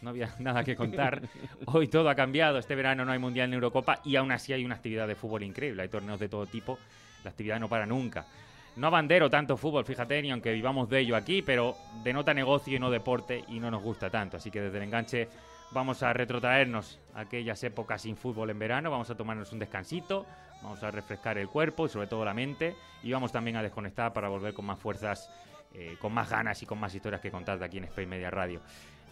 No 0.02 0.10
había 0.10 0.34
nada 0.38 0.62
que 0.62 0.76
contar. 0.76 1.22
Hoy 1.66 1.88
todo 1.88 2.10
ha 2.10 2.14
cambiado. 2.14 2.58
Este 2.58 2.74
verano 2.74 3.04
no 3.04 3.12
hay 3.12 3.18
mundial 3.18 3.48
ni 3.48 3.54
Eurocopa 3.54 4.00
y 4.04 4.16
aún 4.16 4.32
así 4.32 4.52
hay 4.52 4.64
una 4.64 4.74
actividad 4.74 5.08
de 5.08 5.14
fútbol 5.14 5.42
increíble. 5.42 5.82
Hay 5.82 5.88
torneos 5.88 6.20
de 6.20 6.28
todo 6.28 6.46
tipo. 6.46 6.78
La 7.24 7.30
actividad 7.30 7.58
no 7.58 7.68
para 7.68 7.86
nunca. 7.86 8.26
No 8.76 8.86
abandero 8.86 9.28
tanto 9.28 9.56
fútbol, 9.58 9.84
fíjate, 9.84 10.22
ni 10.22 10.30
aunque 10.30 10.50
vivamos 10.52 10.88
de 10.88 11.00
ello 11.00 11.14
aquí, 11.14 11.42
pero 11.42 11.76
denota 12.02 12.32
negocio 12.32 12.74
y 12.74 12.80
no 12.80 12.90
deporte 12.90 13.44
y 13.48 13.60
no 13.60 13.70
nos 13.70 13.82
gusta 13.82 14.08
tanto. 14.08 14.38
Así 14.38 14.50
que 14.50 14.62
desde 14.62 14.78
el 14.78 14.84
enganche 14.84 15.28
vamos 15.72 16.02
a 16.02 16.12
retrotraernos 16.12 17.00
a 17.14 17.20
aquellas 17.20 17.62
épocas 17.64 18.02
sin 18.02 18.16
fútbol 18.16 18.50
en 18.50 18.58
verano, 18.58 18.90
vamos 18.90 19.10
a 19.10 19.16
tomarnos 19.16 19.52
un 19.52 19.58
descansito, 19.58 20.26
vamos 20.62 20.82
a 20.82 20.90
refrescar 20.90 21.38
el 21.38 21.48
cuerpo 21.48 21.86
y 21.86 21.88
sobre 21.88 22.06
todo 22.06 22.24
la 22.24 22.34
mente 22.34 22.74
y 23.02 23.12
vamos 23.12 23.32
también 23.32 23.56
a 23.56 23.62
desconectar 23.62 24.12
para 24.12 24.28
volver 24.28 24.54
con 24.54 24.66
más 24.66 24.78
fuerzas, 24.78 25.30
eh, 25.74 25.96
con 26.00 26.12
más 26.12 26.30
ganas 26.30 26.62
y 26.62 26.66
con 26.66 26.78
más 26.78 26.94
historias 26.94 27.20
que 27.20 27.30
contar 27.30 27.58
de 27.58 27.64
aquí 27.64 27.78
en 27.78 27.84
Spain 27.84 28.08
Media 28.08 28.30
Radio. 28.30 28.60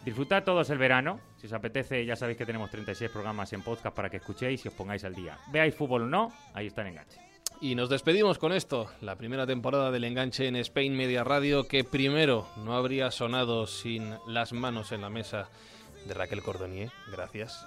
Disfrutad 0.04 0.44
todos 0.44 0.70
el 0.70 0.78
verano. 0.78 1.20
Si 1.36 1.46
os 1.46 1.52
apetece, 1.52 2.06
ya 2.06 2.16
sabéis 2.16 2.38
que 2.38 2.46
tenemos 2.46 2.70
36 2.70 3.10
programas 3.10 3.52
en 3.52 3.62
podcast 3.62 3.94
para 3.94 4.08
que 4.08 4.16
escuchéis 4.16 4.64
y 4.64 4.68
os 4.68 4.74
pongáis 4.74 5.04
al 5.04 5.14
día. 5.14 5.38
Veáis 5.52 5.74
fútbol 5.74 6.02
o 6.02 6.06
no, 6.06 6.32
ahí 6.54 6.68
está 6.68 6.82
el 6.82 6.88
enganche. 6.88 7.20
Y 7.60 7.74
nos 7.74 7.90
despedimos 7.90 8.38
con 8.38 8.52
esto, 8.52 8.88
la 9.02 9.16
primera 9.16 9.46
temporada 9.46 9.90
del 9.90 10.04
enganche 10.04 10.48
en 10.48 10.56
Spain 10.56 10.96
Media 10.96 11.24
Radio, 11.24 11.68
que 11.68 11.84
primero 11.84 12.46
no 12.56 12.74
habría 12.74 13.10
sonado 13.10 13.66
sin 13.66 14.14
las 14.26 14.54
manos 14.54 14.92
en 14.92 15.02
la 15.02 15.10
mesa 15.10 15.50
de 16.06 16.14
Raquel 16.14 16.42
Cordonier, 16.42 16.90
gracias. 17.10 17.66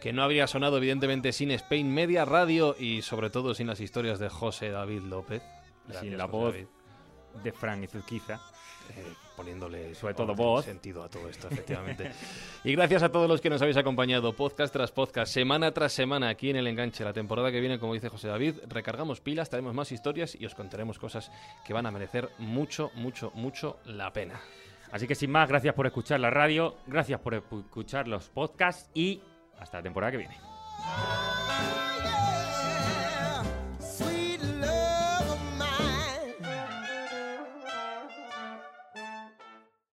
Que 0.00 0.12
no 0.12 0.22
habría 0.22 0.46
sonado, 0.46 0.78
evidentemente, 0.78 1.32
sin 1.32 1.50
Spain 1.50 1.92
Media 1.92 2.24
Radio 2.24 2.74
y 2.78 3.02
sobre 3.02 3.28
todo 3.28 3.54
sin 3.54 3.66
las 3.66 3.80
historias 3.80 4.18
de 4.18 4.30
José 4.30 4.70
David 4.70 5.02
López. 5.02 5.42
Gracias, 5.84 6.02
sin 6.02 6.16
la 6.16 6.24
José 6.24 6.36
voz 6.36 6.52
David. 6.54 6.66
de 7.44 7.52
Fran 7.52 7.84
Izuzquiza. 7.84 8.40
Eh, 8.96 9.04
poniéndole 9.36 9.94
Sobre 9.94 10.14
todo 10.14 10.34
voz. 10.34 10.64
sentido 10.64 11.02
a 11.02 11.08
todo 11.08 11.28
esto, 11.28 11.48
efectivamente. 11.50 12.10
y 12.64 12.72
gracias 12.72 13.02
a 13.02 13.10
todos 13.10 13.28
los 13.28 13.40
que 13.40 13.48
nos 13.48 13.62
habéis 13.62 13.76
acompañado, 13.76 14.34
podcast 14.34 14.72
tras 14.72 14.90
podcast, 14.90 15.32
semana 15.32 15.72
tras 15.72 15.92
semana, 15.92 16.28
aquí 16.28 16.50
en 16.50 16.56
El 16.56 16.66
Enganche. 16.66 17.04
La 17.04 17.12
temporada 17.12 17.50
que 17.52 17.60
viene, 17.60 17.78
como 17.78 17.94
dice 17.94 18.08
José 18.08 18.28
David, 18.28 18.56
recargamos 18.68 19.20
pilas, 19.20 19.48
traemos 19.48 19.74
más 19.74 19.92
historias 19.92 20.34
y 20.38 20.44
os 20.44 20.54
contaremos 20.54 20.98
cosas 20.98 21.30
que 21.64 21.72
van 21.72 21.86
a 21.86 21.90
merecer 21.90 22.28
mucho, 22.38 22.90
mucho, 22.94 23.30
mucho 23.34 23.78
la 23.84 24.12
pena. 24.12 24.40
Así 24.92 25.06
que 25.06 25.14
sin 25.14 25.30
más, 25.30 25.48
gracias 25.48 25.74
por 25.74 25.86
escuchar 25.86 26.20
la 26.20 26.30
radio, 26.30 26.76
gracias 26.86 27.20
por 27.20 27.34
escuchar 27.34 28.08
los 28.08 28.28
podcasts 28.28 28.90
y 28.94 29.22
hasta 29.58 29.78
la 29.78 29.82
temporada 29.82 30.12
que 30.12 30.18
viene. 30.18 30.36